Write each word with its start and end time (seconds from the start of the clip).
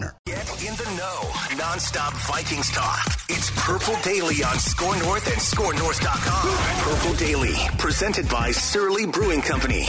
Get 0.00 0.68
in 0.68 0.74
the 0.76 0.94
know. 0.98 1.56
Non-stop 1.56 2.12
Vikings 2.12 2.70
talk. 2.70 3.06
It's 3.30 3.50
Purple 3.56 3.94
Daily 4.02 4.44
on 4.44 4.58
Score 4.58 4.94
North 4.98 5.26
and 5.26 5.36
ScoreNorth.com. 5.36 6.94
Purple 6.94 7.14
Daily, 7.16 7.54
presented 7.78 8.28
by 8.28 8.50
Surly 8.50 9.06
Brewing 9.06 9.40
Company. 9.40 9.86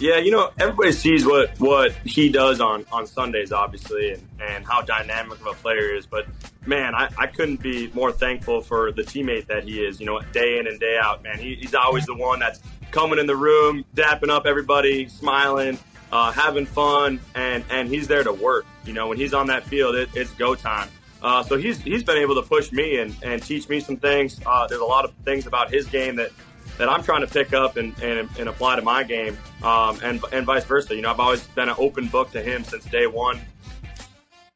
Yeah, 0.00 0.18
you 0.18 0.30
know, 0.30 0.50
everybody 0.58 0.92
sees 0.92 1.26
what, 1.26 1.58
what 1.60 1.92
he 2.04 2.30
does 2.30 2.60
on, 2.60 2.86
on 2.90 3.06
Sundays, 3.06 3.52
obviously, 3.52 4.12
and, 4.12 4.28
and 4.40 4.66
how 4.66 4.80
dynamic 4.80 5.40
of 5.40 5.46
a 5.48 5.54
player 5.54 5.92
he 5.92 5.98
is. 5.98 6.06
But 6.06 6.26
man, 6.66 6.94
I, 6.94 7.10
I 7.18 7.26
couldn't 7.26 7.60
be 7.60 7.90
more 7.94 8.10
thankful 8.10 8.62
for 8.62 8.90
the 8.90 9.02
teammate 9.02 9.48
that 9.48 9.64
he 9.64 9.84
is, 9.84 10.00
you 10.00 10.06
know, 10.06 10.20
day 10.32 10.58
in 10.58 10.66
and 10.66 10.80
day 10.80 10.98
out, 11.00 11.22
man. 11.22 11.38
He, 11.38 11.56
he's 11.56 11.74
always 11.74 12.06
the 12.06 12.16
one 12.16 12.38
that's 12.38 12.60
coming 12.90 13.18
in 13.18 13.26
the 13.26 13.36
room, 13.36 13.84
dapping 13.94 14.30
up 14.30 14.46
everybody, 14.46 15.08
smiling, 15.08 15.78
uh, 16.12 16.30
having 16.30 16.66
fun, 16.66 17.18
and, 17.34 17.64
and 17.70 17.88
he's 17.88 18.06
there 18.06 18.22
to 18.22 18.32
work. 18.32 18.66
You 18.84 18.92
know, 18.92 19.08
when 19.08 19.18
he's 19.18 19.34
on 19.34 19.46
that 19.48 19.64
field, 19.64 19.94
it, 19.96 20.10
it's 20.14 20.30
go 20.32 20.54
time. 20.54 20.88
Uh, 21.22 21.42
so 21.42 21.56
he's 21.56 21.80
he's 21.80 22.02
been 22.02 22.18
able 22.18 22.34
to 22.34 22.42
push 22.42 22.70
me 22.72 22.98
and, 22.98 23.16
and 23.22 23.42
teach 23.42 23.68
me 23.68 23.80
some 23.80 23.96
things. 23.96 24.40
Uh, 24.44 24.66
there's 24.66 24.80
a 24.80 24.84
lot 24.84 25.04
of 25.04 25.12
things 25.24 25.46
about 25.46 25.70
his 25.70 25.86
game 25.86 26.16
that, 26.16 26.30
that 26.78 26.88
I'm 26.88 27.02
trying 27.02 27.20
to 27.20 27.28
pick 27.28 27.52
up 27.52 27.76
and, 27.76 27.96
and, 28.02 28.28
and 28.38 28.48
apply 28.48 28.76
to 28.76 28.82
my 28.82 29.04
game, 29.04 29.38
um, 29.62 29.98
and 30.02 30.22
and 30.32 30.44
vice 30.44 30.64
versa. 30.64 30.94
You 30.94 31.02
know, 31.02 31.10
I've 31.10 31.20
always 31.20 31.42
been 31.48 31.68
an 31.68 31.76
open 31.78 32.08
book 32.08 32.32
to 32.32 32.42
him 32.42 32.64
since 32.64 32.84
day 32.86 33.06
one. 33.06 33.40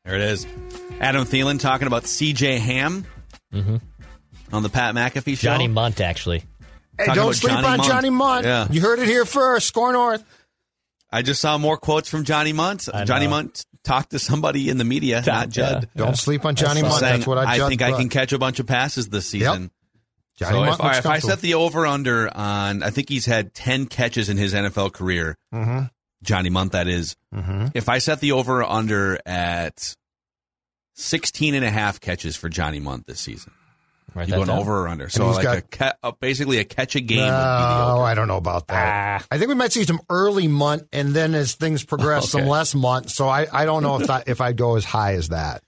There 0.05 0.15
it 0.15 0.23
is. 0.23 0.47
Adam 1.01 1.25
Thielen 1.25 1.59
talking 1.59 1.87
about 1.89 2.07
C.J. 2.07 2.59
Ham 2.59 3.07
on 4.53 4.63
the 4.63 4.69
Pat 4.69 4.95
McAfee 4.95 5.37
show. 5.37 5.49
Johnny 5.49 5.69
Mundt, 5.69 6.01
actually. 6.01 6.45
Hey, 6.99 7.07
Talking 7.07 7.23
don't 7.23 7.35
sleep 7.35 7.53
Johnny 7.53 7.67
on 7.67 7.77
Mundt. 7.79 7.91
Johnny 7.91 8.11
Mundt. 8.11 8.47
Yeah. 8.47 8.69
You 8.71 8.81
heard 8.81 8.99
it 9.01 9.09
here 9.09 9.25
first. 9.25 9.67
Score 9.67 9.93
North. 9.93 10.25
I 11.17 11.23
just 11.23 11.41
saw 11.41 11.57
more 11.57 11.79
quotes 11.79 12.11
from 12.11 12.25
Johnny 12.25 12.53
Mundt. 12.53 12.91
Johnny 13.07 13.25
know. 13.25 13.31
Mundt 13.31 13.65
talked 13.85 14.11
to 14.11 14.19
somebody 14.19 14.69
in 14.69 14.77
the 14.77 14.85
media, 14.85 15.23
not 15.27 15.49
Judd. 15.49 15.89
Yeah. 15.95 16.05
Don't 16.05 16.19
sleep 16.19 16.45
on 16.45 16.57
Johnny 16.57 16.83
Mundt. 16.83 16.97
Saying, 16.97 17.13
That's 17.15 17.27
what 17.27 17.39
I, 17.39 17.57
judged 17.57 17.71
think 17.71 17.81
I 17.81 17.93
can 17.93 18.11
catch 18.11 18.35
a 18.35 18.39
bunch 18.39 18.59
of 18.59 18.67
passes 18.67 19.09
this 19.09 19.27
season. 19.27 19.71
Johnny 20.37 20.53
so 20.53 20.61
Mundt 20.61 20.75
if, 20.75 20.79
looks 20.79 20.81
right, 20.81 20.99
if 20.99 21.07
I 21.07 21.19
set 21.21 21.41
the 21.41 21.55
over 21.55 21.87
under 21.87 22.29
on, 22.37 22.83
I 22.83 22.91
think 22.91 23.09
he's 23.09 23.25
had 23.25 23.55
10 23.55 23.87
catches 23.87 24.29
in 24.29 24.37
his 24.37 24.53
NFL 24.53 24.93
career. 24.93 25.39
Mm-hmm. 25.55 25.85
Johnny 26.23 26.51
Mundt, 26.51 26.73
that 26.73 26.87
is. 26.87 27.17
Mm-hmm. 27.35 27.69
If 27.73 27.89
I 27.89 27.97
set 27.97 28.21
the 28.21 28.33
over 28.33 28.63
under 28.63 29.19
at 29.25 29.97
16 30.97 31.55
and 31.55 31.65
a 31.65 31.71
half 31.71 31.99
catches 31.99 32.37
for 32.37 32.51
Johnny 32.51 32.81
Mundt 32.81 33.07
this 33.07 33.21
season, 33.21 33.53
Write 34.17 34.29
you 34.29 34.33
that 34.33 34.37
going 34.37 34.49
down. 34.49 34.59
over 34.59 34.83
or 34.85 34.89
under? 34.89 35.09
So 35.09 35.29
like 35.31 35.43
got- 35.43 35.59
a 35.59 35.61
ca- 35.63 35.93
uh, 36.03 36.13
basically 36.19 36.59
a 36.59 36.65
catch 36.65 36.97
a 36.97 37.01
game 37.01 37.19
would 37.19 37.25
be 37.25 37.31
the 37.31 37.85
No, 37.87 37.95
over. 37.97 38.03
I 38.03 38.15
don't 38.15 38.29
know 38.29 38.39
about 38.39 38.67
that. 38.69 39.23
Ah. 39.23 39.27
I 39.31 39.39
think 39.39 39.49
we 39.49 39.55
might 39.55 39.73
see 39.73 39.85
some 39.85 40.01
early 40.09 40.49
Mundt, 40.49 40.89
and 40.93 41.15
then 41.15 41.35
as 41.35 41.55
things 41.55 41.85
progress, 41.85 42.31
some 42.31 42.47
less 42.47 42.75
Mundt. 42.75 43.11
So 43.11 43.29
I, 43.29 43.47
I 43.53 43.65
don't 43.67 43.83
know 43.83 44.01
if 44.01 44.07
that, 44.07 44.29
if 44.29 44.41
I'd 44.41 44.57
go 44.57 44.77
as 44.77 44.85
high 44.85 45.15
as 45.15 45.29
that. 45.29 45.63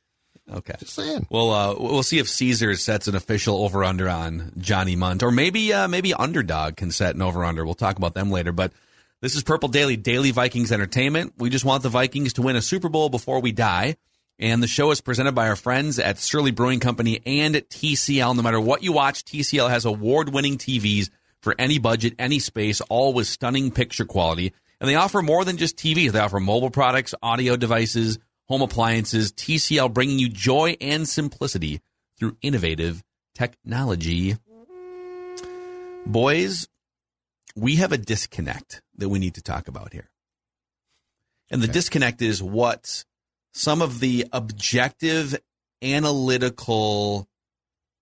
Okay. 0.51 0.73
Just 0.81 0.95
saying. 0.95 1.27
Well, 1.29 1.51
uh, 1.51 1.75
we'll 1.79 2.03
see 2.03 2.19
if 2.19 2.29
Caesars 2.29 2.83
sets 2.83 3.07
an 3.07 3.15
official 3.15 3.63
over 3.63 3.85
under 3.85 4.09
on 4.09 4.53
Johnny 4.57 4.97
Mundt, 4.97 5.23
or 5.23 5.31
maybe 5.31 5.73
uh, 5.75 5.89
maybe 5.89 6.15
Underdog 6.15 6.77
can 6.77 6.91
set 6.91 7.15
an 7.15 7.21
over 7.21 7.45
under. 7.45 7.67
We'll 7.67 7.75
talk 7.75 7.99
about 7.99 8.15
them 8.15 8.31
later. 8.31 8.51
But 8.53 8.73
this 9.21 9.35
is 9.37 9.43
Purple 9.43 9.69
Daily, 9.69 9.99
daily 9.99 10.31
Vikings 10.31 10.73
entertainment. 10.73 11.35
We 11.37 11.51
just 11.51 11.67
want 11.67 11.83
the 11.83 11.91
Vikings 11.91 12.33
to 12.35 12.43
win 12.43 12.57
a 12.57 12.63
Super 12.63 12.89
Bowl 12.89 13.11
before 13.11 13.41
we 13.41 13.53
die. 13.53 13.97
And 14.41 14.63
the 14.63 14.69
show 14.69 14.93
is 14.93 15.01
presented 15.01 15.35
by 15.35 15.49
our 15.49 15.57
friends 15.57 15.99
at 15.99 16.19
Surly 16.19 16.53
Brewing 16.53 16.79
Company 16.79 17.21
and 17.27 17.57
TCL. 17.57 18.37
No 18.37 18.43
matter 18.43 18.61
what 18.61 18.85
you 18.85 18.93
watch, 18.93 19.25
TCL 19.25 19.69
has 19.69 19.85
award 19.85 20.33
winning 20.33 20.59
TVs 20.59 21.11
for 21.43 21.57
any 21.59 21.79
budget, 21.79 22.15
any 22.21 22.39
space, 22.39 22.81
all 22.83 23.13
with 23.13 23.27
stunning 23.27 23.73
picture 23.73 24.05
quality. 24.05 24.53
And 24.81 24.89
they 24.89 24.95
offer 24.95 25.23
more 25.23 25.45
than 25.45 25.57
just 25.57 25.77
TVs. 25.77 26.13
They 26.13 26.21
offer 26.21 26.39
mobile 26.39 26.71
products, 26.71 27.17
audio 27.21 27.57
devices, 27.57 28.19
home 28.47 28.63
appliances. 28.63 29.33
TCL 29.33 29.93
bringing 29.93 30.21
you 30.21 30.29
joy 30.29 30.77
and 30.81 31.09
simplicity 31.09 31.81
through 32.17 32.37
innovative 32.41 33.03
technology. 33.35 34.37
Boys, 36.07 36.69
we 37.57 37.77
have 37.77 37.91
a 37.91 37.99
disconnect 37.99 38.83
that 38.99 39.09
we 39.09 39.19
need 39.19 39.35
to 39.35 39.43
talk 39.43 39.67
about 39.67 39.93
here. 39.93 40.09
And 41.51 41.61
the 41.61 41.67
disconnect 41.67 42.23
is 42.23 42.41
what 42.41 43.05
some 43.53 43.83
of 43.83 44.01
the 44.01 44.27
objective 44.33 45.37
analytical 45.83 47.29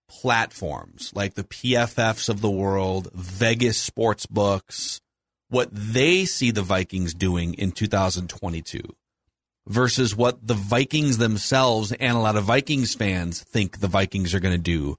platforms 0.09 1.13
like 1.15 1.35
the 1.35 1.45
PFFs 1.45 2.29
of 2.29 2.41
the 2.41 2.51
world, 2.51 3.11
Vegas 3.13 3.79
sports 3.79 4.27
books, 4.27 5.01
what 5.49 5.69
they 5.73 6.25
see 6.25 6.51
the 6.51 6.63
Vikings 6.63 7.15
doing 7.15 7.55
in 7.55 7.73
2022 7.73 8.81
versus 9.67 10.15
what 10.15 10.47
the 10.47 10.55
Vikings 10.55 11.19
themselves 11.19 11.93
and 11.93 12.17
a 12.17 12.21
lot 12.21 12.37
of 12.37 12.45
Vikings 12.45 12.95
fans 12.95 13.43
think 13.43 13.81
the 13.81 13.89
Vikings 13.89 14.35
are 14.35 14.41
going 14.41 14.55
to 14.55 14.59
do 14.59 14.97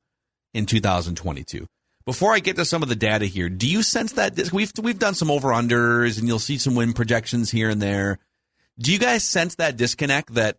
in 0.54 0.66
2022. 0.66 1.66
Before 2.06 2.34
I 2.34 2.40
get 2.40 2.56
to 2.56 2.66
some 2.66 2.84
of 2.84 2.90
the 2.90 2.96
data 2.96 3.26
here, 3.26 3.50
do 3.50 3.68
you 3.68 3.84
sense 3.84 4.14
that 4.14 4.52
we've 4.54 4.72
we've 4.82 5.00
done 5.00 5.14
some 5.14 5.30
over 5.30 5.50
unders 5.50 6.18
and 6.18 6.28
you'll 6.28 6.40
see 6.40 6.58
some 6.58 6.76
win 6.76 6.94
projections 6.94 7.52
here 7.52 7.70
and 7.70 7.82
there. 7.82 8.20
Do 8.80 8.94
you 8.94 9.00
guys 9.00 9.24
sense 9.24 9.56
that 9.56 9.78
disconnect 9.78 10.34
that 10.36 10.58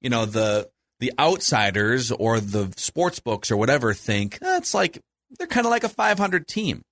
you 0.00 0.10
know 0.10 0.26
the 0.26 0.68
the 0.98 1.12
outsiders 1.18 2.10
or 2.10 2.40
the 2.40 2.72
sports 2.76 3.20
books 3.20 3.50
or 3.50 3.56
whatever 3.56 3.94
think 3.94 4.38
"Eh, 4.42 4.56
it's 4.56 4.74
like 4.74 5.00
they're 5.38 5.46
kind 5.46 5.66
of 5.66 5.70
like 5.70 5.84
a 5.84 5.88
500 5.88 6.46
team, 6.46 6.82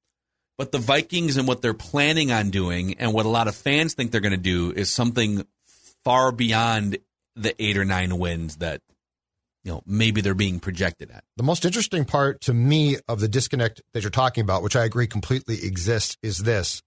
but 0.56 0.72
the 0.72 0.78
Vikings 0.78 1.36
and 1.36 1.48
what 1.48 1.62
they're 1.62 1.74
planning 1.74 2.30
on 2.30 2.50
doing 2.50 2.94
and 2.94 3.12
what 3.12 3.26
a 3.26 3.30
lot 3.30 3.48
of 3.48 3.56
fans 3.56 3.94
think 3.94 4.10
they're 4.10 4.20
going 4.20 4.30
to 4.32 4.36
do 4.36 4.72
is 4.72 4.90
something 4.90 5.44
far 6.04 6.32
beyond 6.32 6.98
the 7.36 7.54
eight 7.62 7.76
or 7.76 7.84
nine 7.84 8.18
wins 8.18 8.56
that 8.56 8.80
you 9.64 9.72
know 9.72 9.82
maybe 9.86 10.20
they're 10.20 10.34
being 10.34 10.60
projected 10.60 11.10
at. 11.10 11.24
The 11.36 11.42
most 11.42 11.64
interesting 11.64 12.04
part 12.04 12.40
to 12.42 12.54
me 12.54 12.96
of 13.08 13.20
the 13.20 13.28
disconnect 13.28 13.82
that 13.92 14.02
you're 14.02 14.10
talking 14.10 14.42
about, 14.42 14.62
which 14.62 14.76
I 14.76 14.84
agree 14.84 15.06
completely 15.06 15.64
exists, 15.64 16.16
is 16.22 16.38
this. 16.38 16.82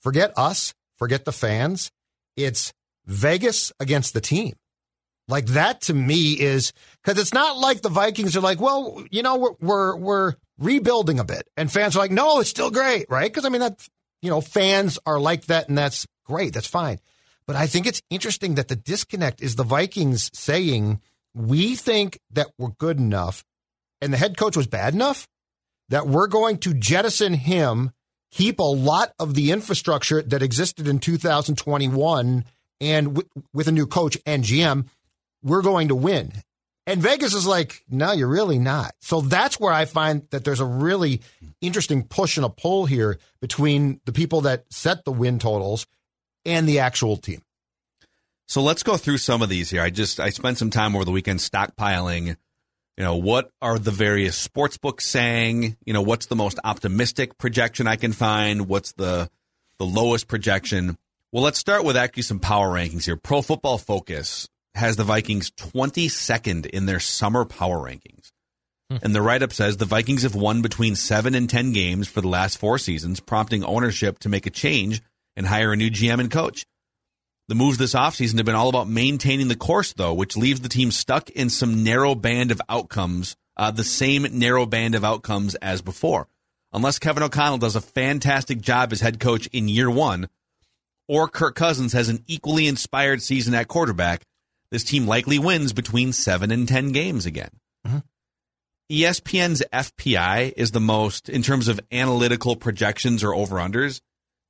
Forget 0.00 0.32
us, 0.36 0.74
forget 0.98 1.24
the 1.24 1.32
fans. 1.32 1.90
It's 2.36 2.72
Vegas 3.06 3.72
against 3.80 4.14
the 4.14 4.20
team. 4.20 4.54
Like 5.26 5.46
that 5.46 5.82
to 5.82 5.94
me 5.94 6.32
is 6.32 6.72
because 7.02 7.20
it's 7.20 7.32
not 7.32 7.56
like 7.56 7.80
the 7.80 7.88
Vikings 7.88 8.36
are 8.36 8.40
like, 8.42 8.60
well, 8.60 9.04
you 9.10 9.22
know, 9.22 9.36
we're, 9.36 9.54
we're, 9.60 9.96
we're 9.96 10.34
rebuilding 10.58 11.18
a 11.18 11.24
bit. 11.24 11.48
And 11.56 11.72
fans 11.72 11.96
are 11.96 12.00
like, 12.00 12.10
no, 12.10 12.40
it's 12.40 12.50
still 12.50 12.70
great, 12.70 13.06
right? 13.08 13.30
Because 13.30 13.44
I 13.44 13.48
mean, 13.48 13.60
that, 13.60 13.86
you 14.20 14.30
know, 14.30 14.40
fans 14.40 14.98
are 15.06 15.18
like 15.18 15.46
that 15.46 15.68
and 15.68 15.78
that's 15.78 16.06
great. 16.24 16.52
That's 16.52 16.66
fine. 16.66 16.98
But 17.46 17.56
I 17.56 17.66
think 17.66 17.86
it's 17.86 18.02
interesting 18.10 18.54
that 18.56 18.68
the 18.68 18.76
disconnect 18.76 19.42
is 19.42 19.56
the 19.56 19.64
Vikings 19.64 20.30
saying, 20.34 21.00
we 21.34 21.74
think 21.74 22.18
that 22.30 22.48
we're 22.58 22.70
good 22.78 22.98
enough 22.98 23.44
and 24.00 24.12
the 24.12 24.18
head 24.18 24.36
coach 24.36 24.56
was 24.56 24.66
bad 24.66 24.94
enough 24.94 25.26
that 25.88 26.06
we're 26.06 26.26
going 26.26 26.58
to 26.58 26.74
jettison 26.74 27.34
him, 27.34 27.90
keep 28.30 28.58
a 28.58 28.62
lot 28.62 29.12
of 29.18 29.34
the 29.34 29.50
infrastructure 29.50 30.22
that 30.22 30.42
existed 30.42 30.88
in 30.88 30.98
2021 30.98 32.44
and 32.84 33.14
w- 33.14 33.28
with 33.52 33.68
a 33.68 33.72
new 33.72 33.86
coach 33.86 34.18
and 34.26 34.44
GM, 34.44 34.86
we're 35.42 35.62
going 35.62 35.88
to 35.88 35.94
win. 35.94 36.32
And 36.86 37.00
Vegas 37.00 37.32
is 37.32 37.46
like, 37.46 37.82
no, 37.88 38.12
you're 38.12 38.28
really 38.28 38.58
not. 38.58 38.94
So 39.00 39.22
that's 39.22 39.58
where 39.58 39.72
I 39.72 39.86
find 39.86 40.28
that 40.30 40.44
there's 40.44 40.60
a 40.60 40.66
really 40.66 41.22
interesting 41.62 42.02
push 42.02 42.36
and 42.36 42.44
a 42.44 42.50
pull 42.50 42.84
here 42.84 43.18
between 43.40 44.00
the 44.04 44.12
people 44.12 44.42
that 44.42 44.64
set 44.70 45.04
the 45.04 45.12
win 45.12 45.38
totals 45.38 45.86
and 46.44 46.68
the 46.68 46.80
actual 46.80 47.16
team. 47.16 47.40
So 48.46 48.60
let's 48.60 48.82
go 48.82 48.98
through 48.98 49.18
some 49.18 49.40
of 49.40 49.48
these 49.48 49.70
here. 49.70 49.80
I 49.80 49.88
just 49.88 50.20
I 50.20 50.28
spent 50.28 50.58
some 50.58 50.68
time 50.68 50.94
over 50.94 51.06
the 51.06 51.10
weekend 51.10 51.38
stockpiling. 51.38 52.36
You 52.96 53.02
know, 53.02 53.16
what 53.16 53.50
are 53.62 53.78
the 53.78 53.90
various 53.90 54.36
sports 54.36 54.76
books 54.76 55.06
saying? 55.06 55.76
You 55.86 55.94
know, 55.94 56.02
what's 56.02 56.26
the 56.26 56.36
most 56.36 56.58
optimistic 56.62 57.38
projection 57.38 57.86
I 57.86 57.96
can 57.96 58.12
find? 58.12 58.68
What's 58.68 58.92
the 58.92 59.30
the 59.78 59.86
lowest 59.86 60.28
projection? 60.28 60.98
Well, 61.34 61.42
let's 61.42 61.58
start 61.58 61.82
with 61.82 61.96
actually 61.96 62.22
some 62.22 62.38
power 62.38 62.68
rankings 62.68 63.06
here. 63.06 63.16
Pro 63.16 63.42
Football 63.42 63.76
Focus 63.76 64.48
has 64.76 64.94
the 64.94 65.02
Vikings 65.02 65.50
22nd 65.50 66.66
in 66.66 66.86
their 66.86 67.00
summer 67.00 67.44
power 67.44 67.78
rankings. 67.78 68.30
And 69.02 69.12
the 69.12 69.20
write 69.20 69.42
up 69.42 69.52
says 69.52 69.76
the 69.76 69.84
Vikings 69.84 70.22
have 70.22 70.36
won 70.36 70.62
between 70.62 70.94
seven 70.94 71.34
and 71.34 71.50
10 71.50 71.72
games 71.72 72.06
for 72.06 72.20
the 72.20 72.28
last 72.28 72.56
four 72.56 72.78
seasons, 72.78 73.18
prompting 73.18 73.64
ownership 73.64 74.20
to 74.20 74.28
make 74.28 74.46
a 74.46 74.50
change 74.50 75.02
and 75.34 75.44
hire 75.44 75.72
a 75.72 75.76
new 75.76 75.90
GM 75.90 76.20
and 76.20 76.30
coach. 76.30 76.66
The 77.48 77.56
moves 77.56 77.78
this 77.78 77.94
offseason 77.94 78.36
have 78.36 78.46
been 78.46 78.54
all 78.54 78.68
about 78.68 78.88
maintaining 78.88 79.48
the 79.48 79.56
course, 79.56 79.92
though, 79.92 80.14
which 80.14 80.36
leaves 80.36 80.60
the 80.60 80.68
team 80.68 80.92
stuck 80.92 81.30
in 81.30 81.50
some 81.50 81.82
narrow 81.82 82.14
band 82.14 82.52
of 82.52 82.62
outcomes, 82.68 83.34
uh, 83.56 83.72
the 83.72 83.82
same 83.82 84.24
narrow 84.38 84.66
band 84.66 84.94
of 84.94 85.04
outcomes 85.04 85.56
as 85.56 85.82
before. 85.82 86.28
Unless 86.72 87.00
Kevin 87.00 87.24
O'Connell 87.24 87.58
does 87.58 87.74
a 87.74 87.80
fantastic 87.80 88.60
job 88.60 88.92
as 88.92 89.00
head 89.00 89.18
coach 89.18 89.48
in 89.48 89.66
year 89.66 89.90
one, 89.90 90.28
or 91.08 91.28
Kirk 91.28 91.54
Cousins 91.54 91.92
has 91.92 92.08
an 92.08 92.24
equally 92.26 92.66
inspired 92.66 93.22
season 93.22 93.54
at 93.54 93.68
quarterback, 93.68 94.24
this 94.70 94.84
team 94.84 95.06
likely 95.06 95.38
wins 95.38 95.72
between 95.72 96.12
seven 96.12 96.50
and 96.50 96.66
10 96.66 96.92
games 96.92 97.26
again. 97.26 97.50
Mm-hmm. 97.86 97.98
ESPN's 98.90 99.62
FPI 99.72 100.52
is 100.56 100.72
the 100.72 100.80
most, 100.80 101.28
in 101.28 101.42
terms 101.42 101.68
of 101.68 101.80
analytical 101.90 102.56
projections 102.56 103.24
or 103.24 103.34
over 103.34 103.56
unders, 103.56 104.00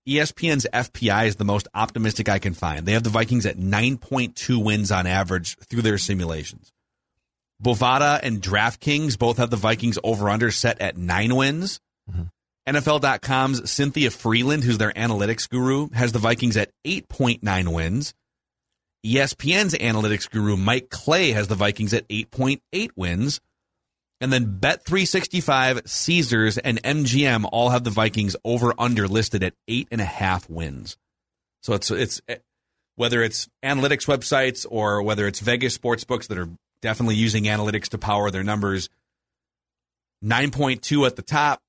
ESPN's 0.09 0.67
FPI 0.73 1.29
is 1.29 1.37
the 1.37 1.45
most 1.45 1.69
optimistic 1.75 2.29
I 2.29 2.39
can 2.39 2.53
find. 2.53 2.85
They 2.85 2.93
have 2.93 3.05
the 3.05 3.11
Vikings 3.11 3.47
at 3.47 3.57
9.2 3.57 4.63
wins 4.63 4.93
on 4.93 5.07
average 5.07 5.57
through 5.59 5.83
their 5.83 5.99
simulations. 5.99 6.73
Bovada 7.63 8.21
and 8.23 8.43
DraftKings 8.43 9.19
both 9.19 9.39
have 9.39 9.51
the 9.51 9.57
Vikings 9.57 9.99
over 10.05 10.29
under 10.29 10.51
set 10.51 10.81
at 10.81 10.99
nine 10.99 11.35
wins. 11.35 11.81
Mm-hmm. 12.11 12.25
NFL.com's 12.67 13.71
Cynthia 13.71 14.11
Frelund, 14.11 14.65
who's 14.65 14.79
their 14.79 14.93
analytics 14.93 15.49
guru, 15.49 15.91
has 15.91 16.13
the 16.13 16.19
Vikings 16.19 16.57
at 16.57 16.71
8.9 16.87 17.73
wins. 17.73 18.15
ESPN's 19.05 19.75
analytics 19.75 20.31
guru, 20.31 20.57
Mike 20.57 20.89
Clay, 20.89 21.33
has 21.33 21.49
the 21.49 21.55
Vikings 21.55 21.93
at 21.93 22.09
8.8 22.09 22.91
wins. 22.97 23.41
And 24.21 24.33
then 24.33 24.59
Bet365, 24.59 25.87
Caesars, 25.87 26.57
and 26.57 26.83
MGM 26.83 27.47
all 27.53 27.71
have 27.71 27.85
the 27.85 27.91
Vikings 27.91 28.37
over 28.45 28.73
under 28.79 29.07
listed 29.07 29.43
at 29.43 29.53
eight 29.69 29.89
and 29.91 30.01
a 30.01 30.07
half 30.07 30.49
wins. 30.49 30.97
So 31.63 31.75
it's 31.75 31.91
it's 31.91 32.23
eh, 32.29 32.37
whether 32.97 33.23
it's 33.23 33.49
analytics 33.63 34.07
websites 34.07 34.65
or 34.71 35.03
whether 35.03 35.27
it's 35.27 35.41
Vegas 35.41 35.75
sports 35.75 36.05
books 36.05 36.29
that 36.29 36.39
are 36.39 36.49
definitely 36.81 37.17
using 37.17 37.45
analytics 37.45 37.89
to 37.89 37.99
power 37.99 38.31
their 38.31 38.45
numbers. 38.45 38.89
Nine 40.23 40.51
point 40.51 40.81
two 40.81 41.05
at 41.05 41.17
the 41.17 41.23
top, 41.23 41.61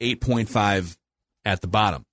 Yep. 0.00 0.08
eight 0.08 0.20
point 0.20 0.48
five 0.48 0.96
at 1.44 1.60
the 1.60 1.66
bottom. 1.66 2.04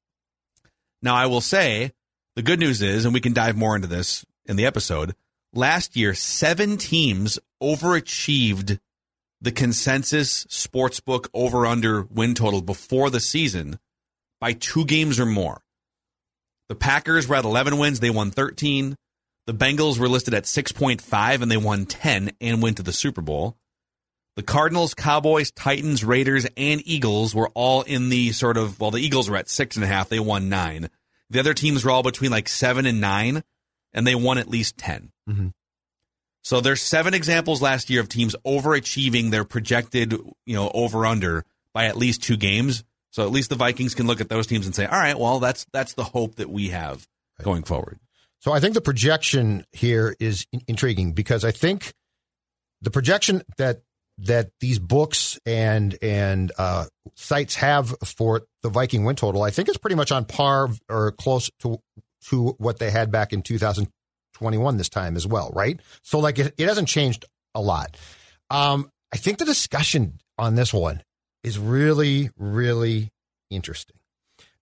Now 1.01 1.15
I 1.15 1.25
will 1.25 1.41
say 1.41 1.91
the 2.35 2.41
good 2.41 2.59
news 2.59 2.81
is, 2.81 3.05
and 3.05 3.13
we 3.13 3.21
can 3.21 3.33
dive 3.33 3.57
more 3.57 3.75
into 3.75 3.87
this 3.87 4.25
in 4.45 4.55
the 4.55 4.65
episode. 4.65 5.15
Last 5.53 5.95
year, 5.95 6.13
seven 6.13 6.77
teams 6.77 7.37
overachieved 7.61 8.79
the 9.41 9.51
consensus 9.51 10.45
sportsbook 10.45 11.27
over 11.33 11.65
under 11.65 12.03
win 12.03 12.35
total 12.35 12.61
before 12.61 13.09
the 13.09 13.19
season 13.19 13.79
by 14.39 14.53
two 14.53 14.85
games 14.85 15.19
or 15.19 15.25
more. 15.25 15.61
The 16.69 16.75
Packers 16.75 17.27
were 17.27 17.35
at 17.35 17.43
11 17.43 17.77
wins, 17.77 17.99
they 17.99 18.09
won 18.09 18.31
13. 18.31 18.95
The 19.47 19.53
Bengals 19.53 19.97
were 19.97 20.07
listed 20.07 20.33
at 20.33 20.43
6.5 20.43 21.41
and 21.41 21.51
they 21.51 21.57
won 21.57 21.85
10 21.85 22.31
and 22.39 22.61
went 22.61 22.77
to 22.77 22.83
the 22.83 22.93
Super 22.93 23.21
Bowl. 23.21 23.57
The 24.35 24.43
Cardinals, 24.43 24.93
Cowboys, 24.93 25.51
Titans, 25.51 26.05
Raiders, 26.05 26.47
and 26.55 26.81
Eagles 26.85 27.35
were 27.35 27.49
all 27.49 27.81
in 27.81 28.09
the 28.09 28.31
sort 28.31 28.57
of, 28.57 28.79
well, 28.79 28.91
the 28.91 28.99
Eagles 29.01 29.29
were 29.29 29.37
at 29.37 29.49
six 29.49 29.75
and 29.75 29.83
a 29.83 29.87
half, 29.87 30.09
they 30.09 30.19
won 30.19 30.47
nine. 30.49 30.89
The 31.29 31.39
other 31.39 31.53
teams 31.53 31.83
were 31.83 31.91
all 31.91 32.03
between 32.03 32.31
like 32.31 32.47
seven 32.47 32.85
and 32.85 33.01
nine, 33.01 33.43
and 33.93 34.07
they 34.07 34.15
won 34.15 34.37
at 34.37 34.49
least 34.49 34.77
10. 34.77 35.11
Mm-hmm. 35.29 35.47
So 36.43 36.59
there's 36.59 36.81
seven 36.81 37.13
examples 37.13 37.61
last 37.61 37.89
year 37.89 38.01
of 38.01 38.09
teams 38.09 38.35
overachieving 38.45 39.31
their 39.31 39.43
projected, 39.43 40.13
you 40.45 40.55
know, 40.55 40.71
over 40.73 41.05
under 41.05 41.45
by 41.73 41.85
at 41.85 41.97
least 41.97 42.23
two 42.23 42.37
games. 42.37 42.83
So 43.11 43.23
at 43.23 43.31
least 43.31 43.49
the 43.49 43.55
Vikings 43.55 43.93
can 43.93 44.07
look 44.07 44.21
at 44.21 44.29
those 44.29 44.47
teams 44.47 44.65
and 44.65 44.73
say, 44.73 44.85
all 44.85 44.97
right, 44.97 45.17
well, 45.17 45.39
that's 45.39 45.65
that's 45.71 45.93
the 45.93 46.03
hope 46.03 46.35
that 46.35 46.49
we 46.49 46.69
have 46.69 47.07
going 47.43 47.63
forward. 47.63 47.99
So 48.39 48.51
I 48.51 48.59
think 48.59 48.73
the 48.73 48.81
projection 48.81 49.65
here 49.71 50.15
is 50.19 50.47
in- 50.51 50.63
intriguing 50.67 51.11
because 51.11 51.45
I 51.45 51.51
think 51.51 51.93
the 52.81 52.89
projection 52.89 53.43
that 53.57 53.81
that 54.21 54.51
these 54.59 54.79
books 54.79 55.39
and 55.45 55.97
and 56.01 56.51
uh, 56.57 56.85
sites 57.15 57.55
have 57.55 57.95
for 58.03 58.43
the 58.61 58.69
Viking 58.69 59.03
win 59.03 59.15
total, 59.15 59.43
I 59.43 59.49
think 59.49 59.69
is 59.69 59.77
pretty 59.77 59.95
much 59.95 60.11
on 60.11 60.25
par 60.25 60.69
or 60.89 61.11
close 61.11 61.49
to 61.59 61.79
to 62.29 62.49
what 62.57 62.79
they 62.79 62.91
had 62.91 63.11
back 63.11 63.33
in 63.33 63.41
2021 63.41 64.77
this 64.77 64.89
time 64.89 65.15
as 65.15 65.25
well, 65.25 65.51
right? 65.55 65.79
So 66.03 66.19
like 66.19 66.39
it, 66.39 66.53
it 66.57 66.67
hasn't 66.67 66.87
changed 66.87 67.25
a 67.55 67.61
lot. 67.61 67.97
Um, 68.49 68.91
I 69.13 69.17
think 69.17 69.39
the 69.39 69.45
discussion 69.45 70.19
on 70.37 70.55
this 70.55 70.73
one 70.73 71.03
is 71.43 71.57
really 71.57 72.29
really 72.37 73.11
interesting 73.49 73.97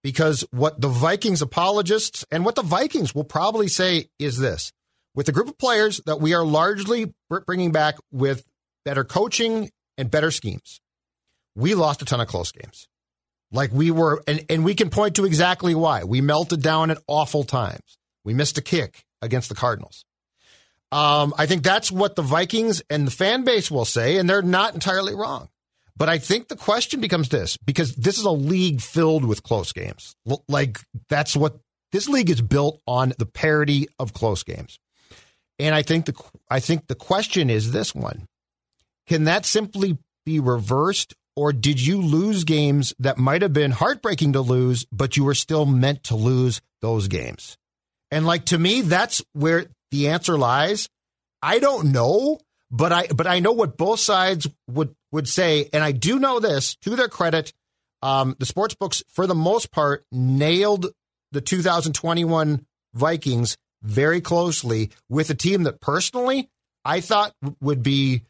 because 0.02 0.46
what 0.52 0.80
the 0.80 0.88
Vikings 0.88 1.42
apologists 1.42 2.26
and 2.32 2.46
what 2.46 2.56
the 2.56 2.64
Vikings 2.64 3.14
will 3.14 3.26
probably 3.26 3.68
say 3.68 4.08
is 4.18 4.38
this 4.38 4.72
with 5.16 5.28
a 5.28 5.32
group 5.32 5.50
of 5.50 5.58
players 5.58 6.00
that 6.06 6.22
we 6.22 6.34
are 6.34 6.46
largely 6.46 7.14
bringing 7.46 7.72
back 7.72 7.96
with 8.12 8.46
better 8.86 9.04
coaching 9.04 9.70
and 9.98 10.12
better 10.12 10.32
schemes, 10.32 10.82
we 11.56 11.76
lost 11.76 12.02
a 12.02 12.06
ton 12.06 12.22
of 12.22 12.28
close 12.28 12.52
games. 12.52 12.88
Like 13.52 13.72
we 13.72 13.92
were, 13.92 14.22
and, 14.28 14.46
and 14.50 14.64
we 14.64 14.76
can 14.76 14.90
point 14.90 15.16
to 15.16 15.26
exactly 15.26 15.74
why. 15.74 16.04
We 16.04 16.22
melted 16.22 16.62
down 16.62 16.92
at 16.92 17.00
awful 17.08 17.44
times. 17.44 17.98
We 18.24 18.34
missed 18.34 18.58
a 18.58 18.62
kick 18.62 19.04
against 19.22 19.50
the 19.50 19.56
Cardinals. 19.56 20.06
Um, 20.92 21.34
I 21.38 21.46
think 21.46 21.64
that's 21.64 21.92
what 21.92 22.16
the 22.16 22.22
Vikings 22.22 22.82
and 22.90 23.06
the 23.06 23.12
fan 23.12 23.44
base 23.44 23.70
will 23.70 23.86
say, 23.86 24.18
and 24.18 24.30
they're 24.30 24.42
not 24.42 24.74
entirely 24.74 25.14
wrong. 25.14 25.50
But 25.96 26.10
I 26.10 26.18
think 26.18 26.48
the 26.48 26.56
question 26.56 27.02
becomes 27.02 27.30
this 27.30 27.58
because 27.58 27.94
this 27.96 28.18
is 28.18 28.24
a 28.24 28.32
league 28.32 28.82
filled 28.82 29.26
with 29.26 29.44
close 29.44 29.74
games. 29.74 30.16
Like 30.48 30.80
that's 31.10 31.36
what 31.36 31.60
this 31.92 32.08
league 32.08 32.30
is 32.30 32.42
built 32.42 32.82
on 32.88 33.14
the 33.20 33.26
parity 33.26 33.88
of 34.00 34.14
close 34.14 34.44
games. 34.44 34.80
And 35.60 35.76
I 35.76 35.82
think 35.82 36.06
the 36.06 36.16
I 36.50 36.62
think 36.62 36.88
the 36.88 36.96
question 36.96 37.50
is 37.50 37.74
this 37.74 37.94
one. 37.94 38.28
Can 39.10 39.24
that 39.24 39.46
simply 39.46 39.98
be 40.24 40.40
reversed 40.40 41.16
or 41.36 41.52
did 41.52 41.82
you 41.86 42.00
lose 42.00 42.44
games 42.44 42.94
that 43.00 43.18
might 43.18 43.42
have 43.42 43.54
been 43.54 43.72
heartbreaking 43.72 44.34
to 44.34 44.42
lose 44.42 44.86
but 44.92 45.18
you 45.18 45.24
were 45.24 45.34
still 45.34 45.66
meant 45.66 46.04
to 46.06 46.16
lose 46.16 46.62
those 46.82 47.08
games? 47.08 47.58
And 48.12 48.28
like 48.28 48.46
to 48.46 48.60
me 48.60 48.82
that's 48.82 49.24
where 49.34 49.66
the 49.90 50.10
answer 50.10 50.38
lies. 50.38 50.90
I 51.42 51.58
don't 51.58 51.92
know, 51.92 52.40
but 52.70 52.92
I 52.92 53.08
but 53.08 53.26
I 53.26 53.40
know 53.40 53.52
what 53.52 53.78
both 53.78 54.00
sides 54.00 54.48
would 54.68 54.94
would 55.12 55.28
say, 55.28 55.70
and 55.74 55.84
I 55.84 55.92
do 55.92 56.20
know 56.20 56.40
this 56.40 56.76
to 56.84 56.96
their 56.96 57.08
credit. 57.08 57.52
Um, 58.04 58.36
the 58.38 58.46
sports 58.46 58.76
books, 58.76 59.02
for 59.10 59.26
the 59.26 59.36
most 59.36 59.72
part, 59.72 60.06
nailed 60.12 60.88
the 61.32 61.42
2021 61.42 62.66
Vikings 62.94 63.58
very 63.82 64.22
closely 64.22 64.92
with 65.10 65.32
a 65.32 65.36
team 65.36 65.64
that 65.64 65.82
personally 65.82 66.50
I 66.86 67.02
thought 67.02 67.34
would 67.60 67.84
be 67.84 68.24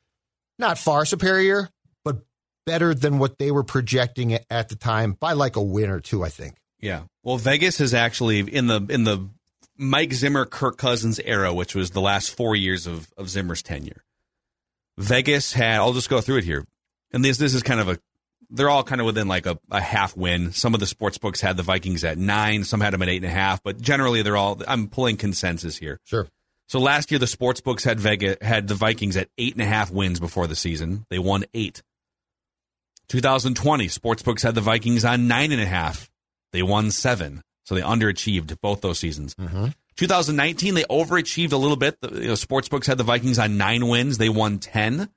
not 0.60 0.78
far 0.78 1.06
superior, 1.06 1.70
but 2.04 2.18
better 2.66 2.94
than 2.94 3.18
what 3.18 3.40
they 3.40 3.50
were 3.50 3.64
projecting 3.64 4.34
at- 4.50 4.70
the 4.70 4.76
time 4.76 5.14
by 5.14 5.34
like 5.34 5.56
a 5.56 5.62
win 5.62 5.90
or 5.90 6.00
two. 6.00 6.24
I 6.24 6.30
think. 6.30 6.56
Yeah. 6.80 7.04
Well, 7.24 7.38
Vegas 7.38 7.80
has 7.80 7.94
actually 7.94 8.40
in 8.40 8.68
the 8.68 8.86
in 8.90 9.04
the 9.06 9.30
Mike 9.78 10.14
Zimmer 10.14 10.46
Kirk 10.46 10.78
Cousins 10.78 11.20
era, 11.24 11.54
which 11.54 11.74
was 11.74 11.92
the 11.92 12.02
last 12.02 12.36
four 12.36 12.56
years 12.56 12.86
of, 12.86 13.08
of 13.18 13.30
Zimmer's 13.30 13.64
tenure. 13.64 14.04
Vegas 14.98 15.54
had 15.54 15.78
I'll 15.78 15.94
just 15.94 16.10
go 16.10 16.22
through 16.22 16.38
it 16.38 16.44
here. 16.44 16.66
And 17.12 17.24
this 17.24 17.38
this 17.38 17.54
is 17.54 17.64
kind 17.64 17.80
of 17.80 17.90
a 17.90 18.00
they're 18.52 18.70
all 18.70 18.84
kind 18.84 19.00
of 19.00 19.06
within 19.06 19.28
like 19.28 19.46
a, 19.46 19.58
a 19.72 19.80
half 19.80 20.18
win. 20.18 20.52
Some 20.52 20.74
of 20.74 20.80
the 20.80 20.88
sports 20.88 21.18
books 21.18 21.40
had 21.40 21.56
the 21.56 21.64
Vikings 21.64 22.04
at 22.04 22.18
nine, 22.18 22.64
some 22.64 22.82
had 22.82 22.94
them 22.94 23.02
at 23.02 23.10
eight 23.10 23.18
and 23.24 23.26
a 23.26 23.30
half, 23.30 23.64
but 23.64 23.80
generally 23.80 24.22
they're 24.22 24.38
all 24.38 24.62
I'm 24.68 24.88
pulling 24.88 25.18
consensus 25.18 25.78
here. 25.78 26.00
Sure. 26.04 26.28
So 26.70 26.80
last 26.80 27.10
year 27.10 27.18
the 27.18 27.28
sports 27.28 27.62
books 27.62 27.84
had 27.84 28.00
Vegas 28.00 28.38
had 28.42 28.68
the 28.68 28.76
Vikings 28.76 29.18
at 29.18 29.28
eight 29.40 29.54
and 29.54 29.62
a 29.62 29.66
half 29.66 29.90
wins 29.92 30.20
before 30.20 30.46
the 30.46 30.56
season. 30.56 31.06
They 31.10 31.18
won 31.18 31.46
eight. 31.56 31.82
2020 33.10 33.88
sports 33.88 34.22
books 34.22 34.44
had 34.44 34.54
the 34.54 34.62
Vikings 34.62 35.04
on 35.04 35.28
nine 35.28 35.52
and 35.52 35.62
a 35.62 35.66
half. 35.66 36.12
They 36.54 36.62
won 36.62 36.92
seven, 36.92 37.42
so 37.66 37.74
they 37.74 37.82
underachieved 37.82 38.56
both 38.62 38.82
those 38.82 39.00
seasons. 39.00 39.34
Mm-hmm. 39.36 39.70
2019 39.96 40.76
they 40.76 40.84
overachieved 40.84 41.54
a 41.54 41.58
little 41.58 41.76
bit. 41.76 42.00
The 42.02 42.22
you 42.22 42.28
know, 42.30 42.36
sports 42.36 42.70
books 42.70 42.86
had 42.86 43.00
the 43.00 43.04
Vikings 43.04 43.40
on 43.40 43.58
nine 43.58 43.88
wins. 43.88 44.20
They 44.20 44.30
won 44.30 44.60
ten. 44.60 45.10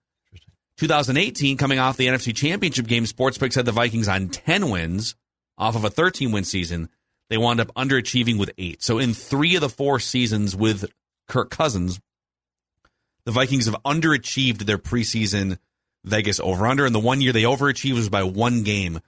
2018 0.78 1.59
coming 1.59 1.78
off 1.78 1.99
the 1.99 2.06
NFC 2.06 2.35
Championship 2.35 2.87
game, 2.87 3.04
sports 3.04 3.37
books 3.37 3.56
had 3.56 3.66
the 3.66 3.73
Vikings 3.73 4.09
on 4.09 4.28
ten 4.30 4.71
wins 4.71 5.16
off 5.59 5.76
of 5.76 5.85
a 5.85 5.90
13 5.90 6.32
win 6.32 6.44
season. 6.44 6.88
they 7.28 7.37
wound 7.37 7.61
up 7.61 7.71
underachieving 7.75 8.38
with 8.38 8.50
eight. 8.56 8.82
So 8.82 8.99
in 8.99 9.12
three 9.12 9.54
of 9.54 9.61
the 9.61 9.68
four 9.68 10.00
seasons 10.00 10.56
with 10.56 10.90
Kirk 11.32 11.50
Cousins, 11.50 11.98
the 13.24 13.32
Vikings 13.32 13.64
have 13.64 13.76
underachieved 13.84 14.66
their 14.66 14.76
preseason 14.76 15.56
Vegas 16.04 16.38
over 16.40 16.66
under. 16.66 16.84
And 16.84 16.94
the 16.94 17.00
one 17.00 17.22
year 17.22 17.32
they 17.32 17.44
overachieved 17.44 17.94
was 17.94 18.10
by 18.10 18.22
one 18.22 18.64
game 18.64 19.00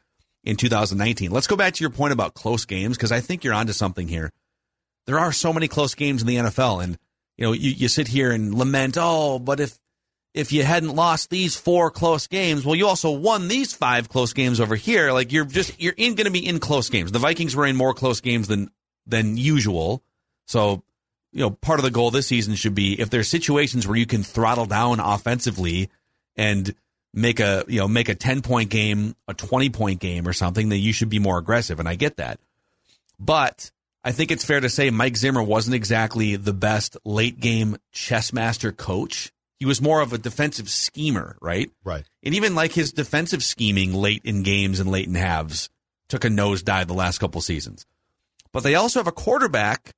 in 0.43 0.57
2019. 0.57 1.31
Let's 1.31 1.47
go 1.47 1.57
back 1.57 1.75
to 1.75 1.83
your 1.83 1.91
point 1.91 2.15
about 2.15 2.33
close 2.33 2.65
games 2.65 2.97
because 2.97 3.13
I 3.13 3.21
think 3.21 3.45
you're 3.45 3.53
onto 3.53 3.75
something 3.75 4.09
here. 4.09 4.33
There 5.07 5.19
are 5.19 5.33
so 5.33 5.53
many 5.53 5.69
close 5.69 5.95
games 5.95 6.23
in 6.23 6.29
the 6.29 6.37
NFL, 6.37 6.83
and 6.83 6.99
you 7.37 7.45
know 7.45 7.53
you, 7.53 7.71
you 7.71 7.89
sit 7.89 8.09
here 8.09 8.33
and 8.33 8.55
lament, 8.55 8.97
oh, 8.99 9.39
but 9.39 9.61
if 9.61 9.79
if 10.33 10.51
you 10.51 10.65
hadn't 10.65 10.95
lost 10.95 11.29
these 11.29 11.57
four 11.57 11.91
close 11.91 12.27
games, 12.27 12.65
well, 12.65 12.75
you 12.75 12.87
also 12.87 13.11
won 13.11 13.49
these 13.49 13.75
five 13.75 14.09
close 14.09 14.33
games 14.33 14.61
over 14.61 14.77
here. 14.77 15.13
Like 15.13 15.31
you're 15.31 15.45
just 15.45 15.79
you're 15.79 15.93
in 15.99 16.15
going 16.15 16.25
to 16.25 16.31
be 16.31 16.47
in 16.47 16.59
close 16.59 16.89
games. 16.89 17.13
The 17.13 17.19
Vikings 17.19 17.55
were 17.55 17.67
in 17.67 17.77
more 17.77 17.93
close 17.93 18.23
games 18.23 18.49
than 18.49 18.71
than 19.07 19.37
usual, 19.37 20.03
so 20.47 20.84
you 21.35 21.41
know 21.41 21.51
part 21.51 21.79
of 21.81 21.85
the 21.85 21.91
goal 21.91 22.11
this 22.11 22.29
season 22.29 22.55
should 22.55 22.75
be 22.75 22.99
if 22.99 23.11
there's 23.11 23.29
situations 23.29 23.87
where 23.87 23.97
you 23.97 24.07
can 24.07 24.23
throttle 24.23 24.67
down 24.67 25.01
offensively 25.01 25.91
and 26.37 26.75
make 27.13 27.41
a 27.41 27.65
you 27.69 27.81
know 27.81 27.89
make 27.89 28.09
a 28.09 28.15
10 28.15 28.41
point 28.41 28.71
game 28.71 29.15
a 29.29 29.35
20 29.35 29.69
point 29.71 30.01
game 30.01 30.27
or 30.27 30.33
something 30.33 30.71
that 30.71 30.79
you 30.79 30.93
should 30.93 31.11
be 31.11 31.19
more 31.19 31.37
aggressive 31.39 31.79
and 31.81 31.89
i 31.89 31.95
get 31.97 32.17
that. 32.17 32.39
But 33.19 33.71
i 34.05 34.13
think 34.13 34.31
it's 34.31 34.45
fair 34.45 34.61
to 34.61 34.71
say 34.71 34.91
mike 34.91 35.17
zimmer 35.17 35.43
wasn't 35.43 35.75
exactly 35.75 36.37
the 36.37 36.55
best 36.55 36.97
late 37.05 37.41
game 37.41 37.77
chess 37.93 38.33
master 38.33 38.73
coach. 38.73 39.33
He 39.59 39.67
was 39.67 39.81
more 39.81 40.03
of 40.03 40.13
a 40.13 40.19
defensive 40.19 40.69
schemer 40.69 41.37
right? 41.41 41.71
Right. 41.85 42.05
and 42.23 42.35
even 42.35 42.55
like 42.55 42.73
his 42.73 42.93
defensive 42.93 43.43
scheming 43.43 43.93
late 43.93 44.23
in 44.25 44.43
games 44.43 44.79
and 44.79 44.91
late 44.91 45.09
in 45.09 45.15
halves 45.15 45.69
took 46.09 46.25
a 46.25 46.29
nosedive 46.29 46.87
the 46.87 46.95
last 46.95 47.19
couple 47.19 47.41
seasons. 47.41 47.87
But 48.53 48.63
they 48.63 48.77
also 48.77 49.01
have 49.01 49.09
a 49.09 49.13
quarterback 49.13 49.93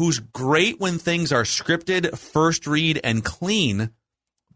who's 0.00 0.18
great 0.18 0.80
when 0.80 0.96
things 0.96 1.30
are 1.30 1.42
scripted 1.42 2.16
first 2.16 2.66
read 2.66 2.98
and 3.04 3.22
clean 3.22 3.90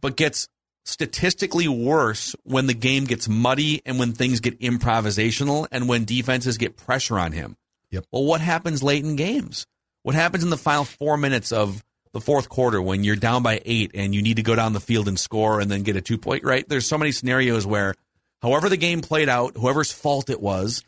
but 0.00 0.16
gets 0.16 0.48
statistically 0.86 1.68
worse 1.68 2.34
when 2.44 2.66
the 2.66 2.72
game 2.72 3.04
gets 3.04 3.28
muddy 3.28 3.82
and 3.84 3.98
when 3.98 4.14
things 4.14 4.40
get 4.40 4.58
improvisational 4.60 5.66
and 5.70 5.86
when 5.86 6.06
defenses 6.06 6.56
get 6.56 6.78
pressure 6.78 7.18
on 7.18 7.32
him. 7.32 7.58
Yep. 7.90 8.06
Well, 8.10 8.24
what 8.24 8.40
happens 8.40 8.82
late 8.82 9.04
in 9.04 9.16
games? 9.16 9.66
What 10.02 10.14
happens 10.14 10.44
in 10.44 10.48
the 10.48 10.56
final 10.56 10.84
four 10.84 11.18
minutes 11.18 11.52
of 11.52 11.84
the 12.14 12.22
fourth 12.22 12.48
quarter 12.48 12.80
when 12.80 13.04
you're 13.04 13.14
down 13.14 13.42
by 13.42 13.60
eight 13.66 13.90
and 13.92 14.14
you 14.14 14.22
need 14.22 14.36
to 14.36 14.42
go 14.42 14.56
down 14.56 14.72
the 14.72 14.80
field 14.80 15.08
and 15.08 15.20
score 15.20 15.60
and 15.60 15.70
then 15.70 15.82
get 15.82 15.94
a 15.94 16.00
two 16.00 16.16
point, 16.16 16.42
right? 16.42 16.66
There's 16.66 16.86
so 16.86 16.96
many 16.96 17.12
scenarios 17.12 17.66
where, 17.66 17.94
however 18.40 18.70
the 18.70 18.78
game 18.78 19.02
played 19.02 19.28
out, 19.28 19.58
whoever's 19.58 19.92
fault 19.92 20.30
it 20.30 20.40
was, 20.40 20.82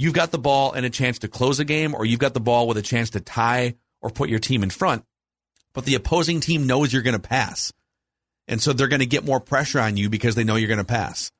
you've 0.00 0.14
got 0.14 0.30
the 0.30 0.38
ball 0.38 0.72
and 0.72 0.86
a 0.86 0.90
chance 0.90 1.18
to 1.18 1.28
close 1.28 1.60
a 1.60 1.64
game 1.64 1.94
or 1.94 2.06
you've 2.06 2.18
got 2.18 2.32
the 2.32 2.40
ball 2.40 2.66
with 2.66 2.78
a 2.78 2.82
chance 2.82 3.10
to 3.10 3.20
tie 3.20 3.74
or 4.00 4.08
put 4.08 4.30
your 4.30 4.38
team 4.38 4.62
in 4.62 4.70
front. 4.70 5.04
But 5.74 5.84
the 5.84 5.94
opposing 5.94 6.40
team 6.40 6.66
knows 6.66 6.90
you're 6.90 7.02
going 7.02 7.20
to 7.20 7.28
pass. 7.28 7.70
And 8.48 8.62
so 8.62 8.72
they're 8.72 8.88
going 8.88 9.00
to 9.00 9.06
get 9.06 9.26
more 9.26 9.40
pressure 9.40 9.78
on 9.78 9.98
you 9.98 10.08
because 10.08 10.34
they 10.34 10.42
know 10.42 10.56
you're 10.56 10.68
going 10.68 10.78
to 10.78 10.84
pass. 10.84 11.30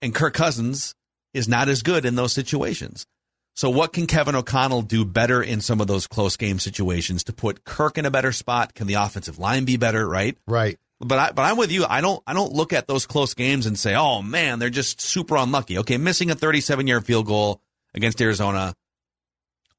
And 0.00 0.14
Kirk 0.14 0.34
Cousins 0.34 0.94
is 1.34 1.48
not 1.48 1.68
as 1.68 1.82
good 1.82 2.04
in 2.04 2.14
those 2.14 2.32
situations. 2.32 3.06
So 3.54 3.70
what 3.70 3.92
can 3.92 4.06
Kevin 4.06 4.36
O'Connell 4.36 4.82
do 4.82 5.04
better 5.04 5.42
in 5.42 5.60
some 5.60 5.80
of 5.80 5.88
those 5.88 6.06
close 6.06 6.36
game 6.36 6.60
situations 6.60 7.24
to 7.24 7.32
put 7.32 7.64
Kirk 7.64 7.98
in 7.98 8.06
a 8.06 8.10
better 8.10 8.30
spot? 8.30 8.72
Can 8.72 8.86
the 8.86 8.94
offensive 8.94 9.40
line 9.40 9.64
be 9.64 9.76
better, 9.76 10.08
right? 10.08 10.38
Right. 10.46 10.78
But 11.00 11.18
I 11.18 11.30
but 11.32 11.42
I'm 11.42 11.56
with 11.56 11.70
you. 11.70 11.84
I 11.88 12.00
don't 12.00 12.22
I 12.26 12.32
don't 12.34 12.52
look 12.52 12.72
at 12.72 12.88
those 12.88 13.06
close 13.06 13.34
games 13.34 13.66
and 13.66 13.78
say, 13.78 13.94
"Oh 13.94 14.20
man, 14.22 14.58
they're 14.58 14.68
just 14.70 15.00
super 15.00 15.36
unlucky." 15.36 15.78
Okay, 15.78 15.96
missing 15.96 16.30
a 16.30 16.34
37-yard 16.36 17.06
field 17.06 17.26
goal 17.26 17.60
against 17.94 18.20
Arizona. 18.20 18.74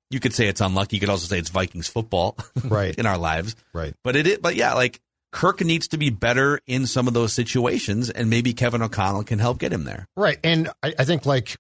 You 0.09 0.19
could 0.19 0.33
say 0.33 0.47
it's 0.47 0.61
unlucky. 0.61 0.95
You 0.95 1.01
could 1.01 1.09
also 1.09 1.27
say 1.27 1.37
it's 1.37 1.49
Vikings 1.49 1.87
football 1.87 2.35
Right. 2.63 2.95
in 2.95 3.05
our 3.05 3.17
lives. 3.17 3.55
Right. 3.73 3.93
But 4.03 4.15
it 4.15 4.25
is, 4.25 4.37
but 4.39 4.55
yeah, 4.55 4.73
like 4.73 4.99
Kirk 5.31 5.61
needs 5.61 5.89
to 5.89 5.97
be 5.97 6.09
better 6.09 6.59
in 6.65 6.87
some 6.87 7.07
of 7.07 7.13
those 7.13 7.31
situations, 7.33 8.09
and 8.09 8.29
maybe 8.29 8.53
Kevin 8.53 8.81
O'Connell 8.81 9.23
can 9.23 9.37
help 9.39 9.59
get 9.59 9.71
him 9.71 9.83
there. 9.83 10.07
Right. 10.17 10.39
And 10.43 10.69
I, 10.81 10.95
I 10.97 11.03
think 11.05 11.25
like 11.27 11.57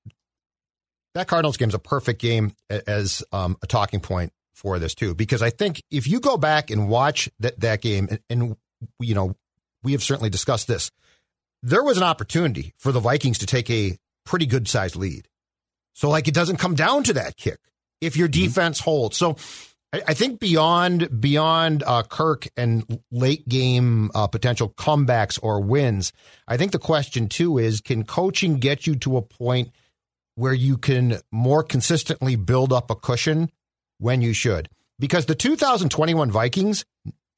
that 1.15 1.27
Cardinals 1.27 1.57
game 1.57 1.67
is 1.69 1.75
a 1.75 1.79
perfect 1.79 2.21
game 2.21 2.53
as 2.69 3.23
um, 3.31 3.57
a 3.61 3.67
talking 3.67 3.99
point 3.99 4.31
for 4.55 4.79
this 4.79 4.95
too, 4.95 5.13
because 5.13 5.41
I 5.41 5.49
think 5.51 5.83
if 5.91 6.07
you 6.07 6.19
go 6.19 6.35
back 6.37 6.71
and 6.71 6.89
watch 6.89 7.29
that, 7.39 7.59
that 7.59 7.81
game 7.81 8.07
and, 8.09 8.19
and, 8.29 8.55
you 8.99 9.13
know, 9.15 9.35
we 9.83 9.93
have 9.93 10.03
certainly 10.03 10.29
discussed 10.29 10.67
this, 10.67 10.91
there 11.61 11.83
was 11.83 11.97
an 11.97 12.03
opportunity 12.03 12.73
for 12.77 12.91
the 12.91 12.99
Vikings 12.99 13.39
to 13.39 13.45
take 13.45 13.69
a 13.69 13.97
pretty 14.25 14.45
good 14.45 14.67
sized 14.67 14.95
lead. 14.95 15.27
So 15.93 16.09
like 16.09 16.27
it 16.27 16.33
doesn't 16.33 16.57
come 16.57 16.75
down 16.75 17.03
to 17.05 17.13
that 17.13 17.35
kick 17.35 17.59
if 18.01 18.15
your 18.15 18.27
defense 18.27 18.79
holds. 18.79 19.17
So 19.17 19.35
I, 19.91 20.01
I 20.09 20.13
think 20.13 20.39
beyond 20.39 21.19
beyond 21.19 21.83
uh, 21.85 22.03
Kirk 22.03 22.47
and 22.55 23.01
late 23.11 23.47
game 23.47 24.11
uh, 24.15 24.27
potential 24.27 24.69
comebacks 24.69 25.39
or 25.41 25.61
wins, 25.61 26.13
I 26.47 26.57
think 26.57 26.71
the 26.71 26.79
question 26.79 27.27
too 27.27 27.57
is: 27.57 27.81
Can 27.81 28.03
coaching 28.03 28.59
get 28.59 28.87
you 28.87 28.95
to 28.97 29.17
a 29.17 29.21
point 29.21 29.71
where 30.35 30.53
you 30.53 30.77
can 30.77 31.17
more 31.31 31.63
consistently 31.63 32.35
build 32.35 32.71
up 32.71 32.89
a 32.89 32.95
cushion 32.95 33.49
when 33.97 34.21
you 34.21 34.33
should? 34.33 34.69
Because 34.99 35.25
the 35.25 35.35
2021 35.35 36.29
Vikings 36.31 36.85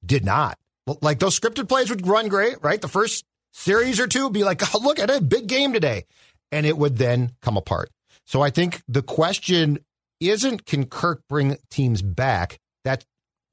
did 0.05 0.25
not. 0.25 0.57
Like 1.01 1.19
those 1.19 1.39
scripted 1.39 1.69
plays 1.69 1.89
would 1.89 2.07
run 2.07 2.27
great, 2.27 2.57
right? 2.61 2.81
The 2.81 2.87
first 2.87 3.23
series 3.53 3.99
or 3.99 4.07
two 4.07 4.25
would 4.25 4.33
be 4.33 4.43
like, 4.43 4.61
oh, 4.73 4.79
look 4.83 4.99
at 4.99 5.09
a 5.09 5.21
big 5.21 5.47
game 5.47 5.73
today. 5.73 6.05
And 6.51 6.65
it 6.65 6.77
would 6.77 6.97
then 6.97 7.31
come 7.41 7.57
apart. 7.57 7.89
So 8.25 8.41
I 8.41 8.49
think 8.49 8.81
the 8.87 9.01
question 9.01 9.79
isn't 10.19 10.65
can 10.65 10.85
Kirk 10.85 11.21
bring 11.27 11.57
teams 11.69 12.01
back? 12.01 12.57
That 12.83 13.03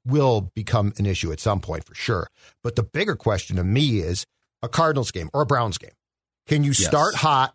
will 0.05 0.51
become 0.55 0.93
an 0.97 1.05
issue 1.05 1.31
at 1.31 1.39
some 1.39 1.59
point 1.59 1.85
for 1.85 1.95
sure. 1.95 2.27
But 2.63 2.75
the 2.75 2.83
bigger 2.83 3.15
question 3.15 3.57
to 3.57 3.63
me 3.63 3.99
is 3.99 4.25
a 4.61 4.69
Cardinals 4.69 5.11
game 5.11 5.29
or 5.33 5.41
a 5.41 5.45
Browns 5.45 5.77
game. 5.77 5.91
Can 6.47 6.63
you 6.63 6.73
start 6.73 7.15
hot 7.15 7.53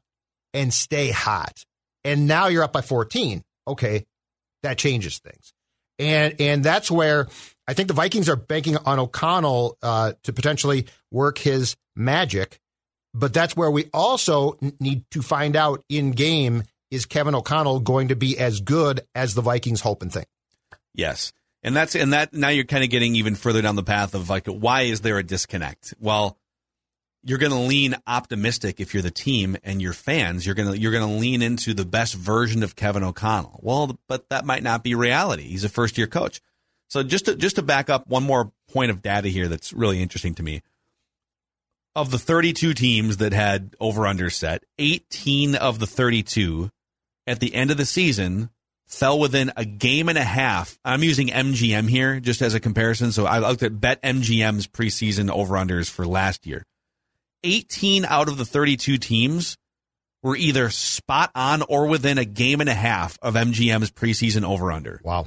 and 0.52 0.72
stay 0.72 1.10
hot? 1.10 1.64
And 2.04 2.26
now 2.26 2.46
you're 2.48 2.62
up 2.62 2.72
by 2.72 2.82
14. 2.82 3.42
Okay, 3.66 4.04
that 4.62 4.78
changes 4.78 5.18
things. 5.18 5.53
And 5.98 6.40
and 6.40 6.64
that's 6.64 6.90
where 6.90 7.28
I 7.66 7.74
think 7.74 7.88
the 7.88 7.94
Vikings 7.94 8.28
are 8.28 8.36
banking 8.36 8.76
on 8.76 8.98
O'Connell 8.98 9.78
uh, 9.82 10.12
to 10.24 10.32
potentially 10.32 10.86
work 11.10 11.38
his 11.38 11.76
magic. 11.96 12.60
But 13.14 13.32
that's 13.32 13.56
where 13.56 13.70
we 13.70 13.88
also 13.94 14.58
need 14.80 15.04
to 15.12 15.22
find 15.22 15.54
out 15.54 15.84
in 15.88 16.10
game 16.10 16.64
is 16.90 17.06
Kevin 17.06 17.34
O'Connell 17.34 17.80
going 17.80 18.08
to 18.08 18.16
be 18.16 18.38
as 18.38 18.60
good 18.60 19.02
as 19.14 19.34
the 19.34 19.40
Vikings 19.40 19.80
hope 19.80 20.02
and 20.02 20.12
think? 20.12 20.26
Yes. 20.94 21.32
And 21.62 21.74
that's 21.74 21.94
and 21.94 22.12
that 22.12 22.34
now 22.34 22.48
you're 22.48 22.64
kind 22.64 22.84
of 22.84 22.90
getting 22.90 23.16
even 23.16 23.36
further 23.36 23.62
down 23.62 23.76
the 23.76 23.82
path 23.82 24.14
of 24.14 24.28
like 24.28 24.46
why 24.46 24.82
is 24.82 25.00
there 25.00 25.18
a 25.18 25.22
disconnect? 25.22 25.94
Well, 25.98 26.36
you're 27.24 27.38
going 27.38 27.52
to 27.52 27.58
lean 27.58 27.96
optimistic 28.06 28.80
if 28.80 28.92
you're 28.92 29.02
the 29.02 29.10
team 29.10 29.56
and 29.64 29.80
your 29.80 29.92
fans. 29.92 30.44
You're 30.44 30.54
going 30.54 30.72
to 30.72 30.78
you're 30.78 30.92
going 30.92 31.08
to 31.08 31.18
lean 31.18 31.42
into 31.42 31.74
the 31.74 31.84
best 31.84 32.14
version 32.14 32.62
of 32.62 32.76
Kevin 32.76 33.02
O'Connell. 33.02 33.60
Well, 33.62 33.98
but 34.08 34.28
that 34.28 34.44
might 34.44 34.62
not 34.62 34.82
be 34.82 34.94
reality. 34.94 35.44
He's 35.44 35.64
a 35.64 35.68
first 35.68 35.96
year 35.98 36.06
coach. 36.06 36.40
So 36.88 37.02
just 37.02 37.24
to 37.26 37.34
just 37.34 37.56
to 37.56 37.62
back 37.62 37.88
up 37.88 38.06
one 38.06 38.22
more 38.22 38.52
point 38.70 38.90
of 38.90 39.02
data 39.02 39.28
here 39.28 39.48
that's 39.48 39.72
really 39.72 40.02
interesting 40.02 40.34
to 40.36 40.42
me. 40.42 40.62
Of 41.96 42.10
the 42.10 42.18
32 42.18 42.74
teams 42.74 43.18
that 43.18 43.32
had 43.32 43.74
over 43.80 44.06
under 44.06 44.28
set, 44.28 44.64
18 44.78 45.54
of 45.54 45.78
the 45.78 45.86
32 45.86 46.70
at 47.26 47.40
the 47.40 47.54
end 47.54 47.70
of 47.70 47.76
the 47.76 47.86
season 47.86 48.50
fell 48.86 49.18
within 49.18 49.52
a 49.56 49.64
game 49.64 50.08
and 50.08 50.18
a 50.18 50.24
half. 50.24 50.78
I'm 50.84 51.02
using 51.02 51.28
MGM 51.28 51.88
here 51.88 52.20
just 52.20 52.42
as 52.42 52.54
a 52.54 52.60
comparison. 52.60 53.12
So 53.12 53.26
I 53.26 53.38
looked 53.38 53.62
at 53.62 53.80
Bet 53.80 54.02
MGM's 54.02 54.66
preseason 54.66 55.30
over 55.30 55.54
unders 55.54 55.88
for 55.88 56.06
last 56.06 56.46
year. 56.46 56.64
18 57.44 58.04
out 58.04 58.28
of 58.28 58.36
the 58.38 58.44
32 58.44 58.98
teams 58.98 59.56
were 60.22 60.34
either 60.36 60.70
spot 60.70 61.30
on 61.34 61.62
or 61.62 61.86
within 61.86 62.18
a 62.18 62.24
game 62.24 62.60
and 62.60 62.70
a 62.70 62.74
half 62.74 63.18
of 63.22 63.34
MGM's 63.34 63.90
preseason 63.90 64.42
over 64.42 64.72
under. 64.72 65.00
Wow. 65.04 65.26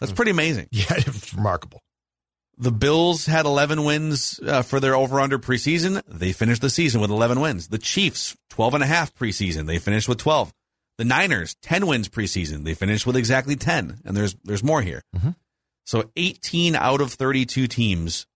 That's 0.00 0.12
pretty 0.12 0.32
amazing. 0.32 0.68
Yeah, 0.72 0.86
it's 0.90 1.32
remarkable. 1.32 1.80
The 2.58 2.72
Bills 2.72 3.26
had 3.26 3.46
11 3.46 3.84
wins 3.84 4.38
uh, 4.46 4.62
for 4.62 4.78
their 4.78 4.94
over 4.94 5.18
under 5.20 5.38
preseason. 5.38 6.02
They 6.06 6.32
finished 6.32 6.60
the 6.62 6.70
season 6.70 7.00
with 7.00 7.10
11 7.10 7.40
wins. 7.40 7.68
The 7.68 7.78
Chiefs, 7.78 8.36
12 8.50 8.74
and 8.74 8.82
a 8.84 8.86
half 8.86 9.14
preseason. 9.14 9.66
They 9.66 9.78
finished 9.78 10.08
with 10.08 10.18
12. 10.18 10.52
The 10.98 11.04
Niners, 11.04 11.56
10 11.62 11.86
wins 11.86 12.08
preseason. 12.08 12.64
They 12.64 12.74
finished 12.74 13.06
with 13.06 13.16
exactly 13.16 13.56
10. 13.56 14.02
And 14.04 14.16
there's 14.16 14.36
there's 14.44 14.62
more 14.62 14.82
here. 14.82 15.02
So 15.84 16.10
18 16.16 16.76
out 16.76 17.00
of 17.00 17.12
32 17.12 17.66
teams 17.66 18.26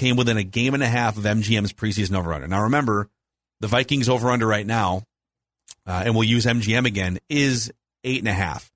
came 0.00 0.16
within 0.16 0.38
a 0.38 0.42
game 0.42 0.72
and 0.72 0.82
a 0.82 0.88
half 0.88 1.18
of 1.18 1.24
MGM's 1.24 1.74
preseason 1.74 2.16
over 2.16 2.32
under. 2.32 2.48
Now 2.48 2.62
remember, 2.62 3.10
the 3.60 3.66
Vikings 3.66 4.08
over 4.08 4.30
under 4.30 4.46
right 4.46 4.66
now, 4.66 5.02
uh, 5.86 6.02
and 6.06 6.14
we'll 6.14 6.24
use 6.24 6.46
MGM 6.46 6.86
again, 6.86 7.18
is 7.28 7.70
eight 8.02 8.20
and 8.20 8.28
a 8.28 8.32
half. 8.32 8.72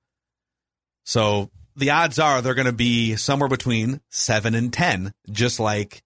So 1.05 1.51
the 1.77 1.91
odds 1.91 2.19
are 2.19 2.43
they're 2.43 2.53
going 2.53 2.67
to 2.67 2.73
be 2.73 3.17
somewhere 3.17 3.49
between 3.49 4.03
seven 4.11 4.55
and 4.55 4.71
10, 4.71 5.15
just 5.31 5.59
like 5.59 6.03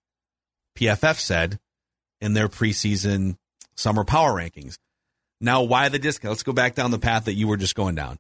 PFF 0.79 1.19
said 1.19 1.59
in 2.21 2.35
their 2.35 2.49
preseason 2.49 3.37
summer 3.75 4.05
power 4.05 4.33
rankings. 4.33 4.79
Now, 5.41 5.65
why 5.65 5.89
the 5.89 5.99
discount? 5.99 6.31
Let's 6.31 6.45
go 6.45 6.53
back 6.53 6.77
down 6.77 6.93
the 6.93 6.99
path 7.01 7.25
that 7.25 7.35
you 7.35 7.49
were 7.49 7.57
just 7.57 7.75
going 7.75 7.97
down. 7.97 8.19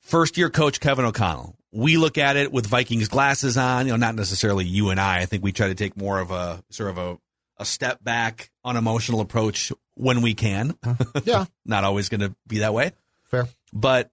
first 0.00 0.36
year 0.36 0.50
coach 0.50 0.80
Kevin 0.80 1.06
O'Connell. 1.06 1.56
We 1.72 1.96
look 1.96 2.18
at 2.18 2.36
it 2.36 2.52
with 2.52 2.66
Vikings 2.66 3.08
glasses 3.08 3.56
on, 3.56 3.86
you 3.86 3.92
know, 3.92 3.96
not 3.96 4.14
necessarily 4.16 4.64
you 4.64 4.90
and 4.90 4.98
I. 5.00 5.18
I 5.20 5.26
think 5.26 5.44
we 5.44 5.52
try 5.52 5.68
to 5.68 5.74
take 5.74 5.96
more 5.96 6.18
of 6.18 6.30
a 6.30 6.62
sort 6.70 6.90
of 6.90 6.98
a, 6.98 7.18
a 7.58 7.64
step 7.64 8.02
back, 8.02 8.50
unemotional 8.64 9.20
approach 9.20 9.70
when 9.94 10.20
we 10.22 10.34
can. 10.34 10.74
Uh-huh. 10.82 11.20
Yeah. 11.24 11.44
not 11.64 11.84
always 11.84 12.08
going 12.08 12.22
to 12.22 12.34
be 12.46 12.58
that 12.58 12.74
way. 12.74 12.92
Fair. 13.24 13.46
But 13.72 14.10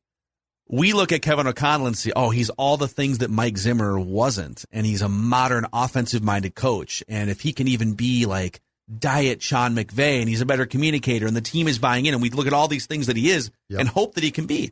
we 0.70 0.94
look 0.94 1.12
at 1.12 1.22
Kevin 1.22 1.48
O'Connell 1.48 1.88
and 1.88 1.98
see, 1.98 2.12
oh, 2.16 2.30
he's 2.30 2.50
all 2.52 2.78
the 2.78 2.88
things 2.90 3.20
that 3.20 3.32
Mike 3.32 3.58
Zimmer 3.58 3.98
wasn't. 3.98 4.66
And 4.72 4.86
he's 4.86 5.02
a 5.02 5.10
modern 5.10 5.66
offensive 5.74 6.22
minded 6.24 6.54
coach. 6.56 7.04
And 7.08 7.30
if 7.30 7.42
he 7.42 7.54
can 7.54 7.68
even 7.68 7.94
be 7.94 8.26
like 8.28 8.60
diet 9.00 9.42
Sean 9.42 9.76
McVay 9.76 10.20
and 10.20 10.30
he's 10.30 10.42
a 10.42 10.46
better 10.46 10.66
communicator 10.66 11.26
and 11.26 11.36
the 11.36 11.42
team 11.42 11.68
is 11.68 11.80
buying 11.80 12.06
in 12.06 12.14
and 12.14 12.22
we 12.22 12.30
look 12.30 12.48
at 12.48 12.54
all 12.54 12.68
these 12.68 12.86
things 12.86 13.08
that 13.08 13.18
he 13.18 13.30
is 13.32 13.50
Yep. 13.70 13.80
and 13.80 13.90
hope 13.90 14.14
that 14.16 14.24
he 14.24 14.32
can 14.32 14.46
be. 14.46 14.72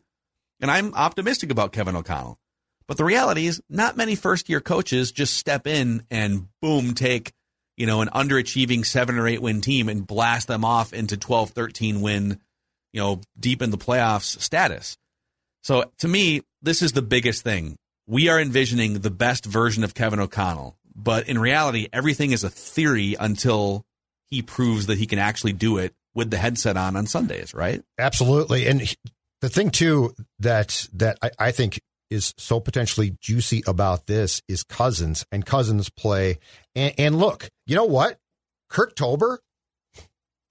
And 0.62 0.70
I'm 0.70 0.94
optimistic 0.94 1.50
about 1.52 1.72
Kevin 1.72 1.96
O'Connell. 1.96 2.38
But 2.88 2.98
the 2.98 3.04
reality 3.04 3.48
is 3.48 3.62
not 3.70 3.98
many 3.98 4.16
first 4.16 4.50
year 4.50 4.62
coaches 4.62 5.12
just 5.12 5.36
step 5.36 5.66
in 5.66 6.04
and 6.12 6.48
boom, 6.62 6.94
take, 6.94 7.34
you 7.78 7.88
know, 7.88 8.02
an 8.02 8.10
underachieving 8.10 8.86
seven 8.86 9.18
or 9.18 9.28
eight 9.28 9.42
win 9.42 9.62
team 9.62 9.90
and 9.90 10.06
blast 10.06 10.48
them 10.48 10.64
off 10.64 10.94
into 10.94 11.18
12, 11.18 11.52
13 11.52 12.02
win, 12.02 12.40
you 12.94 13.02
know, 13.02 13.22
deep 13.40 13.62
in 13.62 13.72
the 13.72 13.78
playoffs 13.78 14.40
status. 14.40 14.98
So 15.64 15.92
to 16.00 16.08
me, 16.08 16.42
this 16.62 16.82
is 16.82 16.92
the 16.92 17.02
biggest 17.02 17.44
thing. 17.44 17.76
We 18.08 18.30
are 18.30 18.40
envisioning 18.40 19.00
the 19.00 19.10
best 19.10 19.46
version 19.46 19.84
of 19.84 19.96
Kevin 19.96 20.20
O'Connell, 20.20 20.78
but 20.96 21.28
in 21.28 21.40
reality, 21.40 21.88
everything 21.92 22.32
is 22.32 22.44
a 22.44 22.52
theory 22.52 23.16
until 23.20 23.84
he 24.28 24.44
proves 24.44 24.86
that 24.86 25.00
he 25.00 25.08
can 25.08 25.18
actually 25.18 25.54
do 25.54 25.78
it 25.78 25.94
with 26.14 26.30
the 26.30 26.38
headset 26.38 26.78
on 26.78 26.96
on 26.96 27.08
Sundays, 27.08 27.54
right? 27.54 27.84
Absolutely. 27.98 28.68
And 28.68 28.96
the 29.42 29.50
thing 29.50 29.72
too 29.72 30.16
that 30.40 30.88
that 30.94 31.18
I, 31.22 31.32
I 31.40 31.52
think 31.52 31.80
is 32.10 32.34
so 32.38 32.60
potentially 32.60 33.16
juicy 33.20 33.64
about 33.66 34.08
this 34.08 34.42
is 34.48 34.64
Cousins 34.64 35.26
and 35.32 35.46
Cousins 35.46 35.90
play. 35.90 36.40
And, 36.76 36.94
and 36.98 37.20
look, 37.20 37.50
you 37.66 37.76
know 37.76 37.86
what? 37.86 38.18
Kirktober 38.72 39.38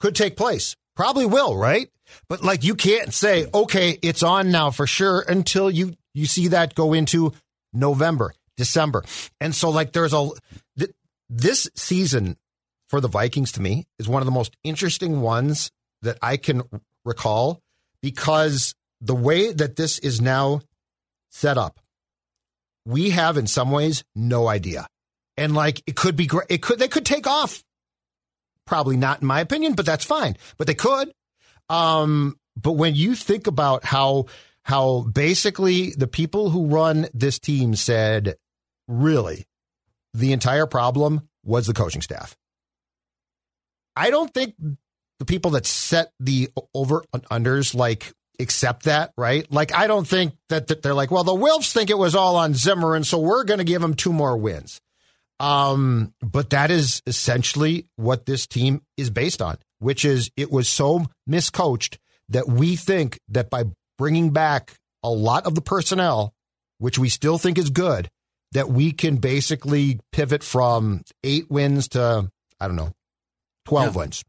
could 0.00 0.14
take 0.14 0.36
place. 0.36 0.76
Probably 0.96 1.26
will, 1.26 1.56
right? 1.56 1.88
But 2.28 2.42
like 2.42 2.64
you 2.64 2.74
can't 2.74 3.12
say, 3.12 3.46
okay, 3.52 3.98
it's 4.02 4.22
on 4.22 4.50
now 4.50 4.70
for 4.70 4.86
sure 4.86 5.24
until 5.26 5.70
you 5.70 5.94
you 6.12 6.26
see 6.26 6.48
that 6.48 6.74
go 6.74 6.92
into 6.92 7.32
November, 7.72 8.34
December. 8.56 9.04
And 9.40 9.54
so 9.54 9.70
like 9.70 9.92
there's 9.92 10.12
a 10.12 10.28
th- 10.78 10.92
this 11.28 11.68
season 11.74 12.36
for 12.88 13.00
the 13.00 13.08
Vikings 13.08 13.52
to 13.52 13.62
me 13.62 13.86
is 13.98 14.08
one 14.08 14.22
of 14.22 14.26
the 14.26 14.32
most 14.32 14.56
interesting 14.62 15.20
ones 15.20 15.70
that 16.02 16.18
I 16.22 16.36
can 16.36 16.62
recall 17.04 17.60
because 18.02 18.74
the 19.00 19.14
way 19.14 19.52
that 19.52 19.76
this 19.76 19.98
is 19.98 20.20
now 20.20 20.60
set 21.34 21.58
up, 21.58 21.80
we 22.86 23.10
have 23.10 23.36
in 23.36 23.46
some 23.46 23.70
ways 23.70 24.04
no 24.14 24.46
idea. 24.46 24.86
And 25.36 25.54
like 25.54 25.82
it 25.86 25.96
could 25.96 26.16
be 26.16 26.26
great. 26.26 26.46
It 26.48 26.62
could 26.62 26.78
they 26.78 26.88
could 26.88 27.04
take 27.04 27.26
off. 27.26 27.62
Probably 28.66 28.96
not 28.96 29.20
in 29.20 29.26
my 29.26 29.40
opinion, 29.40 29.74
but 29.74 29.84
that's 29.84 30.04
fine. 30.04 30.36
But 30.56 30.66
they 30.68 30.74
could. 30.74 31.12
Um, 31.68 32.38
but 32.56 32.72
when 32.72 32.94
you 32.94 33.14
think 33.14 33.46
about 33.46 33.84
how 33.84 34.26
how 34.62 35.00
basically 35.00 35.90
the 35.90 36.06
people 36.06 36.50
who 36.50 36.66
run 36.66 37.08
this 37.12 37.38
team 37.38 37.74
said, 37.74 38.36
really, 38.86 39.44
the 40.14 40.32
entire 40.32 40.66
problem 40.66 41.28
was 41.44 41.66
the 41.66 41.74
coaching 41.74 42.00
staff. 42.00 42.36
I 43.96 44.10
don't 44.10 44.32
think 44.32 44.54
the 45.18 45.24
people 45.24 45.52
that 45.52 45.66
set 45.66 46.12
the 46.20 46.48
over 46.74 47.04
unders 47.12 47.74
like 47.74 48.12
accept 48.40 48.84
that, 48.84 49.12
right? 49.16 49.50
Like, 49.52 49.74
I 49.74 49.86
don't 49.86 50.06
think 50.06 50.34
that, 50.48 50.66
that 50.68 50.82
they're 50.82 50.94
like, 50.94 51.10
well, 51.10 51.24
the 51.24 51.32
Wilfs 51.32 51.72
think 51.72 51.90
it 51.90 51.98
was 51.98 52.14
all 52.14 52.36
on 52.36 52.54
Zimmerman, 52.54 53.04
so 53.04 53.18
we're 53.18 53.44
going 53.44 53.58
to 53.58 53.64
give 53.64 53.80
them 53.82 53.94
two 53.94 54.12
more 54.12 54.36
wins. 54.36 54.80
Um, 55.40 56.14
but 56.20 56.50
that 56.50 56.70
is 56.70 57.02
essentially 57.06 57.86
what 57.96 58.24
this 58.26 58.46
team 58.46 58.82
is 58.96 59.10
based 59.10 59.42
on, 59.42 59.58
which 59.78 60.04
is 60.04 60.30
it 60.36 60.50
was 60.50 60.68
so 60.68 61.06
miscoached 61.28 61.98
that 62.28 62.48
we 62.48 62.76
think 62.76 63.18
that 63.28 63.50
by 63.50 63.64
bringing 63.98 64.30
back 64.30 64.74
a 65.02 65.10
lot 65.10 65.46
of 65.46 65.54
the 65.54 65.60
personnel, 65.60 66.32
which 66.78 66.98
we 66.98 67.08
still 67.08 67.36
think 67.38 67.58
is 67.58 67.70
good, 67.70 68.08
that 68.52 68.68
we 68.70 68.92
can 68.92 69.16
basically 69.16 69.98
pivot 70.12 70.42
from 70.44 71.02
eight 71.24 71.50
wins 71.50 71.88
to, 71.88 72.30
I 72.60 72.66
don't 72.68 72.76
know, 72.76 72.92
12 73.66 73.86
Yeah. 73.94 73.98
wins. 74.00 74.24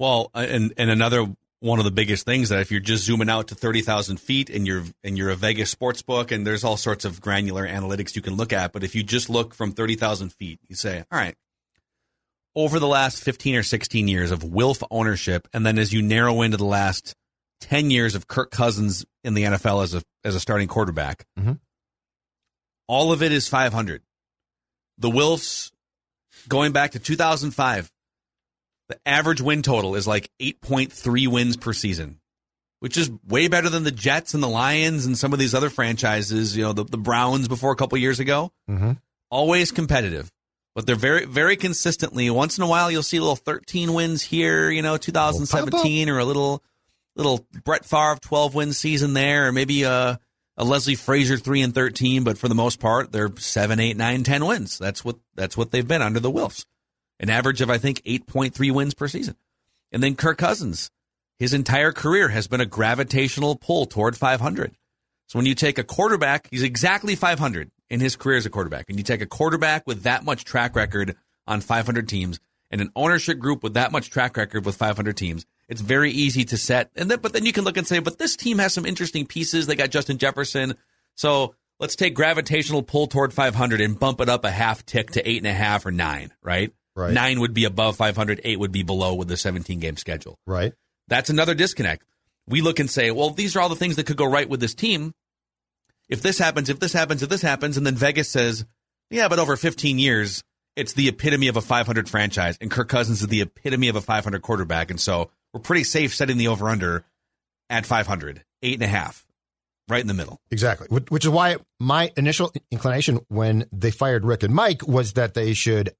Well, 0.00 0.30
uh, 0.34 0.44
and 0.48 0.72
and 0.76 0.90
another 0.90 1.26
one 1.62 1.78
of 1.78 1.84
the 1.84 1.90
biggest 1.92 2.24
things 2.26 2.48
that 2.48 2.60
if 2.60 2.70
you're 2.72 2.80
just 2.80 3.04
zooming 3.04 3.30
out 3.30 3.48
to 3.48 3.54
thirty 3.54 3.82
thousand 3.82 4.18
feet 4.18 4.50
and 4.50 4.66
you're 4.66 4.82
and 5.04 5.16
you're 5.16 5.30
a 5.30 5.36
Vegas 5.36 5.70
sports 5.70 6.02
book 6.02 6.32
and 6.32 6.44
there's 6.46 6.64
all 6.64 6.76
sorts 6.76 7.04
of 7.04 7.20
granular 7.20 7.66
analytics 7.66 8.16
you 8.16 8.22
can 8.22 8.36
look 8.36 8.52
at, 8.52 8.72
but 8.72 8.82
if 8.82 8.94
you 8.96 9.02
just 9.04 9.30
look 9.30 9.54
from 9.54 9.70
thirty 9.72 9.94
thousand 9.94 10.32
feet, 10.32 10.58
you 10.68 10.74
say, 10.74 11.04
all 11.12 11.18
right, 11.18 11.36
over 12.56 12.80
the 12.80 12.88
last 12.88 13.22
fifteen 13.22 13.54
or 13.54 13.62
sixteen 13.62 14.08
years 14.08 14.32
of 14.32 14.42
Wilf 14.42 14.82
ownership, 14.90 15.46
and 15.52 15.64
then 15.64 15.78
as 15.78 15.92
you 15.92 16.02
narrow 16.02 16.42
into 16.42 16.56
the 16.56 16.64
last 16.64 17.14
ten 17.60 17.92
years 17.92 18.16
of 18.16 18.26
Kirk 18.26 18.50
Cousins 18.50 19.04
in 19.22 19.34
the 19.34 19.44
NFL 19.44 19.84
as 19.84 19.94
a 19.94 20.02
as 20.24 20.34
a 20.34 20.40
starting 20.40 20.66
quarterback, 20.66 21.24
Mhm. 21.38 21.60
all 22.88 23.12
of 23.12 23.22
it 23.22 23.30
is 23.30 23.46
five 23.46 23.72
hundred. 23.72 24.02
The 24.98 25.10
Wilfs 25.10 25.70
going 26.48 26.72
back 26.72 26.90
to 26.92 26.98
two 26.98 27.14
thousand 27.14 27.52
five. 27.52 27.88
The 28.92 29.08
average 29.08 29.40
win 29.40 29.62
total 29.62 29.94
is 29.94 30.06
like 30.06 30.30
8.3 30.38 31.26
wins 31.26 31.56
per 31.56 31.72
season, 31.72 32.20
which 32.80 32.98
is 32.98 33.10
way 33.26 33.48
better 33.48 33.70
than 33.70 33.84
the 33.84 33.90
Jets 33.90 34.34
and 34.34 34.42
the 34.42 34.50
Lions 34.50 35.06
and 35.06 35.16
some 35.16 35.32
of 35.32 35.38
these 35.38 35.54
other 35.54 35.70
franchises, 35.70 36.54
you 36.54 36.62
know, 36.62 36.74
the, 36.74 36.84
the 36.84 36.98
Browns 36.98 37.48
before 37.48 37.72
a 37.72 37.76
couple 37.76 37.96
years 37.96 38.20
ago. 38.20 38.52
Mhm. 38.68 39.00
Always 39.30 39.72
competitive, 39.72 40.30
but 40.74 40.86
they're 40.86 40.94
very, 40.94 41.24
very 41.24 41.56
consistently. 41.56 42.28
Once 42.28 42.58
in 42.58 42.64
a 42.64 42.66
while, 42.66 42.90
you'll 42.90 43.02
see 43.02 43.16
a 43.16 43.22
little 43.22 43.34
13 43.34 43.94
wins 43.94 44.20
here, 44.20 44.68
you 44.70 44.82
know, 44.82 44.98
2017 44.98 46.10
or 46.10 46.18
a 46.18 46.26
little, 46.26 46.62
little 47.16 47.46
Brett 47.64 47.86
Favre 47.86 48.18
12 48.20 48.54
win 48.54 48.74
season 48.74 49.14
there, 49.14 49.48
or 49.48 49.52
maybe 49.52 49.84
a, 49.84 50.20
a 50.58 50.64
Leslie 50.64 50.96
Frazier 50.96 51.38
3 51.38 51.62
and 51.62 51.74
13, 51.74 52.24
but 52.24 52.36
for 52.36 52.48
the 52.48 52.54
most 52.54 52.78
part, 52.78 53.10
they're 53.10 53.34
7, 53.34 53.80
8, 53.80 53.96
9, 53.96 54.22
10 54.22 54.44
wins. 54.44 54.76
That's 54.76 55.02
what, 55.02 55.16
that's 55.34 55.56
what 55.56 55.70
they've 55.70 55.88
been 55.88 56.02
under 56.02 56.20
the 56.20 56.30
Wilfs 56.30 56.66
an 57.22 57.30
average 57.30 57.62
of 57.62 57.70
I 57.70 57.78
think 57.78 58.02
8.3 58.02 58.72
wins 58.72 58.94
per 58.94 59.08
season. 59.08 59.36
And 59.90 60.02
then 60.02 60.16
Kirk 60.16 60.38
Cousins, 60.38 60.90
his 61.38 61.54
entire 61.54 61.92
career 61.92 62.28
has 62.28 62.48
been 62.48 62.60
a 62.60 62.66
gravitational 62.66 63.56
pull 63.56 63.86
toward 63.86 64.16
500. 64.16 64.74
So 65.28 65.38
when 65.38 65.46
you 65.46 65.54
take 65.54 65.78
a 65.78 65.84
quarterback, 65.84 66.48
he's 66.50 66.62
exactly 66.62 67.14
500 67.14 67.70
in 67.88 68.00
his 68.00 68.16
career 68.16 68.36
as 68.36 68.46
a 68.46 68.50
quarterback, 68.50 68.86
and 68.88 68.98
you 68.98 69.04
take 69.04 69.22
a 69.22 69.26
quarterback 69.26 69.86
with 69.86 70.02
that 70.02 70.24
much 70.24 70.44
track 70.44 70.76
record 70.76 71.16
on 71.46 71.60
500 71.60 72.08
teams 72.08 72.40
and 72.72 72.80
an 72.80 72.90
ownership 72.96 73.38
group 73.38 73.62
with 73.62 73.74
that 73.74 73.92
much 73.92 74.10
track 74.10 74.36
record 74.36 74.64
with 74.64 74.76
500 74.76 75.16
teams, 75.16 75.44
it's 75.68 75.82
very 75.82 76.10
easy 76.10 76.44
to 76.46 76.56
set. 76.56 76.90
And 76.96 77.10
then, 77.10 77.20
but 77.20 77.34
then 77.34 77.44
you 77.44 77.52
can 77.52 77.64
look 77.64 77.76
and 77.76 77.86
say, 77.86 77.98
but 77.98 78.18
this 78.18 78.34
team 78.34 78.58
has 78.58 78.72
some 78.72 78.86
interesting 78.86 79.26
pieces. 79.26 79.66
They 79.66 79.76
got 79.76 79.90
Justin 79.90 80.18
Jefferson, 80.18 80.74
so 81.14 81.54
let's 81.78 81.96
take 81.96 82.14
gravitational 82.14 82.82
pull 82.82 83.06
toward 83.06 83.32
500 83.34 83.80
and 83.80 83.98
bump 83.98 84.20
it 84.20 84.28
up 84.28 84.44
a 84.44 84.50
half 84.50 84.84
tick 84.86 85.10
to 85.12 85.28
eight 85.28 85.38
and 85.38 85.46
a 85.46 85.52
half 85.52 85.84
or 85.84 85.92
nine, 85.92 86.32
right? 86.42 86.72
Right. 86.94 87.12
Nine 87.12 87.40
would 87.40 87.54
be 87.54 87.64
above 87.64 87.96
500, 87.96 88.40
eight 88.44 88.58
would 88.58 88.72
be 88.72 88.82
below 88.82 89.14
with 89.14 89.28
the 89.28 89.36
17 89.36 89.78
game 89.78 89.96
schedule. 89.96 90.38
Right. 90.46 90.74
That's 91.08 91.30
another 91.30 91.54
disconnect. 91.54 92.04
We 92.46 92.60
look 92.60 92.80
and 92.80 92.90
say, 92.90 93.10
well, 93.10 93.30
these 93.30 93.56
are 93.56 93.60
all 93.60 93.68
the 93.68 93.76
things 93.76 93.96
that 93.96 94.06
could 94.06 94.16
go 94.16 94.26
right 94.26 94.48
with 94.48 94.60
this 94.60 94.74
team. 94.74 95.14
If 96.08 96.22
this 96.22 96.38
happens, 96.38 96.68
if 96.68 96.80
this 96.80 96.92
happens, 96.92 97.22
if 97.22 97.28
this 97.28 97.42
happens, 97.42 97.76
and 97.76 97.86
then 97.86 97.94
Vegas 97.94 98.28
says, 98.28 98.64
yeah, 99.10 99.28
but 99.28 99.38
over 99.38 99.56
15 99.56 99.98
years, 99.98 100.42
it's 100.76 100.94
the 100.94 101.08
epitome 101.08 101.48
of 101.48 101.56
a 101.56 101.60
500 101.60 102.08
franchise, 102.08 102.56
and 102.60 102.70
Kirk 102.70 102.88
Cousins 102.88 103.20
is 103.20 103.28
the 103.28 103.42
epitome 103.42 103.88
of 103.88 103.96
a 103.96 104.00
500 104.00 104.42
quarterback, 104.42 104.90
and 104.90 105.00
so 105.00 105.30
we're 105.52 105.60
pretty 105.60 105.84
safe 105.84 106.14
setting 106.14 106.38
the 106.38 106.48
over 106.48 106.68
under 106.68 107.04
at 107.68 107.86
500, 107.86 108.42
eight 108.62 108.74
and 108.74 108.82
a 108.82 108.86
half, 108.86 109.26
right 109.88 110.00
in 110.00 110.06
the 110.06 110.14
middle. 110.14 110.40
Exactly. 110.50 110.86
Which 110.90 111.10
which 111.10 111.24
is 111.24 111.30
why 111.30 111.56
my 111.78 112.10
initial 112.16 112.52
inclination 112.70 113.20
when 113.28 113.66
they 113.72 113.90
fired 113.90 114.24
Rick 114.24 114.42
and 114.42 114.54
Mike 114.54 114.86
was 114.86 115.14
that 115.14 115.34
they 115.34 115.52
should 115.54 115.94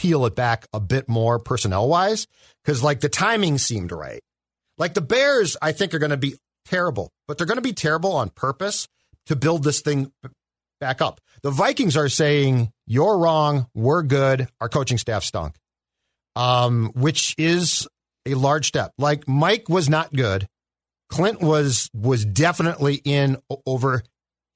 peel 0.00 0.24
it 0.24 0.34
back 0.34 0.66
a 0.72 0.80
bit 0.80 1.10
more 1.10 1.38
personnel 1.38 1.86
wise 1.86 2.26
because 2.64 2.82
like 2.82 3.00
the 3.00 3.08
timing 3.08 3.58
seemed 3.58 3.92
right. 3.92 4.22
Like 4.78 4.94
the 4.94 5.02
Bears, 5.02 5.58
I 5.60 5.72
think 5.72 5.92
are 5.92 5.98
going 5.98 6.10
to 6.10 6.16
be 6.16 6.36
terrible, 6.64 7.12
but 7.28 7.36
they're 7.36 7.46
going 7.46 7.58
to 7.58 7.62
be 7.62 7.74
terrible 7.74 8.14
on 8.14 8.30
purpose 8.30 8.88
to 9.26 9.36
build 9.36 9.62
this 9.62 9.82
thing 9.82 10.10
back 10.80 11.02
up. 11.02 11.20
The 11.42 11.50
Vikings 11.50 11.98
are 11.98 12.08
saying 12.08 12.72
you're 12.86 13.18
wrong, 13.18 13.66
we're 13.74 14.02
good, 14.02 14.48
our 14.58 14.70
coaching 14.70 14.96
staff 14.96 15.22
stunk, 15.22 15.54
um, 16.34 16.92
which 16.94 17.34
is 17.36 17.86
a 18.24 18.32
large 18.32 18.68
step. 18.68 18.92
Like 18.96 19.28
Mike 19.28 19.68
was 19.68 19.90
not 19.90 20.14
good. 20.14 20.48
Clint 21.10 21.42
was 21.42 21.90
was 21.92 22.24
definitely 22.24 23.02
in 23.04 23.36
over 23.66 24.02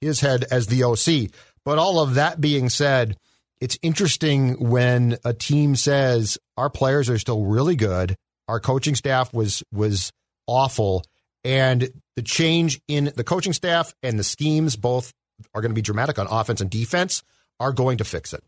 his 0.00 0.20
head 0.20 0.46
as 0.50 0.68
the 0.68 0.84
OC. 0.84 1.30
But 1.66 1.78
all 1.78 2.00
of 2.00 2.14
that 2.14 2.40
being 2.40 2.70
said, 2.70 3.18
it's 3.60 3.78
interesting 3.82 4.68
when 4.68 5.18
a 5.24 5.32
team 5.32 5.76
says 5.76 6.38
our 6.56 6.70
players 6.70 7.08
are 7.08 7.18
still 7.18 7.44
really 7.44 7.76
good, 7.76 8.16
our 8.48 8.60
coaching 8.60 8.94
staff 8.94 9.32
was 9.32 9.62
was 9.72 10.12
awful, 10.46 11.04
And 11.42 11.90
the 12.16 12.22
change 12.22 12.80
in 12.88 13.12
the 13.16 13.24
coaching 13.24 13.52
staff 13.52 13.94
and 14.02 14.18
the 14.18 14.24
schemes 14.24 14.76
both 14.76 15.12
are 15.54 15.60
going 15.60 15.70
to 15.70 15.74
be 15.74 15.82
dramatic 15.82 16.18
on 16.18 16.26
offense 16.28 16.60
and 16.60 16.70
defense 16.70 17.22
are 17.60 17.72
going 17.72 17.98
to 17.98 18.04
fix 18.04 18.32
it. 18.32 18.42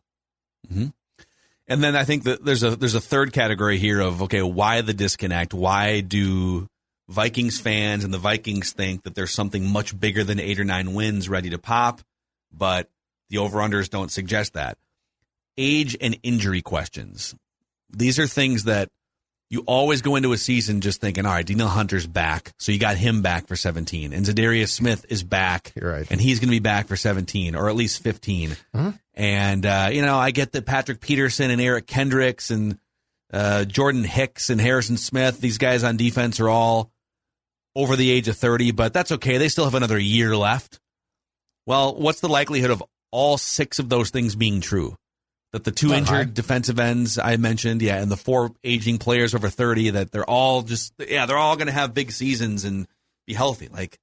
Mm-hmm. 0.71 0.89
And 1.69 1.83
then 1.83 1.97
I 1.97 2.05
think 2.05 2.25
that 2.25 2.45
there's 2.45 2.63
a 2.63 2.77
there's 2.77 2.95
a 2.95 3.01
third 3.01 3.33
category 3.33 3.79
here 3.79 4.01
of 4.01 4.23
okay, 4.23 4.43
why 4.43 4.83
the 4.83 4.95
disconnect? 4.95 5.53
Why 5.53 6.01
do 6.01 6.69
Vikings 7.09 7.61
fans 7.61 8.05
and 8.05 8.13
the 8.13 8.19
Vikings 8.19 8.73
think 8.73 9.03
that 9.03 9.15
there's 9.15 9.33
something 9.33 9.67
much 9.67 9.99
bigger 9.99 10.25
than 10.25 10.41
eight 10.41 10.61
or 10.61 10.65
nine 10.65 10.95
wins 10.95 11.29
ready 11.29 11.51
to 11.51 11.59
pop, 11.59 12.01
but 12.53 12.89
the 13.31 13.39
over 13.39 13.59
unders 13.59 13.91
don't 13.91 14.11
suggest 14.11 14.55
that. 14.55 14.79
Age 15.59 15.97
and 16.01 16.19
injury 16.23 16.63
questions. 16.63 17.35
These 17.91 18.19
are 18.19 18.27
things 18.27 18.65
that 18.65 18.89
you 19.49 19.63
always 19.67 20.03
go 20.03 20.17
into 20.17 20.33
a 20.33 20.37
season 20.37 20.81
just 20.81 21.01
thinking, 21.01 21.25
all 21.25 21.33
right, 21.33 21.47
Danielle 21.47 21.69
Hunter's 21.69 22.07
back. 22.07 22.53
So 22.59 22.73
you 22.73 22.79
got 22.79 22.97
him 22.97 23.23
back 23.23 23.47
for 23.47 23.55
17. 23.55 24.13
And 24.13 24.27
Za'Darius 24.27 24.71
Smith 24.71 25.07
is 25.09 25.23
back. 25.23 25.73
Right. 25.81 26.07
And 26.11 26.21
he's 26.21 26.41
going 26.41 26.49
to 26.49 26.57
be 26.57 26.59
back 26.59 26.89
for 26.89 26.97
17 26.97 27.55
or 27.55 27.69
at 27.69 27.77
least 27.77 28.03
15. 28.03 28.51
Mm-hmm. 28.51 28.91
And, 29.15 29.67
uh, 29.67 29.89
you 29.93 30.03
know, 30.03 30.19
I 30.19 30.33
get 30.33 30.53
that 30.53 30.67
Patrick 30.67 31.01
Peterson 31.01 31.51
and 31.51 31.61
Eric 31.61 31.87
Kendricks 31.87 32.51
and 32.51 32.79
uh, 33.33 33.65
Jordan 33.65 34.05
Hicks 34.05 34.51
and 34.51 34.61
Harrison 34.61 34.97
Smith, 34.97 35.41
these 35.41 35.59
guys 35.59 35.85
on 35.85 35.97
defense 35.97 36.41
are 36.41 36.49
all 36.49 36.91
over 37.77 37.95
the 37.95 38.11
age 38.11 38.29
of 38.29 38.37
30, 38.37 38.73
but 38.73 38.93
that's 38.93 39.13
okay. 39.13 39.39
They 39.39 39.49
still 39.49 39.65
have 39.65 39.75
another 39.75 39.99
year 39.99 40.37
left. 40.37 40.81
Well, 41.67 41.95
what's 41.95 42.21
the 42.21 42.29
likelihood 42.29 42.71
of 42.71 42.83
all 43.11 43.37
six 43.37 43.79
of 43.79 43.89
those 43.89 44.11
things 44.11 44.35
being 44.35 44.61
true? 44.61 44.97
That 45.57 45.65
the 45.65 45.73
two 45.73 45.95
injured 45.95 46.15
high. 46.15 46.25
defensive 46.25 46.79
ends 46.79 47.19
I 47.19 47.37
mentioned, 47.37 47.81
yeah, 47.81 47.97
and 47.97 48.11
the 48.11 48.17
four 48.17 48.53
aging 48.63 48.99
players 48.99 49.35
over 49.35 49.49
30 49.49 49.91
that 49.91 50.13
they're 50.13 50.29
all 50.29 50.63
just 50.63 50.93
yeah, 50.99 51.25
they're 51.25 51.39
all 51.39 51.57
going 51.57 51.69
to 51.69 51.73
have 51.73 51.95
big 51.95 52.13
seasons 52.13 52.65
and 52.65 52.87
be 53.27 53.33
healthy 53.33 53.69
like 53.69 53.99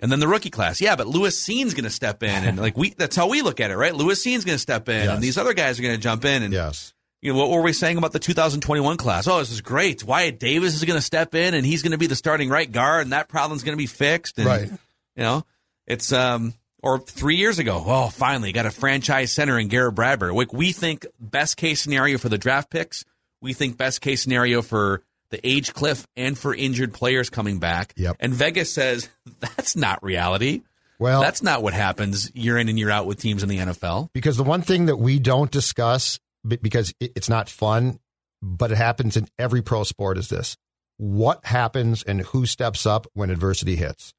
and 0.00 0.12
then 0.12 0.20
the 0.20 0.28
rookie 0.28 0.50
class. 0.50 0.80
Yeah, 0.80 0.94
but 0.94 1.08
Lewis 1.08 1.36
Cine's 1.38 1.74
going 1.74 1.84
to 1.84 1.90
step 1.90 2.22
in 2.22 2.44
and 2.44 2.58
like 2.58 2.76
we 2.76 2.90
that's 2.90 3.16
how 3.16 3.28
we 3.28 3.40
look 3.40 3.58
at 3.58 3.70
it, 3.70 3.76
right? 3.76 3.94
Lewis 3.94 4.22
Cine's 4.22 4.44
going 4.44 4.56
to 4.56 4.62
step 4.62 4.88
in 4.88 5.04
yes. 5.04 5.14
and 5.14 5.22
these 5.22 5.38
other 5.38 5.54
guys 5.54 5.78
are 5.78 5.82
going 5.82 5.94
to 5.94 6.00
jump 6.00 6.24
in 6.24 6.42
and 6.42 6.52
Yes. 6.52 6.92
You 7.20 7.32
know, 7.32 7.38
what 7.40 7.50
were 7.50 7.62
we 7.62 7.72
saying 7.72 7.98
about 7.98 8.12
the 8.12 8.20
2021 8.20 8.96
class? 8.96 9.26
Oh, 9.26 9.40
this 9.40 9.50
is 9.50 9.60
great. 9.60 10.04
Wyatt 10.04 10.38
Davis 10.38 10.74
is 10.74 10.84
going 10.84 10.96
to 10.98 11.04
step 11.04 11.34
in 11.34 11.54
and 11.54 11.66
he's 11.66 11.82
going 11.82 11.90
to 11.90 11.98
be 11.98 12.06
the 12.06 12.14
starting 12.14 12.48
right 12.48 12.70
guard 12.70 13.02
and 13.02 13.12
that 13.12 13.28
problem's 13.28 13.64
going 13.64 13.72
to 13.72 13.80
be 13.80 13.86
fixed 13.86 14.38
and 14.38 14.46
right. 14.46 14.70
you 14.70 15.22
know, 15.22 15.44
it's 15.86 16.12
um 16.12 16.54
or 16.88 16.98
three 16.98 17.36
years 17.36 17.58
ago, 17.58 17.82
oh, 17.86 18.08
finally 18.08 18.50
got 18.50 18.64
a 18.64 18.70
franchise 18.70 19.30
center 19.30 19.58
in 19.58 19.68
Garrett 19.68 19.94
Bradbury. 19.94 20.32
Like 20.32 20.54
we 20.54 20.72
think 20.72 21.06
best 21.20 21.58
case 21.58 21.82
scenario 21.82 22.16
for 22.16 22.30
the 22.30 22.38
draft 22.38 22.70
picks. 22.70 23.04
We 23.42 23.52
think 23.52 23.76
best 23.76 24.00
case 24.00 24.22
scenario 24.22 24.62
for 24.62 25.02
the 25.30 25.46
age 25.46 25.74
cliff 25.74 26.06
and 26.16 26.36
for 26.36 26.54
injured 26.54 26.94
players 26.94 27.28
coming 27.28 27.58
back. 27.58 27.92
Yep. 27.96 28.16
And 28.20 28.32
Vegas 28.32 28.72
says 28.72 29.10
that's 29.40 29.76
not 29.76 30.02
reality. 30.02 30.62
Well, 30.98 31.20
that's 31.20 31.42
not 31.42 31.62
what 31.62 31.74
happens 31.74 32.34
year 32.34 32.56
in 32.56 32.70
and 32.70 32.78
year 32.78 32.90
out 32.90 33.06
with 33.06 33.20
teams 33.20 33.42
in 33.42 33.50
the 33.50 33.58
NFL. 33.58 34.08
Because 34.14 34.38
the 34.38 34.42
one 34.42 34.62
thing 34.62 34.86
that 34.86 34.96
we 34.96 35.18
don't 35.18 35.50
discuss 35.50 36.18
because 36.46 36.94
it's 36.98 37.28
not 37.28 37.50
fun, 37.50 38.00
but 38.42 38.72
it 38.72 38.78
happens 38.78 39.16
in 39.16 39.28
every 39.38 39.60
pro 39.60 39.84
sport 39.84 40.16
is 40.16 40.28
this. 40.28 40.56
What 40.96 41.44
happens 41.44 42.02
and 42.02 42.22
who 42.22 42.46
steps 42.46 42.86
up 42.86 43.06
when 43.12 43.30
adversity 43.30 43.76
hits? 43.76 44.14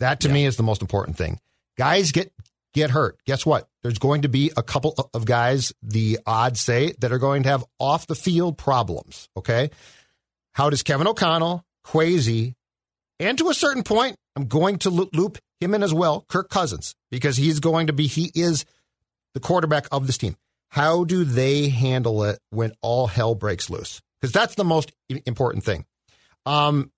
That 0.00 0.20
to 0.20 0.28
yeah. 0.28 0.34
me 0.34 0.46
is 0.46 0.56
the 0.56 0.62
most 0.62 0.80
important 0.80 1.18
thing. 1.18 1.38
Guys 1.78 2.12
get 2.12 2.32
get 2.74 2.90
hurt. 2.90 3.18
Guess 3.24 3.46
what? 3.46 3.68
There's 3.82 3.98
going 3.98 4.22
to 4.22 4.28
be 4.28 4.50
a 4.56 4.62
couple 4.62 4.94
of 5.14 5.24
guys, 5.24 5.72
the 5.82 6.18
odds 6.26 6.60
say, 6.60 6.92
that 6.98 7.12
are 7.12 7.18
going 7.18 7.44
to 7.44 7.48
have 7.48 7.64
off 7.78 8.06
the 8.06 8.14
field 8.14 8.58
problems. 8.58 9.28
Okay. 9.36 9.70
How 10.52 10.70
does 10.70 10.82
Kevin 10.82 11.06
O'Connell, 11.06 11.64
Kwesi, 11.86 12.54
and 13.20 13.36
to 13.38 13.48
a 13.48 13.54
certain 13.54 13.82
point, 13.82 14.16
I'm 14.36 14.46
going 14.46 14.78
to 14.78 14.90
loop 14.90 15.38
him 15.60 15.74
in 15.74 15.82
as 15.82 15.92
well, 15.92 16.24
Kirk 16.28 16.48
Cousins, 16.50 16.94
because 17.10 17.36
he's 17.36 17.60
going 17.60 17.88
to 17.88 17.92
be, 17.92 18.06
he 18.06 18.30
is 18.34 18.64
the 19.34 19.40
quarterback 19.40 19.86
of 19.90 20.06
this 20.06 20.18
team. 20.18 20.36
How 20.70 21.04
do 21.04 21.24
they 21.24 21.68
handle 21.68 22.24
it 22.24 22.38
when 22.50 22.72
all 22.82 23.06
hell 23.06 23.34
breaks 23.34 23.70
loose? 23.70 24.00
Because 24.20 24.32
that's 24.32 24.54
the 24.54 24.64
most 24.64 24.92
important 25.26 25.64
thing. 25.64 25.84
Um, 26.46 26.92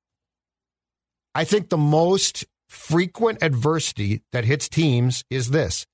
I 1.34 1.44
think 1.44 1.68
the 1.68 1.78
most 1.78 2.44
frequent 2.70 3.42
adversity 3.42 4.22
that 4.32 4.44
hits 4.44 4.68
teams 4.68 5.24
is 5.28 5.50
this. 5.50 5.86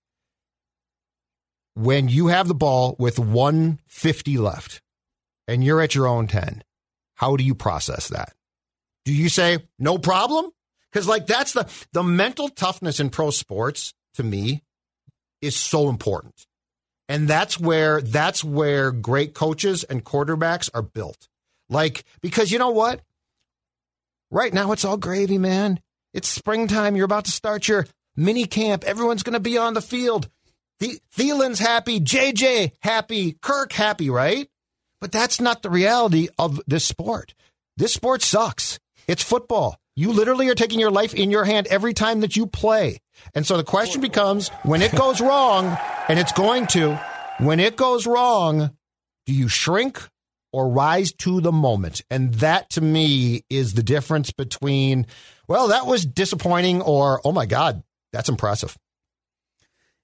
When 1.75 2.09
you 2.09 2.29
have 2.29 2.49
the 2.49 2.55
ball 2.55 2.97
with 2.99 3.19
150 3.19 4.39
left 4.39 4.83
and 5.49 5.65
you're 5.65 5.81
at 5.81 5.95
your 5.95 6.07
own 6.07 6.27
10, 6.27 6.63
how 7.15 7.37
do 7.37 7.45
you 7.45 7.55
process 7.55 8.09
that? 8.09 8.35
Do 9.07 9.13
you 9.13 9.29
say, 9.29 9.59
no 9.79 9.99
problem? 9.99 10.51
Because, 10.93 11.09
like, 11.09 11.27
that's 11.27 11.53
the, 11.53 11.67
the 11.93 12.03
mental 12.03 12.49
toughness 12.49 13.01
in 13.01 13.11
pro 13.11 13.31
sports 13.31 13.95
to 14.15 14.23
me 14.23 14.63
is 15.41 15.57
so 15.57 15.89
important. 15.89 16.35
And 17.09 17.29
that's 17.29 17.59
where, 17.59 18.01
that's 18.03 18.45
where 18.45 18.91
great 18.91 19.33
coaches 19.33 19.85
and 19.85 20.05
quarterbacks 20.05 20.69
are 20.75 20.83
built. 20.83 21.29
Like, 21.69 22.05
because 22.21 22.51
you 22.51 22.59
know 22.59 22.71
what? 22.71 23.01
Right 24.31 24.53
now, 24.53 24.73
it's 24.73 24.85
all 24.85 24.97
gravy, 24.97 25.39
man. 25.39 25.81
It's 26.17 26.29
springtime. 26.29 26.97
You're 26.97 27.05
about 27.05 27.27
to 27.27 27.31
start 27.31 27.69
your 27.69 27.87
mini 28.17 28.47
camp. 28.47 28.85
Everyone's 28.85 29.23
going 29.23 29.35
to 29.35 29.41
be 29.41 29.59
on 29.59 29.75
the 29.75 29.83
field. 29.83 30.31
The- 30.81 30.99
Thielen's 31.15 31.59
happy. 31.59 32.01
JJ 32.01 32.73
happy. 32.81 33.37
Kirk 33.43 33.73
happy, 33.75 34.09
right? 34.09 34.49
But 34.99 35.13
that's 35.13 35.43
not 35.43 35.61
the 35.63 35.69
reality 35.69 36.29
of 36.39 36.59
this 36.67 36.87
sport. 36.87 37.35
This 37.77 37.93
sport 37.93 38.23
sucks. 38.23 38.79
It's 39.07 39.23
football. 39.23 39.79
You 39.95 40.11
literally 40.11 40.49
are 40.49 40.55
taking 40.55 40.81
your 40.81 40.91
life 40.91 41.13
in 41.13 41.31
your 41.31 41.45
hand 41.45 41.67
every 41.67 41.93
time 41.93 42.21
that 42.21 42.35
you 42.35 42.47
play. 42.47 42.99
And 43.35 43.47
so 43.47 43.59
the 43.59 43.65
question 43.65 44.01
becomes 44.01 44.49
when 44.63 44.81
it 44.81 44.93
goes 44.93 45.21
wrong, 45.21 45.77
and 46.09 46.19
it's 46.19 46.33
going 46.33 46.67
to, 46.69 46.99
when 47.41 47.61
it 47.61 47.77
goes 47.77 48.07
wrong, 48.07 48.71
do 49.27 49.35
you 49.35 49.49
shrink 49.49 50.03
or 50.51 50.71
rise 50.71 51.13
to 51.13 51.43
the 51.43 51.53
moment? 51.53 52.01
And 52.11 52.33
that 52.37 52.71
to 52.71 52.81
me 52.81 53.45
is 53.51 53.75
the 53.75 53.83
difference 53.83 54.33
between 54.33 55.07
well, 55.49 55.69
that 55.69 55.87
was 55.87 56.05
disappointing, 56.05 56.83
or 56.83 57.21
oh 57.25 57.33
my 57.33 57.47
God, 57.47 57.83
that's 58.13 58.29
impressive. 58.29 58.77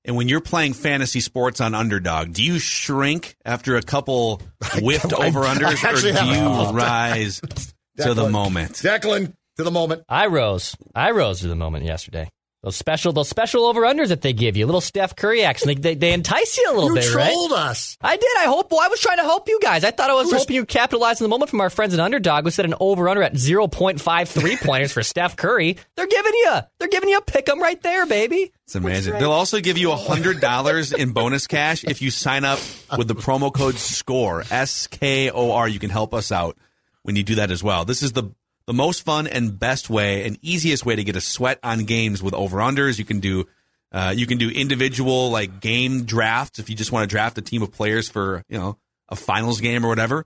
And 0.04 0.16
when 0.16 0.28
you're 0.28 0.40
playing 0.40 0.72
fantasy 0.72 1.20
sports 1.20 1.60
on 1.60 1.74
underdog, 1.74 2.32
do 2.32 2.42
you 2.42 2.58
shrink 2.58 3.36
after 3.44 3.76
a 3.76 3.82
couple 3.82 4.42
whiffed 4.74 5.12
over 5.12 5.42
unders, 5.42 5.84
or 5.84 6.12
do 6.12 6.26
you 6.26 6.76
rise 6.76 7.40
to 7.98 8.14
the 8.14 8.28
moment? 8.28 8.72
Declan, 8.74 9.32
to 9.56 9.64
the 9.64 9.70
moment. 9.70 10.02
I 10.08 10.26
rose. 10.26 10.76
I 10.94 11.12
rose 11.12 11.40
to 11.40 11.48
the 11.48 11.56
moment 11.56 11.84
yesterday. 11.84 12.28
Those 12.62 12.76
special, 12.76 13.12
those 13.12 13.28
special 13.28 13.64
over 13.64 13.80
unders 13.80 14.08
that 14.08 14.22
they 14.22 14.32
give 14.32 14.56
you, 14.56 14.66
little 14.66 14.80
Steph 14.80 15.16
Curry 15.16 15.42
action, 15.42 15.66
they, 15.66 15.74
they, 15.74 15.94
they 15.96 16.12
entice 16.12 16.56
you 16.56 16.70
a 16.70 16.72
little 16.72 16.90
you 16.90 16.94
bit, 16.94 17.12
right? 17.12 17.26
You 17.26 17.32
trolled 17.32 17.52
us. 17.52 17.98
I 18.00 18.16
did. 18.16 18.36
I 18.38 18.44
hope. 18.44 18.70
Well, 18.70 18.78
I 18.80 18.86
was 18.86 19.00
trying 19.00 19.16
to 19.16 19.24
help 19.24 19.48
you 19.48 19.58
guys. 19.60 19.82
I 19.82 19.90
thought 19.90 20.10
I 20.10 20.14
was, 20.14 20.26
was 20.30 20.42
hoping 20.42 20.54
you 20.54 20.64
capitalize 20.64 21.20
on 21.20 21.24
the 21.24 21.28
moment 21.28 21.50
from 21.50 21.60
our 21.60 21.70
friends 21.70 21.92
at 21.92 21.98
Underdog. 21.98 22.44
We 22.44 22.52
set 22.52 22.64
an 22.64 22.74
over 22.78 23.08
under 23.08 23.20
at 23.24 23.36
zero 23.36 23.66
point 23.66 24.00
five 24.00 24.28
three 24.28 24.56
pointers 24.56 24.92
for 24.92 25.02
Steph 25.02 25.34
Curry. 25.36 25.76
They're 25.96 26.06
giving 26.06 26.34
you, 26.34 26.52
they're 26.78 26.88
giving 26.88 27.08
you 27.08 27.18
a 27.18 27.22
pick 27.22 27.48
'em 27.48 27.60
right 27.60 27.82
there, 27.82 28.06
baby. 28.06 28.52
It's 28.66 28.76
amazing. 28.76 29.14
Right? 29.14 29.18
They'll 29.18 29.32
also 29.32 29.58
give 29.58 29.76
you 29.76 29.90
a 29.90 29.96
hundred 29.96 30.40
dollars 30.40 30.92
in 30.92 31.10
bonus 31.10 31.48
cash 31.48 31.82
if 31.82 32.00
you 32.00 32.12
sign 32.12 32.44
up 32.44 32.60
with 32.96 33.08
the 33.08 33.16
promo 33.16 33.52
code 33.52 33.74
SCORE 33.74 34.44
S 34.52 34.86
K 34.86 35.30
O 35.30 35.50
R. 35.50 35.66
You 35.66 35.80
can 35.80 35.90
help 35.90 36.14
us 36.14 36.30
out 36.30 36.56
when 37.02 37.16
you 37.16 37.24
do 37.24 37.34
that 37.34 37.50
as 37.50 37.64
well. 37.64 37.84
This 37.84 38.04
is 38.04 38.12
the 38.12 38.30
the 38.66 38.72
most 38.72 39.04
fun 39.04 39.26
and 39.26 39.58
best 39.58 39.90
way 39.90 40.26
and 40.26 40.38
easiest 40.42 40.86
way 40.86 40.96
to 40.96 41.04
get 41.04 41.16
a 41.16 41.20
sweat 41.20 41.58
on 41.62 41.84
games 41.84 42.22
with 42.22 42.34
over 42.34 42.58
unders. 42.58 42.98
You 42.98 43.04
can 43.04 43.20
do 43.20 43.46
uh, 43.90 44.14
you 44.16 44.26
can 44.26 44.38
do 44.38 44.48
individual 44.48 45.30
like 45.30 45.60
game 45.60 46.04
drafts 46.04 46.58
if 46.58 46.70
you 46.70 46.76
just 46.76 46.92
want 46.92 47.04
to 47.04 47.12
draft 47.12 47.38
a 47.38 47.42
team 47.42 47.62
of 47.62 47.72
players 47.72 48.08
for 48.08 48.42
you 48.48 48.58
know 48.58 48.78
a 49.08 49.16
finals 49.16 49.60
game 49.60 49.84
or 49.84 49.88
whatever, 49.88 50.24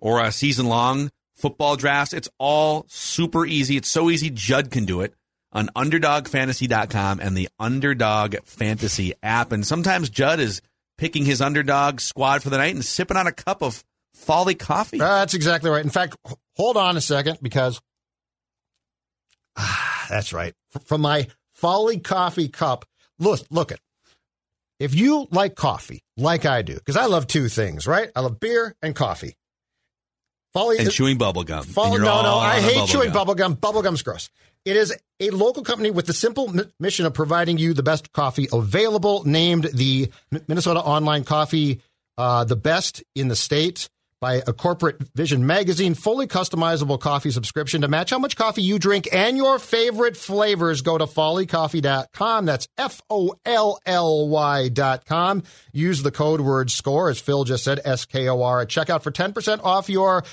or 0.00 0.22
a 0.22 0.30
season 0.32 0.66
long 0.66 1.10
football 1.34 1.76
drafts. 1.76 2.12
It's 2.12 2.28
all 2.38 2.84
super 2.88 3.46
easy. 3.46 3.76
It's 3.76 3.88
so 3.88 4.10
easy. 4.10 4.30
Judd 4.30 4.70
can 4.70 4.84
do 4.84 5.00
it 5.00 5.14
on 5.52 5.68
UnderdogFantasy.com 5.76 7.20
and 7.20 7.36
the 7.36 7.48
Underdog 7.58 8.36
Fantasy 8.44 9.14
app. 9.22 9.52
And 9.52 9.66
sometimes 9.66 10.10
Judd 10.10 10.40
is 10.40 10.60
picking 10.98 11.24
his 11.24 11.40
underdog 11.40 12.00
squad 12.00 12.42
for 12.42 12.50
the 12.50 12.58
night 12.58 12.74
and 12.74 12.84
sipping 12.84 13.16
on 13.16 13.26
a 13.26 13.32
cup 13.32 13.62
of 13.62 13.84
Folly 14.16 14.54
coffee. 14.54 15.00
Uh, 15.00 15.20
that's 15.20 15.34
exactly 15.34 15.70
right. 15.70 15.84
In 15.84 15.90
fact, 15.90 16.16
hold 16.56 16.76
on 16.76 16.96
a 16.96 17.00
second 17.00 17.38
because 17.42 17.80
ah, 19.56 20.06
that's 20.10 20.32
right. 20.32 20.54
From 20.86 21.02
my 21.02 21.28
Folly 21.52 21.98
coffee 21.98 22.48
cup, 22.48 22.84
look, 23.18 23.40
look 23.50 23.70
it. 23.70 23.80
If 24.78 24.94
you 24.94 25.26
like 25.30 25.54
coffee, 25.54 26.02
like 26.16 26.44
I 26.44 26.62
do, 26.62 26.74
because 26.74 26.96
I 26.96 27.06
love 27.06 27.26
two 27.26 27.48
things, 27.48 27.86
right? 27.86 28.10
I 28.14 28.20
love 28.20 28.40
beer 28.40 28.74
and 28.82 28.94
coffee. 28.94 29.36
Folly 30.52 30.78
and 30.78 30.88
is, 30.88 30.94
chewing 30.94 31.18
bubble 31.18 31.44
gum. 31.44 31.64
Folly, 31.64 31.98
no, 31.98 32.22
no, 32.22 32.36
I 32.36 32.60
hate 32.60 32.74
bubble 32.74 32.86
chewing 32.86 33.12
bubble 33.12 33.34
gum. 33.34 33.54
Bubble 33.54 33.82
gum's 33.82 34.02
gross. 34.02 34.28
It 34.64 34.76
is 34.76 34.94
a 35.20 35.30
local 35.30 35.62
company 35.62 35.90
with 35.90 36.06
the 36.06 36.12
simple 36.12 36.52
mission 36.80 37.06
of 37.06 37.14
providing 37.14 37.56
you 37.56 37.72
the 37.72 37.82
best 37.82 38.12
coffee 38.12 38.48
available, 38.52 39.24
named 39.24 39.64
the 39.72 40.10
Minnesota 40.48 40.80
Online 40.80 41.24
Coffee, 41.24 41.80
uh, 42.18 42.44
the 42.44 42.56
best 42.56 43.02
in 43.14 43.28
the 43.28 43.36
state 43.36 43.88
by 44.26 44.42
a 44.44 44.52
Corporate 44.52 45.00
Vision 45.14 45.46
magazine, 45.46 45.94
fully 45.94 46.26
customizable 46.26 46.98
coffee 46.98 47.30
subscription 47.30 47.82
to 47.82 47.88
match 47.88 48.10
how 48.10 48.18
much 48.18 48.34
coffee 48.34 48.62
you 48.62 48.76
drink 48.76 49.08
and 49.12 49.36
your 49.36 49.60
favorite 49.60 50.16
flavors. 50.16 50.82
Go 50.82 50.98
to 50.98 51.06
follycoffee.com. 51.06 52.44
That's 52.44 52.66
F 52.76 53.00
O 53.08 53.36
L 53.44 53.78
L 53.86 54.28
Y.com. 54.28 55.44
Use 55.72 56.02
the 56.02 56.10
code 56.10 56.40
word 56.40 56.72
SCORE, 56.72 57.10
as 57.10 57.20
Phil 57.20 57.44
just 57.44 57.62
said, 57.62 57.78
S 57.84 58.04
K 58.04 58.28
O 58.28 58.42
R, 58.42 58.62
at 58.62 58.68
checkout 58.68 59.02
for 59.02 59.12
10% 59.12 59.62
off 59.62 59.88
your 59.88 60.24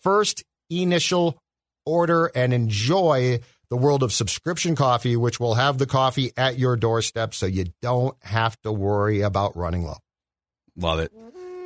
first 0.00 0.42
initial 0.70 1.38
order 1.84 2.30
and 2.34 2.54
enjoy 2.54 3.40
the 3.68 3.76
world 3.76 4.02
of 4.02 4.14
subscription 4.14 4.74
coffee, 4.74 5.14
which 5.16 5.38
will 5.38 5.54
have 5.54 5.76
the 5.76 5.86
coffee 5.86 6.32
at 6.38 6.58
your 6.58 6.76
doorstep 6.76 7.34
so 7.34 7.44
you 7.44 7.66
don't 7.82 8.16
have 8.22 8.58
to 8.62 8.72
worry 8.72 9.20
about 9.20 9.58
running 9.58 9.84
low. 9.84 9.98
Love 10.74 11.00
it. 11.00 11.12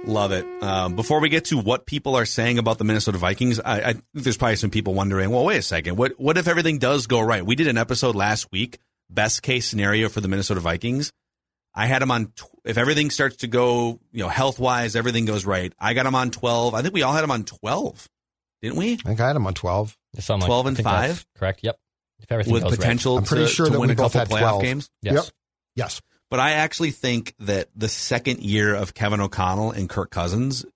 Love 0.05 0.31
it. 0.33 0.47
Um, 0.63 0.95
before 0.95 1.21
we 1.21 1.29
get 1.29 1.47
to 1.47 1.59
what 1.59 1.85
people 1.85 2.15
are 2.17 2.25
saying 2.27 2.59
about 2.59 2.79
the 2.79 2.85
Minnesota 2.85 3.19
Vikings, 3.19 3.59
I, 3.59 3.81
I 3.81 3.93
think 3.95 4.05
there's 4.15 4.37
probably 4.37 4.57
some 4.57 4.71
people 4.71 4.95
wondering, 4.95 5.31
well, 5.31 5.45
wait 5.45 5.57
a 5.57 5.63
second. 5.63 5.97
What, 5.97 6.13
what 6.21 6.39
if 6.39 6.47
everything 6.47 6.79
does 6.79 7.07
go 7.09 7.21
right? 7.21 7.45
We 7.45 7.57
did 7.57 7.67
an 7.67 7.77
episode 7.77 8.15
last 8.15 8.51
week, 8.53 8.79
best 9.11 9.43
case 9.43 9.67
scenario 9.67 10.09
for 10.09 10.21
the 10.21 10.29
Minnesota 10.29 10.61
Vikings. 10.61 11.13
I 11.75 11.87
had 11.87 12.03
them 12.03 12.11
on, 12.13 12.27
tw- 12.27 12.45
if 12.65 12.79
everything 12.79 13.11
starts 13.11 13.39
to 13.39 13.49
go, 13.49 13.99
you 14.13 14.23
know, 14.23 14.29
health 14.29 14.59
wise, 14.61 14.95
everything 14.95 15.25
goes 15.25 15.45
right. 15.45 15.73
I 15.79 15.93
got 15.95 16.05
them 16.05 16.15
on 16.15 16.31
12. 16.31 16.75
I 16.75 16.83
think 16.83 16.95
we 16.95 17.03
all 17.03 17.13
had 17.13 17.23
them 17.23 17.33
on 17.33 17.43
12, 17.45 18.09
didn't 18.63 18.77
we? 18.79 18.93
I 18.95 18.97
think 18.97 19.21
I 19.21 19.27
had 19.27 19.37
them 19.37 19.47
on 19.47 19.55
12. 19.55 19.97
Something 20.21 20.43
like- 20.43 20.47
12 20.49 20.67
and 20.67 20.83
five? 20.83 21.27
Correct. 21.37 21.61
Yep. 21.63 21.77
If 22.21 22.33
everything 22.33 22.53
With 22.55 22.63
goes 22.63 22.73
right. 22.73 22.79
potential 22.79 23.19
I'm 23.19 23.25
pretty 23.25 23.45
to, 23.45 23.51
sure 23.51 23.67
to 23.67 23.73
that 23.73 23.81
win 23.81 23.89
we 23.89 23.93
a 23.95 23.97
both 23.97 24.13
couple 24.15 24.37
had 24.37 24.45
playoff 24.45 24.51
12. 24.51 24.63
games. 24.63 24.91
Yes. 25.03 25.15
Yep. 25.15 25.25
Yes. 25.75 26.01
But 26.31 26.41
I 26.41 26.53
actually 26.53 26.91
think 26.91 27.35
that 27.39 27.69
the 27.77 27.89
second 27.89 28.41
year 28.41 28.75
of 28.75 28.95
Kevin 28.95 29.21
O'Connell 29.21 29.71
and 29.71 29.89
Kirk 29.89 30.11
Cousins, 30.11 30.67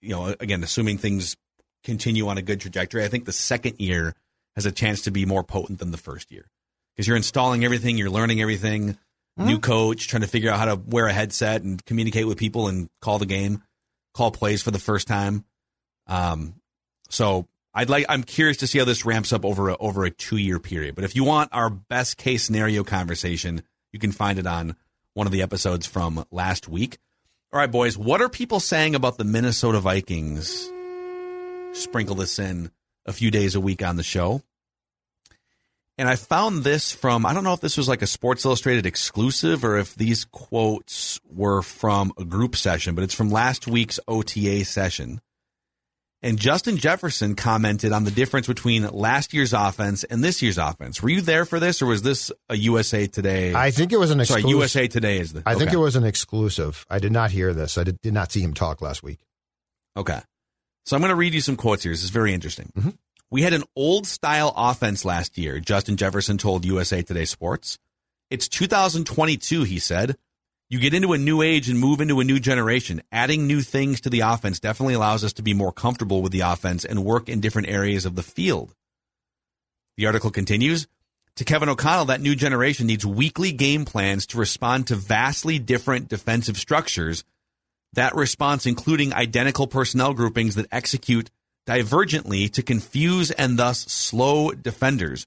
you 0.00 0.10
know, 0.10 0.34
again, 0.40 0.64
assuming 0.64 0.98
things 0.98 1.36
continue 1.84 2.28
on 2.28 2.38
a 2.38 2.42
good 2.42 2.60
trajectory, 2.60 3.04
I 3.04 3.08
think 3.08 3.24
the 3.24 3.32
second 3.32 3.76
year 3.78 4.14
has 4.56 4.66
a 4.66 4.72
chance 4.72 5.02
to 5.02 5.10
be 5.10 5.26
more 5.26 5.44
potent 5.44 5.78
than 5.78 5.90
the 5.90 5.96
first 5.96 6.32
year 6.32 6.50
because 6.94 7.06
you're 7.06 7.16
installing 7.16 7.64
everything, 7.64 7.98
you're 7.98 8.10
learning 8.10 8.40
everything, 8.40 8.98
new 9.36 9.58
coach, 9.58 10.08
trying 10.08 10.22
to 10.22 10.28
figure 10.28 10.50
out 10.50 10.58
how 10.58 10.66
to 10.66 10.76
wear 10.76 11.06
a 11.06 11.12
headset 11.12 11.62
and 11.62 11.84
communicate 11.84 12.26
with 12.26 12.38
people 12.38 12.68
and 12.68 12.88
call 13.00 13.18
the 13.18 13.26
game, 13.26 13.62
call 14.12 14.30
plays 14.30 14.62
for 14.62 14.70
the 14.70 14.78
first 14.78 15.08
time. 15.08 15.44
Um, 16.06 16.54
so 17.10 17.46
I'd 17.72 17.90
like, 17.90 18.06
I'm 18.08 18.22
curious 18.22 18.58
to 18.58 18.66
see 18.66 18.78
how 18.78 18.84
this 18.84 19.04
ramps 19.04 19.32
up 19.32 19.44
over 19.44 19.70
a, 19.70 19.76
over 19.76 20.04
a 20.04 20.10
two 20.10 20.36
year 20.36 20.60
period. 20.60 20.94
But 20.94 21.04
if 21.04 21.16
you 21.16 21.24
want 21.24 21.50
our 21.52 21.70
best 21.70 22.16
case 22.16 22.44
scenario 22.44 22.84
conversation, 22.84 23.62
you 23.94 24.00
can 24.00 24.10
find 24.10 24.40
it 24.40 24.46
on 24.46 24.74
one 25.12 25.28
of 25.28 25.32
the 25.32 25.42
episodes 25.42 25.86
from 25.86 26.24
last 26.32 26.68
week. 26.68 26.98
All 27.52 27.60
right, 27.60 27.70
boys, 27.70 27.96
what 27.96 28.20
are 28.20 28.28
people 28.28 28.58
saying 28.58 28.96
about 28.96 29.18
the 29.18 29.24
Minnesota 29.24 29.78
Vikings? 29.78 30.68
Sprinkle 31.72 32.16
this 32.16 32.40
in 32.40 32.72
a 33.06 33.12
few 33.12 33.30
days 33.30 33.54
a 33.54 33.60
week 33.60 33.84
on 33.84 33.94
the 33.94 34.02
show. 34.02 34.42
And 35.96 36.08
I 36.08 36.16
found 36.16 36.64
this 36.64 36.90
from, 36.90 37.24
I 37.24 37.32
don't 37.32 37.44
know 37.44 37.52
if 37.52 37.60
this 37.60 37.76
was 37.76 37.88
like 37.88 38.02
a 38.02 38.08
Sports 38.08 38.44
Illustrated 38.44 38.84
exclusive 38.84 39.64
or 39.64 39.78
if 39.78 39.94
these 39.94 40.24
quotes 40.24 41.20
were 41.30 41.62
from 41.62 42.12
a 42.18 42.24
group 42.24 42.56
session, 42.56 42.96
but 42.96 43.04
it's 43.04 43.14
from 43.14 43.30
last 43.30 43.68
week's 43.68 44.00
OTA 44.08 44.64
session. 44.64 45.20
And 46.24 46.38
Justin 46.38 46.78
Jefferson 46.78 47.36
commented 47.36 47.92
on 47.92 48.04
the 48.04 48.10
difference 48.10 48.46
between 48.46 48.84
last 48.88 49.34
year's 49.34 49.52
offense 49.52 50.04
and 50.04 50.24
this 50.24 50.40
year's 50.40 50.56
offense. 50.56 51.02
Were 51.02 51.10
you 51.10 51.20
there 51.20 51.44
for 51.44 51.60
this 51.60 51.82
or 51.82 51.86
was 51.86 52.00
this 52.00 52.32
a 52.48 52.56
USA 52.56 53.06
Today? 53.06 53.52
I 53.54 53.70
think 53.70 53.92
it 53.92 53.98
was 53.98 54.10
an 54.10 54.24
Sorry, 54.24 54.40
exclusive. 54.40 54.58
USA 54.58 54.88
Today 54.88 55.18
is 55.18 55.34
the. 55.34 55.42
I 55.44 55.54
think 55.54 55.74
it 55.74 55.76
was 55.76 55.96
an 55.96 56.04
exclusive. 56.04 56.86
I 56.88 56.98
did 56.98 57.12
not 57.12 57.30
hear 57.30 57.52
this. 57.52 57.76
I 57.76 57.84
did, 57.84 58.00
did 58.00 58.14
not 58.14 58.32
see 58.32 58.40
him 58.40 58.54
talk 58.54 58.80
last 58.80 59.02
week. 59.02 59.18
Okay. 59.98 60.18
So 60.86 60.96
I'm 60.96 61.02
going 61.02 61.10
to 61.10 61.14
read 61.14 61.34
you 61.34 61.42
some 61.42 61.56
quotes 61.56 61.82
here. 61.82 61.92
This 61.92 62.02
is 62.02 62.08
very 62.08 62.32
interesting. 62.32 62.72
Mhm. 62.74 62.96
We 63.30 63.42
had 63.42 63.52
an 63.52 63.64
old 63.76 64.06
style 64.06 64.54
offense 64.56 65.04
last 65.04 65.36
year, 65.36 65.60
Justin 65.60 65.98
Jefferson 65.98 66.38
told 66.38 66.64
USA 66.64 67.02
Today 67.02 67.26
Sports. 67.26 67.78
It's 68.30 68.48
2022, 68.48 69.64
he 69.64 69.78
said. 69.78 70.16
You 70.74 70.80
get 70.80 70.92
into 70.92 71.12
a 71.12 71.18
new 71.18 71.40
age 71.40 71.68
and 71.68 71.78
move 71.78 72.00
into 72.00 72.18
a 72.18 72.24
new 72.24 72.40
generation. 72.40 73.00
Adding 73.12 73.46
new 73.46 73.60
things 73.60 74.00
to 74.00 74.10
the 74.10 74.22
offense 74.22 74.58
definitely 74.58 74.94
allows 74.94 75.22
us 75.22 75.34
to 75.34 75.42
be 75.42 75.54
more 75.54 75.70
comfortable 75.70 76.20
with 76.20 76.32
the 76.32 76.40
offense 76.40 76.84
and 76.84 77.04
work 77.04 77.28
in 77.28 77.38
different 77.38 77.68
areas 77.68 78.04
of 78.04 78.16
the 78.16 78.24
field. 78.24 78.74
The 79.96 80.06
article 80.06 80.32
continues 80.32 80.88
To 81.36 81.44
Kevin 81.44 81.68
O'Connell, 81.68 82.06
that 82.06 82.20
new 82.20 82.34
generation 82.34 82.88
needs 82.88 83.06
weekly 83.06 83.52
game 83.52 83.84
plans 83.84 84.26
to 84.26 84.36
respond 84.36 84.88
to 84.88 84.96
vastly 84.96 85.60
different 85.60 86.08
defensive 86.08 86.56
structures 86.56 87.22
that 87.92 88.16
response 88.16 88.66
including 88.66 89.14
identical 89.14 89.68
personnel 89.68 90.12
groupings 90.12 90.56
that 90.56 90.66
execute 90.72 91.30
divergently 91.68 92.50
to 92.50 92.64
confuse 92.64 93.30
and 93.30 93.56
thus 93.56 93.78
slow 93.82 94.50
defenders. 94.50 95.24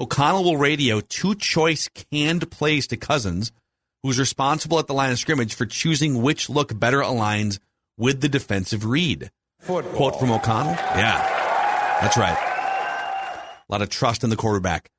O'Connell 0.00 0.42
will 0.42 0.56
radio 0.56 0.98
two 0.98 1.36
choice 1.36 1.88
canned 2.10 2.50
plays 2.50 2.88
to 2.88 2.96
Cousins, 2.96 3.52
who's 4.02 4.18
responsible 4.18 4.78
at 4.78 4.86
the 4.86 4.94
line 4.94 5.12
of 5.12 5.18
scrimmage 5.18 5.54
for 5.54 5.66
choosing 5.66 6.22
which 6.22 6.48
look 6.48 6.78
better 6.78 7.00
aligns 7.00 7.58
with 7.96 8.20
the 8.20 8.28
defensive 8.28 8.84
read. 8.84 9.30
Football. 9.60 9.92
Quote 9.92 10.18
from 10.18 10.30
O'Connell. 10.30 10.72
Yeah, 10.72 11.98
that's 12.00 12.16
right. 12.16 12.36
A 13.68 13.72
lot 13.72 13.82
of 13.82 13.90
trust 13.90 14.24
in 14.24 14.30
the 14.30 14.36
quarterback. 14.36 14.90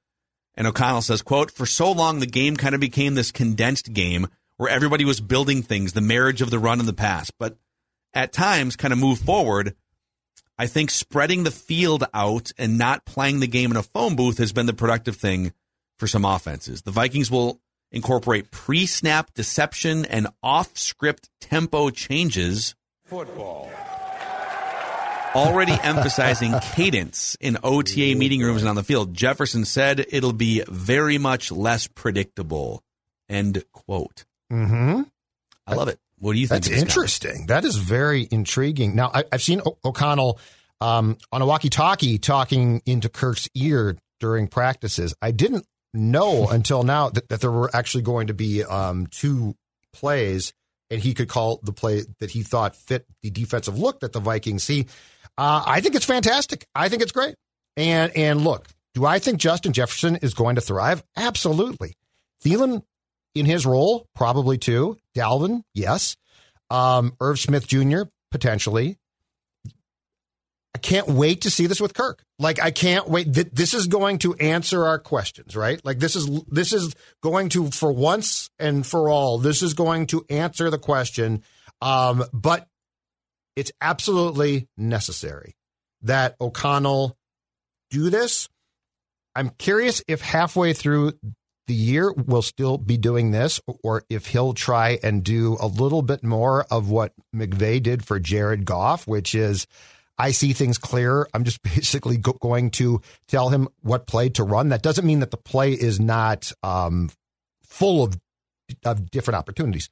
And 0.56 0.68
O'Connell 0.68 1.02
says, 1.02 1.22
quote, 1.22 1.52
for 1.52 1.66
so 1.66 1.92
long 1.92 2.20
the 2.20 2.28
game 2.28 2.58
kind 2.58 2.76
of 2.76 2.82
became 2.82 3.16
this 3.16 3.32
condensed 3.32 3.94
game 3.94 4.28
where 4.58 4.70
everybody 4.70 5.06
was 5.06 5.20
building 5.20 5.64
things, 5.64 5.94
the 5.94 6.02
marriage 6.02 6.42
of 6.42 6.52
the 6.52 6.60
run 6.60 6.80
and 6.80 6.88
the 6.88 6.94
pass. 6.94 7.32
But 7.32 7.58
at 8.14 8.34
times 8.34 8.76
kind 8.76 8.94
of 8.94 9.00
move 9.00 9.20
forward. 9.20 9.76
I 10.58 10.68
think 10.68 10.92
spreading 10.92 11.44
the 11.44 11.52
field 11.52 12.04
out 12.14 12.52
and 12.58 12.78
not 12.78 13.06
playing 13.06 13.40
the 13.40 13.48
game 13.48 13.72
in 13.72 13.78
a 13.78 13.84
phone 13.84 14.16
booth 14.16 14.38
has 14.38 14.54
been 14.54 14.68
the 14.68 14.74
productive 14.74 15.16
thing 15.16 15.54
for 15.98 16.06
some 16.06 16.26
offenses. 16.26 16.84
The 16.84 16.92
Vikings 16.92 17.32
will 17.32 17.60
incorporate 17.92 18.52
pre-snap 18.52 19.34
deception 19.34 20.06
and 20.06 20.28
off-script 20.42 21.30
tempo 21.40 21.90
changes. 21.90 22.76
Football. 23.06 23.70
Already 25.36 25.74
emphasizing 25.84 26.54
cadence 26.74 27.38
in 27.40 27.58
OTA 27.64 28.16
meeting 28.18 28.42
rooms 28.42 28.62
and 28.62 28.70
on 28.70 28.76
the 28.76 28.84
field. 28.84 29.14
Jefferson 29.14 29.66
said 29.66 30.06
it'll 30.10 30.34
be 30.34 30.64
very 30.68 31.18
much 31.18 31.52
less 31.52 31.88
predictable. 31.88 32.84
End 33.30 33.64
quote. 33.72 34.26
Mm-hmm. 34.52 35.04
I 35.68 35.76
love 35.76 35.88
it. 35.88 36.00
What 36.20 36.34
do 36.34 36.40
you 36.40 36.48
think? 36.48 36.66
That's 36.66 36.82
interesting. 36.82 37.48
That 37.48 37.66
is 37.66 37.78
very 37.78 38.28
intriguing. 38.30 38.96
Now, 38.96 39.10
I, 39.14 39.24
I've 39.32 39.42
seen 39.42 39.62
o- 39.66 39.78
O'Connell 39.84 40.40
um, 40.80 41.18
on 41.32 41.42
a 41.42 41.46
walkie-talkie 41.46 42.20
talking 42.20 42.82
into 42.86 43.10
Kirk's 43.10 43.50
ear 43.56 43.98
during 44.20 44.48
practices. 44.48 45.16
I 45.22 45.32
didn't 45.32 45.66
know 45.94 46.48
until 46.52 46.84
now 46.84 47.10
that, 47.10 47.30
that 47.30 47.42
there 47.42 47.52
were 47.52 47.70
actually 47.74 48.04
going 48.04 48.28
to 48.28 48.34
be 48.34 48.64
um, 48.64 49.08
two 49.08 49.56
plays, 49.94 50.54
and 50.90 51.02
he 51.02 51.14
could 51.14 51.30
call 51.30 51.60
the 51.64 51.74
play 51.74 52.04
that 52.20 52.32
he 52.32 52.44
thought 52.44 52.76
fit 52.76 53.06
the 53.22 53.30
defensive 53.30 53.78
look 53.78 54.00
that 54.02 54.14
the 54.14 54.20
Vikings 54.20 54.64
see. 54.64 54.88
Uh, 55.38 55.64
I 55.66 55.82
think 55.82 55.96
it's 55.96 56.06
fantastic. 56.06 56.66
I 56.76 56.90
think 56.90 57.02
it's 57.02 57.12
great. 57.12 57.36
And 57.78 58.16
and 58.16 58.42
look, 58.42 58.68
do 58.94 59.06
I 59.06 59.20
think 59.20 59.40
Justin 59.40 59.74
Jefferson 59.74 60.18
is 60.18 60.34
going 60.34 60.56
to 60.56 60.62
thrive? 60.62 61.04
Absolutely. 61.16 61.96
Thielen 62.44 62.84
in 63.34 63.46
his 63.46 63.66
role, 63.66 64.08
probably 64.16 64.58
too. 64.58 64.98
Dalvin, 65.16 65.64
yes. 65.74 66.18
Um, 66.70 67.16
Irv 67.20 67.40
Smith 67.40 67.68
Jr., 67.68 68.04
potentially. 68.32 68.98
Can't 70.82 71.08
wait 71.08 71.42
to 71.42 71.50
see 71.50 71.68
this 71.68 71.80
with 71.82 71.94
Kirk. 71.94 72.24
Like 72.40 72.62
I 72.62 72.72
can't 72.72 73.08
wait. 73.08 73.34
Th- 73.34 73.50
This 73.52 73.74
is 73.74 73.88
going 73.88 74.20
to 74.20 74.34
answer 74.36 74.86
our 74.86 75.00
questions, 75.00 75.56
right? 75.56 75.84
Like 75.86 76.00
this 76.00 76.16
is 76.16 76.30
this 76.48 76.74
is 76.74 76.94
going 77.22 77.50
to 77.50 77.70
for 77.72 77.92
once 77.92 78.50
and 78.60 78.86
for 78.86 79.10
all. 79.10 79.38
This 79.38 79.62
is 79.62 79.74
going 79.74 80.08
to 80.08 80.26
answer 80.30 80.70
the 80.70 80.80
question. 80.80 81.44
Um, 81.82 82.24
but 82.34 82.68
it's 83.56 83.72
absolutely 83.82 84.68
necessary 84.78 85.56
that 86.04 86.36
O'Connell 86.40 87.18
do 87.90 88.10
this. 88.10 88.48
I'm 89.36 89.50
curious 89.50 90.04
if 90.08 90.22
halfway 90.22 90.74
through 90.74 91.14
the 91.68 91.74
year 91.74 92.12
we'll 92.12 92.42
still 92.42 92.78
be 92.78 92.98
doing 92.98 93.32
this, 93.32 93.62
or 93.84 94.04
if 94.10 94.28
he'll 94.28 94.54
try 94.54 95.00
and 95.04 95.24
do 95.24 95.58
a 95.60 95.68
little 95.68 96.02
bit 96.02 96.24
more 96.24 96.66
of 96.72 96.90
what 96.90 97.14
McVay 97.36 97.82
did 97.82 98.06
for 98.06 98.20
Jared 98.20 98.66
Goff, 98.66 99.08
which 99.08 99.34
is 99.36 99.68
I 100.22 100.32
see 100.32 100.54
things 100.54 100.78
clear. 100.78 101.28
I'm 101.34 101.44
just 101.44 101.64
basically 101.64 102.18
go- 102.18 102.38
going 102.40 102.70
to 102.72 103.02
tell 103.28 103.50
him 103.50 103.68
what 103.82 104.06
play 104.06 104.30
to 104.30 104.44
run. 104.44 104.70
That 104.70 104.84
doesn't 104.84 105.06
mean 105.06 105.20
that 105.22 105.32
the 105.32 105.38
play 105.38 105.74
is 105.74 106.00
not 106.00 106.52
um, 106.64 107.10
full 107.64 108.04
of 108.04 108.20
of 108.86 109.12
different 109.12 109.38
opportunities. 109.38 109.90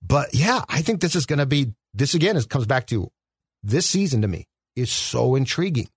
But 0.00 0.32
yeah, 0.32 0.62
I 0.68 0.80
think 0.80 1.00
this 1.00 1.14
is 1.14 1.26
going 1.26 1.40
to 1.40 1.46
be 1.46 1.74
this 1.92 2.14
again. 2.14 2.36
It 2.36 2.48
comes 2.48 2.66
back 2.66 2.86
to 2.86 3.10
this 3.62 3.86
season 3.86 4.22
to 4.22 4.28
me 4.28 4.46
is 4.76 4.90
so 4.90 5.34
intriguing 5.34 5.88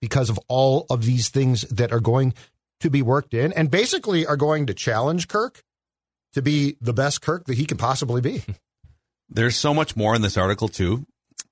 because 0.00 0.28
of 0.28 0.38
all 0.48 0.86
of 0.90 1.04
these 1.04 1.28
things 1.28 1.62
that 1.62 1.92
are 1.92 2.00
going 2.00 2.34
to 2.80 2.90
be 2.90 3.02
worked 3.02 3.34
in 3.34 3.52
and 3.52 3.70
basically 3.70 4.26
are 4.26 4.36
going 4.36 4.66
to 4.66 4.74
challenge 4.74 5.28
Kirk 5.28 5.62
to 6.32 6.42
be 6.42 6.76
the 6.80 6.92
best 6.92 7.22
Kirk 7.22 7.44
that 7.46 7.56
he 7.56 7.64
can 7.64 7.76
possibly 7.76 8.20
be. 8.20 8.42
There's 9.28 9.56
so 9.56 9.72
much 9.72 9.96
more 9.96 10.14
in 10.14 10.22
this 10.22 10.36
article 10.36 10.68
too. 10.68 11.06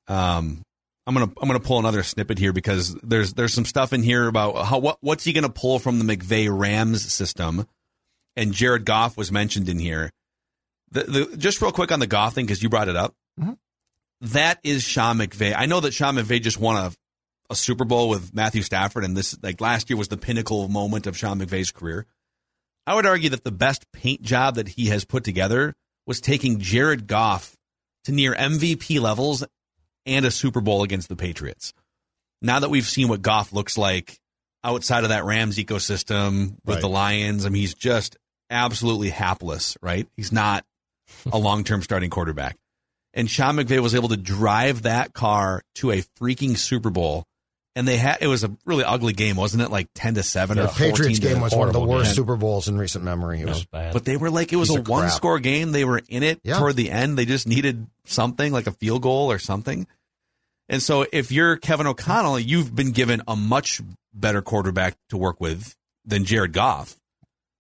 Um, 0.09 0.63
I'm 1.09 1.15
gonna 1.15 1.33
I'm 1.41 1.49
gonna 1.49 1.59
pull 1.59 1.79
another 1.79 2.03
snippet 2.03 2.39
here 2.39 2.53
because 2.53 2.95
there's 2.97 3.33
there's 3.33 3.55
some 3.55 3.65
stuff 3.65 3.95
in 3.95 4.03
here 4.03 4.29
about 4.29 4.67
how 4.67 4.79
what 4.79 4.99
what's 5.01 5.25
he 5.25 5.33
gonna 5.33 5.49
pull 5.49 5.79
from 5.79 5.99
the 5.99 6.05
McVay 6.05 6.49
Rams 6.51 7.11
system, 7.11 7.67
and 8.37 8.53
Jared 8.53 8.85
Goff 8.85 9.17
was 9.17 9.33
mentioned 9.33 9.71
in 9.71 9.79
here. 9.79 10.11
The, 10.91 11.05
the 11.05 11.37
just 11.39 11.63
real 11.63 11.73
quick 11.73 11.93
on 11.93 12.01
the 12.01 12.07
Goff 12.07 12.35
thing 12.35 12.45
because 12.45 12.63
you 12.63 12.69
brought 12.69 12.91
it 12.91 12.97
up. 12.97 13.15
Mm-hmm. 13.41 13.55
That 14.21 14.59
is 14.63 14.83
Sean 14.83 15.17
McVay. 15.17 15.55
I 15.57 15.65
know 15.65 15.81
that 15.81 15.95
Sean 15.95 16.17
McVay 16.17 16.43
just 16.43 16.61
won 16.61 16.77
a 16.77 16.93
a 17.49 17.55
Super 17.55 17.87
Bowl 17.87 18.11
with 18.11 18.35
Matthew 18.35 18.61
Stafford, 18.61 19.03
and 19.03 19.17
this 19.17 19.35
like 19.43 19.63
last 19.63 19.89
year 19.89 19.97
was 19.97 20.09
the 20.09 20.19
pinnacle 20.19 20.69
moment 20.69 21.07
of 21.07 21.17
Sean 21.17 21.41
McVay's 21.41 21.71
career. 21.71 22.05
I 22.87 22.95
would 22.95 23.07
argue 23.07 23.31
that 23.31 23.45
the 23.45 23.51
best 23.51 23.91
paint 23.93 24.21
job 24.21 24.57
that 24.57 24.69
he 24.69 24.89
has 24.89 25.07
put 25.07 25.25
together 25.25 25.75
was 26.07 26.21
taking 26.21 26.59
Jared 26.59 27.07
Goff 27.07 27.57
to 28.05 28.13
near 28.13 28.35
MVP 28.35 29.01
levels 29.01 29.43
and 30.09 30.25
a 30.27 30.31
Super 30.31 30.61
Bowl 30.61 30.83
against 30.83 31.09
the 31.09 31.17
Patriots. 31.17 31.73
Now 32.43 32.61
that 32.61 32.71
we've 32.71 32.87
seen 32.87 33.09
what 33.09 33.23
Goff 33.23 33.53
looks 33.53 33.77
like 33.79 34.19
outside 34.65 35.05
of 35.05 35.11
that 35.11 35.25
Rams 35.25 35.57
ecosystem 35.59 36.57
with 36.65 36.77
Right. 36.77 36.81
the 36.81 36.89
Lions, 36.89 37.47
I 37.47 37.49
mean, 37.49 37.61
he's 37.61 37.75
just 37.75 38.17
absolutely 38.51 39.11
hapless, 39.11 39.77
right? 39.83 40.07
He's 40.17 40.33
not 40.33 40.65
a 41.33 41.39
long 41.39 41.65
term 41.65 41.83
starting 41.83 42.11
quarterback. 42.11 42.57
And 43.15 43.29
Sean 43.29 43.57
McVay 43.57 43.81
was 43.81 43.95
able 43.95 44.09
to 44.11 44.17
drive 44.17 44.83
that 44.83 45.13
car 45.13 45.63
to 45.77 45.91
a 45.91 46.03
freaking 46.21 46.57
Super 46.57 46.91
Bowl. 46.91 47.25
And 47.75 47.87
they 47.87 47.97
had 47.97 48.19
it 48.21 48.27
was 48.27 48.43
a 48.43 48.51
really 48.65 48.83
ugly 48.83 49.13
game, 49.13 49.37
wasn't 49.37 49.63
it? 49.63 49.71
Like 49.71 49.89
ten 49.95 50.15
to 50.15 50.23
seven 50.25 50.57
The 50.57 50.65
or 50.65 50.69
14 50.69 50.91
Patriots 50.91 51.19
to 51.21 51.29
game 51.29 51.41
was 51.41 51.55
one 51.55 51.69
of 51.69 51.75
the 51.75 51.81
worst 51.81 52.07
game. 52.07 52.15
Super 52.15 52.37
Bowls 52.37 52.67
in 52.69 52.77
recent 52.77 53.05
memory. 53.05 53.41
It 53.41 53.47
was 53.47 53.59
was 53.59 53.67
bad. 53.67 53.93
But 53.93 54.05
they 54.05 54.17
were 54.17 54.31
like 54.31 54.53
it 54.53 54.57
was 54.57 54.69
Piece 54.69 54.77
a 54.77 54.81
of 54.81 54.87
crap. 54.87 54.99
one 54.99 55.11
score 55.11 55.39
game. 55.39 55.71
They 55.73 55.85
were 55.85 56.01
in 56.09 56.23
it 56.25 56.41
Yeah. 56.43 56.59
toward 56.59 56.75
the 56.77 56.91
end. 56.91 57.17
They 57.17 57.25
just 57.25 57.47
needed 57.47 57.87
something 58.05 58.53
like 58.53 58.67
a 58.67 58.73
field 58.73 59.03
goal 59.03 59.31
or 59.31 59.39
something. 59.39 59.87
And 60.69 60.83
so 60.83 61.07
if 61.13 61.33
you're 61.33 61.57
Kevin 61.57 61.87
O'Connell, 61.87 62.39
you've 62.39 62.75
been 62.75 62.93
given 62.93 63.23
a 63.27 63.37
much 63.37 63.81
better 64.13 64.43
quarterback 64.43 64.97
to 65.09 65.17
work 65.17 65.41
with 65.41 65.75
than 66.05 66.25
Jared 66.25 66.53
Goff. 66.53 66.97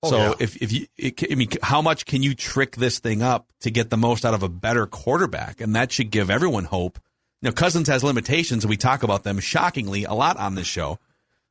Oh, 0.02 0.10
so 0.10 0.18
yeah. 0.18 0.34
if 0.38 0.62
if 0.62 0.72
you 0.72 0.86
it, 0.96 1.32
I 1.32 1.34
mean 1.34 1.48
how 1.62 1.82
much 1.82 2.06
can 2.06 2.22
you 2.22 2.34
trick 2.34 2.76
this 2.76 3.00
thing 3.00 3.20
up 3.20 3.48
to 3.60 3.70
get 3.70 3.90
the 3.90 3.96
most 3.96 4.24
out 4.24 4.34
of 4.34 4.42
a 4.42 4.48
better 4.48 4.86
quarterback? 4.86 5.60
And 5.60 5.74
that 5.74 5.90
should 5.90 6.10
give 6.10 6.30
everyone 6.30 6.64
hope. 6.64 7.00
Now 7.42 7.50
Cousins 7.50 7.88
has 7.88 8.04
limitations 8.04 8.64
and 8.64 8.70
we 8.70 8.76
talk 8.76 9.02
about 9.02 9.24
them 9.24 9.40
shockingly 9.40 10.04
a 10.04 10.12
lot 10.12 10.36
on 10.36 10.54
this 10.54 10.66
show. 10.66 10.98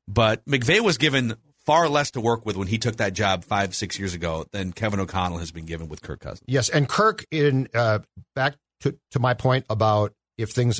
But 0.08 0.46
McVay 0.46 0.80
was 0.80 0.98
given 0.98 1.36
far 1.65 1.89
less 1.89 2.12
to 2.12 2.22
work 2.22 2.46
with 2.46 2.56
when 2.56 2.67
he 2.67 2.78
took 2.78 2.96
that 2.96 3.12
job 3.12 3.43
five, 3.43 3.76
six 3.76 4.00
years 4.00 4.13
ago 4.13 4.46
than 4.52 4.72
Kevin 4.72 5.02
O'Connell 5.02 5.39
has 5.39 5.52
been 5.52 5.65
given 5.65 5.89
with 5.89 6.02
Kirk 6.02 6.22
Cousins. 6.22 6.46
Yes, 6.48 6.70
and 6.70 6.88
Kirk, 6.88 7.26
in 7.30 7.67
uh, 7.76 8.00
back 8.34 8.56
to, 8.82 8.98
to 9.12 9.20
my 9.20 9.34
point 9.34 9.65
about 9.70 10.13
if 10.38 10.52
things 10.52 10.80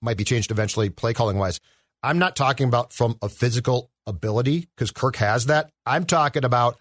might 0.00 0.16
be 0.16 0.24
changed 0.24 0.50
eventually, 0.50 0.90
play 0.90 1.12
calling 1.12 1.38
wise, 1.38 1.60
I'm 2.02 2.18
not 2.18 2.36
talking 2.36 2.68
about 2.68 2.92
from 2.92 3.18
a 3.22 3.28
physical 3.28 3.90
ability 4.06 4.68
because 4.76 4.90
Kirk 4.90 5.16
has 5.16 5.46
that. 5.46 5.70
I'm 5.84 6.04
talking 6.04 6.44
about 6.44 6.78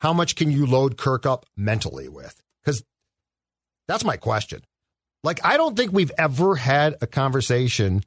how 0.00 0.12
much 0.12 0.36
can 0.36 0.50
you 0.50 0.66
load 0.66 0.96
Kirk 0.96 1.26
up 1.26 1.46
mentally 1.56 2.08
with? 2.08 2.40
Because 2.62 2.84
that's 3.88 4.04
my 4.04 4.16
question. 4.16 4.62
Like, 5.24 5.44
I 5.44 5.56
don't 5.56 5.76
think 5.76 5.92
we've 5.92 6.12
ever 6.16 6.54
had 6.54 6.96
a 7.00 7.06
conversation 7.06 8.04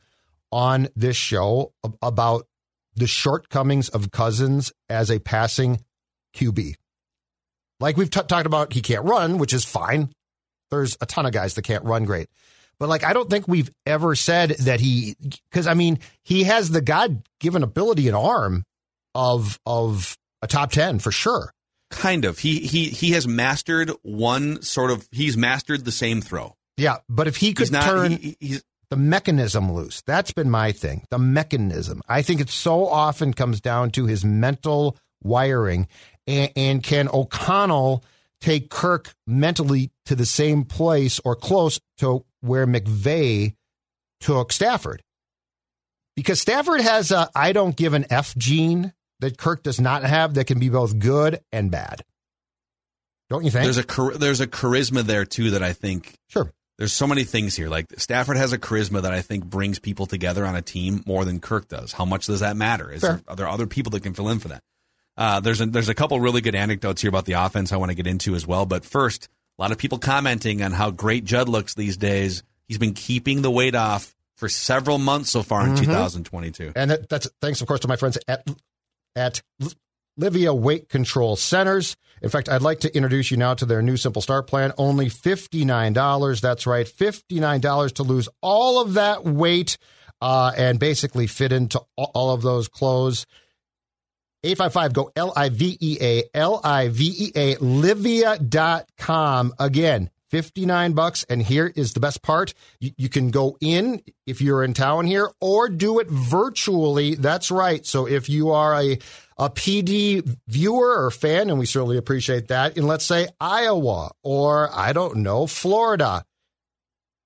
on 0.51 0.87
this 0.95 1.17
show 1.17 1.73
about 2.01 2.47
the 2.95 3.07
shortcomings 3.07 3.89
of 3.89 4.11
Cousins 4.11 4.71
as 4.89 5.09
a 5.09 5.19
passing 5.19 5.83
QB. 6.35 6.75
Like 7.79 7.97
we've 7.97 8.09
t- 8.09 8.21
talked 8.21 8.45
about, 8.45 8.73
he 8.73 8.81
can't 8.81 9.05
run, 9.05 9.37
which 9.37 9.53
is 9.53 9.65
fine. 9.65 10.11
There's 10.69 10.97
a 11.01 11.05
ton 11.05 11.25
of 11.25 11.31
guys 11.31 11.55
that 11.55 11.63
can't 11.63 11.83
run 11.83 12.05
great. 12.05 12.29
But 12.81 12.89
like, 12.89 13.03
I 13.03 13.13
don't 13.13 13.29
think 13.29 13.47
we've 13.47 13.69
ever 13.85 14.15
said 14.15 14.49
that 14.61 14.79
he, 14.79 15.15
because 15.51 15.67
I 15.67 15.75
mean, 15.75 15.99
he 16.23 16.45
has 16.45 16.71
the 16.71 16.81
God 16.81 17.21
given 17.39 17.61
ability 17.61 18.07
and 18.07 18.17
arm 18.17 18.63
of 19.13 19.59
of 19.67 20.17
a 20.41 20.47
top 20.47 20.71
ten 20.71 20.97
for 20.97 21.11
sure. 21.11 21.53
Kind 21.91 22.25
of. 22.25 22.39
He 22.39 22.57
he 22.61 22.85
he 22.85 23.11
has 23.11 23.27
mastered 23.27 23.91
one 24.01 24.63
sort 24.63 24.89
of. 24.89 25.07
He's 25.11 25.37
mastered 25.37 25.85
the 25.85 25.91
same 25.91 26.21
throw. 26.21 26.55
Yeah, 26.75 26.97
but 27.07 27.27
if 27.27 27.37
he 27.37 27.53
could 27.53 27.71
not. 27.71 27.83
turn 27.83 28.13
he- 28.13 28.61
the 28.89 28.97
mechanism 28.97 29.71
loose, 29.71 30.01
that's 30.01 30.31
been 30.33 30.49
my 30.49 30.71
thing. 30.71 31.05
The 31.11 31.19
mechanism. 31.19 32.01
I 32.09 32.23
think 32.23 32.41
it 32.41 32.49
so 32.49 32.87
often 32.87 33.35
comes 33.35 33.61
down 33.61 33.91
to 33.91 34.07
his 34.07 34.25
mental 34.25 34.97
wiring, 35.21 35.87
and, 36.25 36.51
and 36.55 36.83
can 36.83 37.09
O'Connell 37.09 38.03
take 38.41 38.71
Kirk 38.71 39.13
mentally 39.27 39.91
to 40.11 40.15
the 40.17 40.25
same 40.25 40.65
place 40.65 41.21
or 41.23 41.37
close 41.37 41.79
to 41.97 42.25
where 42.41 42.67
McVay 42.67 43.55
took 44.19 44.51
Stafford? 44.51 45.01
Because 46.17 46.41
Stafford 46.41 46.81
has 46.81 47.11
a 47.11 47.29
I 47.33 47.53
don't 47.53 47.77
give 47.77 47.93
an 47.93 48.05
F 48.09 48.35
gene 48.35 48.91
that 49.21 49.37
Kirk 49.37 49.63
does 49.63 49.79
not 49.79 50.03
have 50.03 50.33
that 50.33 50.47
can 50.47 50.59
be 50.59 50.67
both 50.67 50.99
good 50.99 51.39
and 51.53 51.71
bad. 51.71 52.03
Don't 53.29 53.45
you 53.45 53.51
think? 53.51 53.63
there's 53.63 53.77
a 53.77 54.17
there's 54.17 54.41
a 54.41 54.47
charisma 54.47 55.03
there 55.03 55.23
too 55.23 55.51
that 55.51 55.63
I 55.63 55.71
think 55.71 56.15
sure. 56.27 56.51
there's 56.77 56.91
so 56.91 57.07
many 57.07 57.23
things 57.23 57.55
here. 57.55 57.69
Like 57.69 57.85
Stafford 57.97 58.35
has 58.35 58.51
a 58.51 58.57
charisma 58.57 59.03
that 59.03 59.13
I 59.13 59.21
think 59.21 59.45
brings 59.45 59.79
people 59.79 60.07
together 60.07 60.45
on 60.45 60.57
a 60.57 60.61
team 60.61 61.03
more 61.07 61.23
than 61.23 61.39
Kirk 61.39 61.69
does. 61.69 61.93
How 61.93 62.03
much 62.03 62.25
does 62.25 62.41
that 62.41 62.57
matter? 62.57 62.91
Is 62.91 63.01
there, 63.01 63.21
are 63.29 63.37
there 63.37 63.47
other 63.47 63.65
people 63.65 63.91
that 63.91 64.03
can 64.03 64.13
fill 64.13 64.27
in 64.27 64.39
for 64.39 64.49
that? 64.49 64.61
Uh, 65.15 65.39
there's 65.39 65.61
a, 65.61 65.67
there's 65.67 65.87
a 65.87 65.95
couple 65.95 66.19
really 66.19 66.41
good 66.41 66.55
anecdotes 66.55 67.01
here 67.01 67.09
about 67.09 67.23
the 67.23 67.33
offense 67.33 67.71
I 67.71 67.77
want 67.77 67.91
to 67.91 67.95
get 67.95 68.07
into 68.07 68.35
as 68.35 68.45
well. 68.45 68.65
But 68.65 68.83
first, 68.83 69.29
a 69.61 69.63
lot 69.63 69.71
of 69.71 69.77
people 69.77 69.99
commenting 69.99 70.63
on 70.63 70.71
how 70.71 70.89
great 70.89 71.23
Judd 71.23 71.47
looks 71.47 71.75
these 71.75 71.95
days. 71.95 72.41
He's 72.67 72.79
been 72.79 72.95
keeping 72.95 73.43
the 73.43 73.51
weight 73.51 73.75
off 73.75 74.15
for 74.37 74.49
several 74.49 74.97
months 74.97 75.29
so 75.29 75.43
far 75.43 75.67
in 75.67 75.75
Mhm. 75.75 75.81
2022. 75.81 76.71
And 76.75 76.89
that, 76.89 77.07
that's 77.09 77.29
thanks, 77.41 77.61
of 77.61 77.67
course, 77.67 77.81
to 77.81 77.87
my 77.87 77.95
friends 77.95 78.17
at 78.27 78.43
at 79.15 79.43
Livea 80.19 80.57
Weight 80.57 80.89
Control 80.89 81.35
Centers. 81.35 81.95
In 82.23 82.29
fact, 82.29 82.49
I'd 82.49 82.63
like 82.63 82.79
to 82.79 82.95
introduce 82.95 83.29
you 83.29 83.37
now 83.37 83.53
to 83.53 83.65
their 83.67 83.83
new 83.83 83.97
Simple 83.97 84.23
Start 84.23 84.47
plan. 84.47 84.73
Only 84.79 85.09
fifty 85.09 85.63
nine 85.63 85.93
dollars. 85.93 86.41
That's 86.41 86.65
right, 86.65 86.87
fifty 86.87 87.39
nine 87.39 87.61
dollars 87.61 87.91
to 87.93 88.03
lose 88.03 88.27
all 88.41 88.81
of 88.81 88.93
that 88.95 89.25
weight 89.25 89.77
uh, 90.21 90.53
and 90.57 90.79
basically 90.79 91.27
fit 91.27 91.51
into 91.51 91.81
all 91.97 92.31
of 92.31 92.41
those 92.41 92.67
clothes. 92.67 93.27
855 94.43 94.93
go 94.93 95.11
L 95.15 95.33
I 95.35 95.49
V 95.49 95.77
E 95.79 95.97
A 96.01 96.23
L 96.33 96.61
I 96.63 96.87
V 96.89 97.13
E 97.17 97.31
A 97.35 97.55
Livea.com. 97.55 99.53
Again, 99.59 100.09
59 100.31 100.93
bucks. 100.93 101.25
And 101.29 101.41
here 101.41 101.71
is 101.75 101.93
the 101.93 101.99
best 101.99 102.21
part. 102.21 102.53
You, 102.79 102.91
you 102.97 103.09
can 103.09 103.29
go 103.29 103.57
in 103.61 104.01
if 104.25 104.41
you're 104.41 104.63
in 104.63 104.73
town 104.73 105.05
here 105.05 105.29
or 105.39 105.69
do 105.69 105.99
it 105.99 106.09
virtually. 106.09 107.15
That's 107.15 107.51
right. 107.51 107.85
So 107.85 108.07
if 108.07 108.29
you 108.29 108.51
are 108.51 108.73
a, 108.73 108.97
a 109.37 109.49
PD 109.49 110.37
viewer 110.47 111.05
or 111.05 111.11
fan, 111.11 111.49
and 111.49 111.59
we 111.59 111.65
certainly 111.65 111.97
appreciate 111.97 112.47
that, 112.47 112.77
in 112.77 112.87
let's 112.87 113.05
say 113.05 113.27
Iowa 113.39 114.11
or 114.23 114.69
I 114.73 114.93
don't 114.93 115.17
know, 115.17 115.45
Florida, 115.45 116.23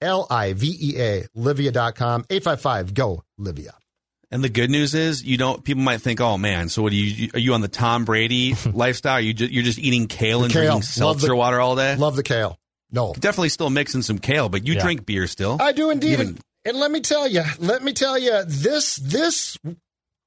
L 0.02 0.28
I 0.30 0.54
V 0.54 0.76
E 0.82 1.00
A, 1.00 1.24
Livea.com, 1.38 2.26
855 2.30 2.94
go 2.94 3.24
Livea. 3.40 3.74
And 4.36 4.44
the 4.44 4.50
good 4.50 4.70
news 4.70 4.94
is, 4.94 5.24
you 5.24 5.38
don't. 5.38 5.64
People 5.64 5.84
might 5.84 6.02
think, 6.02 6.20
"Oh 6.20 6.38
man, 6.38 6.68
so 6.68 6.82
what 6.82 6.92
are 6.92 6.96
you? 6.96 7.30
Are 7.34 7.40
you 7.40 7.54
on 7.54 7.62
the 7.62 7.70
Tom 7.70 8.04
Brady 8.04 8.54
lifestyle? 8.74 9.22
You 9.22 9.34
just, 9.34 9.50
you're 9.54 9.64
just 9.64 9.80
eating 9.80 10.08
kale 10.08 10.44
and 10.44 10.52
Kale. 10.52 10.64
drinking 10.64 10.82
seltzer 10.82 11.28
the- 11.28 11.36
water 11.38 11.62
all 11.62 11.78
day? 11.78 11.96
Love 11.96 12.18
the 12.18 12.24
kale. 12.24 12.60
No, 12.92 13.14
Definitely 13.14 13.50
still 13.50 13.70
mixing 13.70 14.02
some 14.02 14.20
kale, 14.20 14.50
but 14.50 14.68
you 14.68 14.74
Yeah. 14.74 14.82
drink 14.82 15.06
beer 15.06 15.26
still. 15.28 15.56
I 15.62 15.72
do 15.72 15.90
indeed. 15.90 16.12
Even- 16.14 16.28
And, 16.28 16.40
and 16.66 16.78
let 16.80 16.92
me 16.92 17.00
tell 17.00 17.28
you, 17.30 17.44
let 17.60 17.82
me 17.82 17.94
tell 17.94 18.18
you, 18.18 18.44
this 18.46 18.98
this 18.98 19.58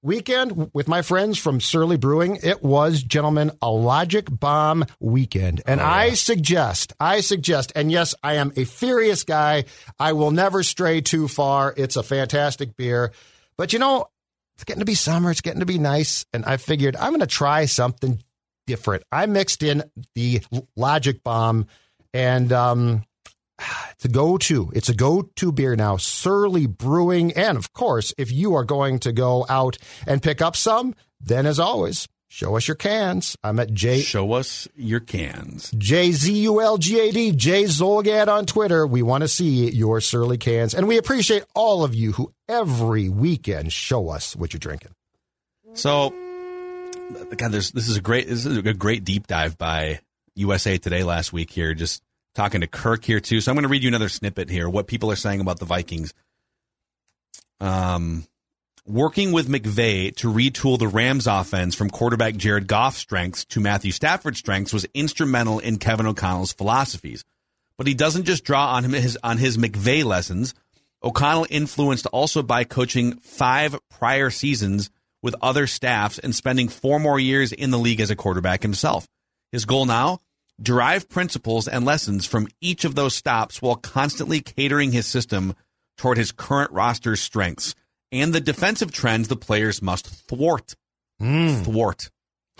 weekend 0.02 0.70
with 0.72 0.88
my 0.88 1.02
friends 1.02 1.36
from 1.38 1.60
Surly 1.60 1.96
Brewing, 1.98 2.38
it 2.42 2.62
was, 2.62 3.02
gentlemen, 3.02 3.50
a 3.60 3.70
Logic 3.70 4.26
Bomb 4.30 4.86
weekend. 5.00 5.60
And 5.66 5.80
oh, 5.80 5.84
I 5.84 6.14
suggest, 6.14 6.92
I 7.00 7.20
suggest, 7.20 7.72
and 7.74 7.90
yes, 7.92 8.14
I 8.22 8.34
am 8.34 8.52
a 8.56 8.64
furious 8.64 9.24
guy. 9.24 9.64
I 9.98 10.12
will 10.14 10.30
never 10.30 10.62
stray 10.62 11.00
too 11.00 11.28
far. 11.28 11.74
It's 11.76 11.96
a 11.96 12.02
fantastic 12.02 12.76
beer. 12.76 13.12
But 13.58 13.74
you 13.74 13.78
know, 13.78 14.06
it's 14.56 14.64
getting 14.64 14.80
to 14.80 14.86
be 14.86 14.94
summer. 14.94 15.30
It's 15.30 15.42
getting 15.42 15.60
to 15.60 15.66
be 15.66 15.78
nice. 15.78 16.24
And 16.32 16.44
I 16.46 16.56
figured 16.56 16.96
I'm 16.96 17.10
going 17.10 17.20
to 17.20 17.26
try 17.26 17.66
something 17.66 18.22
different. 18.66 19.02
I 19.12 19.26
mixed 19.26 19.62
in 19.62 19.82
the 20.14 20.42
Logic 20.76 21.22
Bomb 21.22 21.66
and, 22.14 22.52
um, 22.52 23.02
it's 23.90 24.04
a 24.04 24.08
go-to. 24.08 24.70
It's 24.72 24.88
a 24.88 24.94
go-to 24.94 25.50
beer 25.50 25.74
now. 25.74 25.96
Surly 25.96 26.66
Brewing, 26.66 27.32
and 27.32 27.58
of 27.58 27.72
course, 27.72 28.14
if 28.16 28.30
you 28.30 28.54
are 28.54 28.64
going 28.64 29.00
to 29.00 29.12
go 29.12 29.44
out 29.48 29.78
and 30.06 30.22
pick 30.22 30.40
up 30.40 30.54
some, 30.54 30.94
then 31.20 31.44
as 31.44 31.58
always, 31.58 32.06
show 32.28 32.56
us 32.56 32.68
your 32.68 32.74
cans. 32.76 33.36
I'm 33.42 33.58
at 33.58 33.72
J 33.72 34.00
Show 34.00 34.32
us 34.32 34.68
your 34.76 35.00
cans. 35.00 35.72
J 35.76 36.12
Z 36.12 36.32
U 36.42 36.60
L 36.60 36.78
G 36.78 37.00
A 37.00 37.10
D 37.10 37.32
J 37.32 37.64
Zulgad 37.64 38.28
on 38.28 38.46
Twitter. 38.46 38.86
We 38.86 39.02
want 39.02 39.22
to 39.22 39.28
see 39.28 39.70
your 39.70 40.00
Surly 40.00 40.38
cans, 40.38 40.74
and 40.74 40.86
we 40.86 40.98
appreciate 40.98 41.44
all 41.54 41.84
of 41.84 41.94
you 41.94 42.12
who 42.12 42.32
every 42.48 43.08
weekend 43.08 43.72
show 43.72 44.08
us 44.10 44.36
what 44.36 44.52
you're 44.52 44.58
drinking. 44.58 44.92
So, 45.74 46.10
God, 47.36 47.52
there's, 47.52 47.72
this 47.72 47.88
is 47.88 47.96
a 47.96 48.00
great 48.00 48.28
this 48.28 48.46
is 48.46 48.56
a 48.56 48.74
great 48.74 49.04
deep 49.04 49.26
dive 49.26 49.58
by 49.58 50.00
USA 50.34 50.78
Today 50.78 51.02
last 51.02 51.32
week 51.32 51.50
here. 51.50 51.74
Just 51.74 52.02
talking 52.34 52.60
to 52.60 52.66
Kirk 52.66 53.04
here 53.04 53.20
too. 53.20 53.40
So 53.40 53.50
I'm 53.50 53.56
going 53.56 53.64
to 53.64 53.68
read 53.68 53.82
you 53.82 53.88
another 53.88 54.08
snippet 54.08 54.48
here. 54.48 54.68
What 54.68 54.86
people 54.86 55.10
are 55.10 55.16
saying 55.16 55.40
about 55.40 55.58
the 55.58 55.64
Vikings. 55.64 56.14
Um, 57.60 58.24
working 58.88 59.32
with 59.32 59.48
McVay 59.48 60.16
to 60.16 60.32
retool 60.32 60.78
the 60.78 60.88
Rams 60.88 61.26
offense 61.26 61.74
from 61.74 61.90
quarterback 61.90 62.36
Jared 62.36 62.66
Goff's 62.66 62.96
strengths 62.96 63.44
to 63.46 63.60
Matthew 63.60 63.92
Stafford's 63.92 64.38
strengths 64.38 64.72
was 64.72 64.86
instrumental 64.94 65.58
in 65.58 65.76
Kevin 65.76 66.06
O'Connell's 66.06 66.54
philosophies. 66.54 67.22
But 67.76 67.86
he 67.86 67.94
doesn't 67.94 68.24
just 68.24 68.44
draw 68.44 68.74
on 68.74 68.84
his 68.84 69.18
on 69.22 69.36
his 69.36 69.58
McVay 69.58 70.04
lessons. 70.04 70.54
O'Connell 71.02 71.46
influenced 71.50 72.06
also 72.06 72.42
by 72.42 72.64
coaching 72.64 73.18
five 73.18 73.78
prior 73.90 74.30
seasons 74.30 74.90
with 75.22 75.36
other 75.42 75.66
staffs 75.66 76.18
and 76.18 76.34
spending 76.34 76.68
four 76.68 76.98
more 76.98 77.20
years 77.20 77.52
in 77.52 77.70
the 77.70 77.78
league 77.78 78.00
as 78.00 78.10
a 78.10 78.16
quarterback 78.16 78.62
himself. 78.62 79.06
His 79.52 79.66
goal 79.66 79.84
now 79.84 80.20
derive 80.60 81.08
principles 81.08 81.68
and 81.68 81.84
lessons 81.84 82.26
from 82.26 82.48
each 82.60 82.84
of 82.84 82.94
those 82.94 83.14
stops 83.14 83.60
while 83.60 83.76
constantly 83.76 84.40
catering 84.40 84.92
his 84.92 85.06
system 85.06 85.54
toward 85.98 86.16
his 86.16 86.32
current 86.32 86.72
roster's 86.72 87.20
strengths 87.20 87.74
and 88.12 88.32
the 88.32 88.40
defensive 88.40 88.92
trends 88.92 89.28
the 89.28 89.36
players 89.36 89.82
must 89.82 90.06
thwart. 90.06 90.74
Mm. 91.20 91.64
Thwart. 91.64 92.10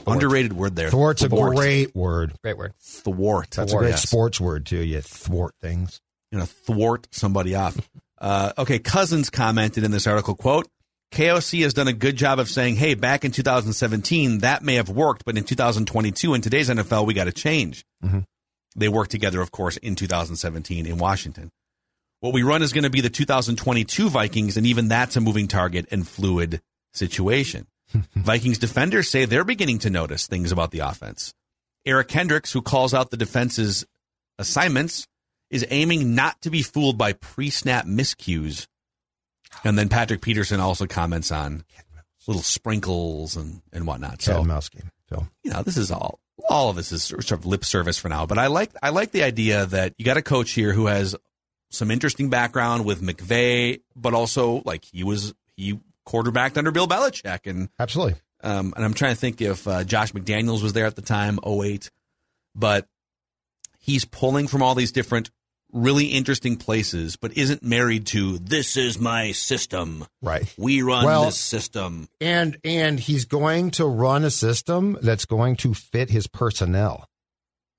Underrated 0.06 0.52
word 0.52 0.76
there. 0.76 0.90
Thwart's 0.90 1.24
Thwart. 1.24 1.52
a 1.52 1.56
great 1.56 1.94
word. 1.94 2.34
Great 2.42 2.56
word. 2.56 2.74
Thwart. 2.80 3.50
That's 3.50 3.72
Thwart, 3.72 3.84
a 3.84 3.86
great 3.86 3.90
yes. 3.90 4.02
sports 4.02 4.40
word 4.40 4.66
too. 4.66 4.78
You 4.78 5.00
thwart 5.00 5.54
things. 5.60 6.00
You 6.30 6.38
know, 6.38 6.44
thwart 6.44 7.08
somebody 7.10 7.54
off. 7.54 7.76
Uh, 8.20 8.52
okay, 8.58 8.78
Cousins 8.78 9.30
commented 9.30 9.84
in 9.84 9.90
this 9.90 10.06
article, 10.06 10.34
quote, 10.34 10.68
KOC 11.12 11.62
has 11.62 11.72
done 11.72 11.88
a 11.88 11.92
good 11.92 12.16
job 12.16 12.38
of 12.38 12.48
saying, 12.50 12.76
hey, 12.76 12.94
back 12.94 13.24
in 13.24 13.30
2017, 13.32 14.38
that 14.38 14.62
may 14.62 14.74
have 14.74 14.90
worked, 14.90 15.24
but 15.24 15.38
in 15.38 15.44
2022, 15.44 16.34
in 16.34 16.40
today's 16.42 16.68
NFL, 16.68 17.06
we 17.06 17.14
got 17.14 17.24
to 17.24 17.32
change. 17.32 17.84
Mhm. 18.04 18.24
They 18.76 18.88
worked 18.88 19.10
together, 19.10 19.40
of 19.40 19.50
course, 19.50 19.76
in 19.78 19.94
2017 19.94 20.86
in 20.86 20.98
Washington. 20.98 21.50
What 22.20 22.34
we 22.34 22.42
run 22.42 22.62
is 22.62 22.72
going 22.72 22.84
to 22.84 22.90
be 22.90 23.00
the 23.00 23.10
2022 23.10 24.08
Vikings, 24.08 24.56
and 24.56 24.66
even 24.66 24.88
that's 24.88 25.16
a 25.16 25.20
moving 25.20 25.46
target 25.46 25.86
and 25.90 26.06
fluid 26.06 26.60
situation. 26.92 27.66
Vikings 28.14 28.58
defenders 28.58 29.08
say 29.08 29.24
they're 29.24 29.44
beginning 29.44 29.78
to 29.80 29.90
notice 29.90 30.26
things 30.26 30.50
about 30.50 30.72
the 30.72 30.80
offense. 30.80 31.32
Eric 31.86 32.08
Kendricks, 32.08 32.52
who 32.52 32.60
calls 32.60 32.92
out 32.92 33.10
the 33.10 33.16
defense's 33.16 33.86
assignments, 34.38 35.06
is 35.50 35.64
aiming 35.70 36.14
not 36.14 36.40
to 36.42 36.50
be 36.50 36.62
fooled 36.62 36.98
by 36.98 37.12
pre 37.12 37.50
snap 37.50 37.86
miscues. 37.86 38.66
And 39.64 39.78
then 39.78 39.88
Patrick 39.88 40.20
Peterson 40.20 40.60
also 40.60 40.86
comments 40.86 41.32
on 41.32 41.64
little 42.26 42.42
sprinkles 42.42 43.36
and, 43.36 43.62
and 43.72 43.86
whatnot. 43.86 44.20
So, 44.20 44.44
mouse 44.44 44.68
game. 44.68 44.90
So 45.08 45.26
you 45.42 45.52
know, 45.52 45.62
this 45.62 45.76
is 45.76 45.90
all 45.90 46.20
all 46.48 46.70
of 46.70 46.76
this 46.76 46.92
is 46.92 47.02
sort 47.02 47.32
of 47.32 47.46
lip 47.46 47.64
service 47.64 47.98
for 47.98 48.08
now. 48.08 48.26
But 48.26 48.38
I 48.38 48.48
like 48.48 48.70
I 48.82 48.90
like 48.90 49.10
the 49.12 49.22
idea 49.22 49.66
that 49.66 49.94
you 49.98 50.04
got 50.04 50.16
a 50.16 50.22
coach 50.22 50.50
here 50.50 50.72
who 50.72 50.86
has 50.86 51.16
some 51.70 51.90
interesting 51.90 52.30
background 52.30 52.84
with 52.84 53.02
McVay, 53.02 53.80
but 53.96 54.14
also 54.14 54.62
like 54.64 54.84
he 54.84 55.04
was 55.04 55.34
he 55.56 55.78
quarterbacked 56.04 56.56
under 56.56 56.70
Bill 56.70 56.88
Belichick 56.88 57.46
and 57.46 57.68
absolutely. 57.78 58.14
um, 58.42 58.72
and 58.76 58.84
I'm 58.84 58.94
trying 58.94 59.12
to 59.14 59.20
think 59.20 59.40
if 59.42 59.66
uh, 59.68 59.84
Josh 59.84 60.12
McDaniels 60.12 60.62
was 60.62 60.72
there 60.72 60.86
at 60.86 60.96
the 60.96 61.02
time, 61.02 61.38
08. 61.46 61.90
But 62.54 62.86
he's 63.78 64.04
pulling 64.04 64.48
from 64.48 64.62
all 64.62 64.74
these 64.74 64.90
different, 64.92 65.30
really 65.72 66.06
interesting 66.06 66.56
places, 66.56 67.16
but 67.16 67.36
isn't 67.36 67.62
married 67.62 68.06
to 68.08 68.38
this 68.38 68.76
is 68.76 68.98
my 68.98 69.32
system. 69.32 70.06
Right. 70.22 70.52
We 70.56 70.80
run 70.82 71.04
Well- 71.04 71.26
this 71.26 71.38
system. 71.38 72.08
And 72.20 72.56
and 72.64 72.98
he's 72.98 73.26
going 73.26 73.70
to 73.72 73.84
run 73.84 74.24
a 74.24 74.30
system 74.30 74.96
that's 75.02 75.26
going 75.26 75.56
to 75.56 75.74
fit 75.74 76.08
his 76.10 76.26
personnel. 76.26 77.06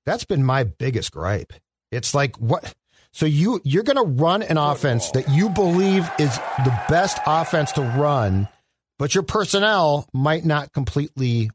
That's 0.06 0.24
been 0.24 0.44
my 0.44 0.62
biggest 0.64 1.12
gripe. 1.12 1.52
It's 1.90 2.14
like 2.14 2.36
what 2.36 2.72
so 3.12 3.26
you 3.26 3.60
you're 3.64 3.82
going 3.82 3.96
to 3.96 4.22
run 4.22 4.42
an 4.42 4.56
offense 4.56 5.10
that 5.12 5.28
you 5.28 5.48
believe 5.50 6.08
is 6.18 6.34
the 6.64 6.82
best 6.88 7.18
offense 7.26 7.72
to 7.72 7.82
run, 7.82 8.48
but 8.98 9.14
your 9.14 9.24
personnel 9.24 10.08
might 10.12 10.44
not 10.44 10.72
completely 10.72 11.50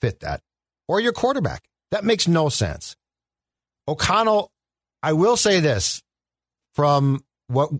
fit 0.00 0.20
that. 0.20 0.42
Or 0.88 1.00
your 1.00 1.12
quarterback. 1.12 1.64
That 1.90 2.04
makes 2.04 2.28
no 2.28 2.48
sense. 2.48 2.96
O'Connell, 3.88 4.52
I 5.02 5.12
will 5.12 5.36
say 5.36 5.60
this 5.60 6.02
from 6.74 7.24
what 7.48 7.70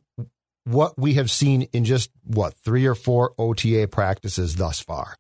what 0.65 0.99
we 0.99 1.15
have 1.15 1.31
seen 1.31 1.63
in 1.73 1.85
just 1.85 2.11
what 2.25 2.55
three 2.55 2.87
or 2.87 2.97
four 2.97 3.35
OTA 3.39 3.89
practices 3.89 4.57
thus 4.57 4.81
far. 4.81 5.15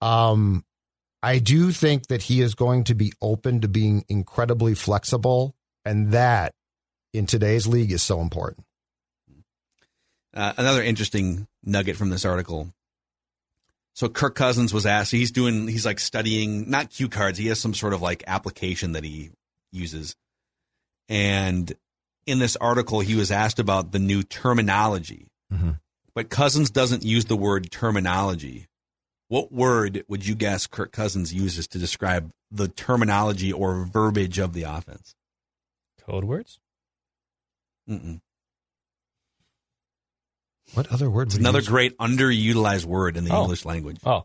Um, 0.00 0.64
I 1.22 1.38
do 1.38 1.72
think 1.72 2.08
that 2.08 2.22
he 2.22 2.40
is 2.40 2.54
going 2.54 2.84
to 2.84 2.94
be 2.94 3.12
open 3.20 3.60
to 3.60 3.68
being 3.68 4.04
incredibly 4.08 4.74
flexible, 4.74 5.54
and 5.84 6.12
that 6.12 6.54
in 7.12 7.26
today's 7.26 7.66
league 7.66 7.92
is 7.92 8.02
so 8.02 8.20
important. 8.20 8.66
Uh, 10.34 10.52
another 10.56 10.82
interesting 10.82 11.46
nugget 11.62 11.96
from 11.96 12.10
this 12.10 12.24
article. 12.24 12.72
So 13.94 14.08
Kirk 14.08 14.34
Cousins 14.34 14.72
was 14.72 14.86
asked, 14.86 15.10
he's 15.12 15.30
doing, 15.30 15.68
he's 15.68 15.84
like 15.84 16.00
studying, 16.00 16.70
not 16.70 16.90
cue 16.90 17.08
cards. 17.10 17.38
He 17.38 17.48
has 17.48 17.60
some 17.60 17.74
sort 17.74 17.92
of 17.92 18.00
like 18.00 18.24
application 18.26 18.92
that 18.92 19.04
he 19.04 19.30
uses. 19.70 20.16
And 21.10 21.70
in 22.26 22.38
this 22.38 22.56
article, 22.56 23.00
he 23.00 23.14
was 23.14 23.30
asked 23.30 23.58
about 23.58 23.92
the 23.92 23.98
new 23.98 24.22
terminology, 24.22 25.28
Mhm. 25.52 25.80
but 26.14 26.30
Cousins 26.30 26.70
doesn't 26.70 27.04
use 27.04 27.26
the 27.26 27.36
word 27.36 27.70
terminology. 27.70 28.68
What 29.28 29.52
word 29.52 30.04
would 30.08 30.26
you 30.26 30.34
guess 30.34 30.66
Kirk 30.66 30.92
Cousins 30.92 31.34
uses 31.34 31.66
to 31.68 31.78
describe 31.78 32.30
the 32.50 32.68
terminology 32.68 33.52
or 33.52 33.84
verbiage 33.84 34.38
of 34.38 34.54
the 34.54 34.62
offense? 34.62 35.14
Code 36.00 36.24
words? 36.24 36.58
Mm-mm. 37.88 38.20
What 40.74 40.90
other 40.92 41.10
word? 41.10 41.28
It's 41.28 41.36
another 41.36 41.58
use? 41.58 41.68
great 41.68 41.98
underutilized 41.98 42.84
word 42.86 43.16
in 43.16 43.24
the 43.24 43.34
Oh. 43.34 43.42
English 43.42 43.64
language. 43.64 43.98
Oh. 44.06 44.24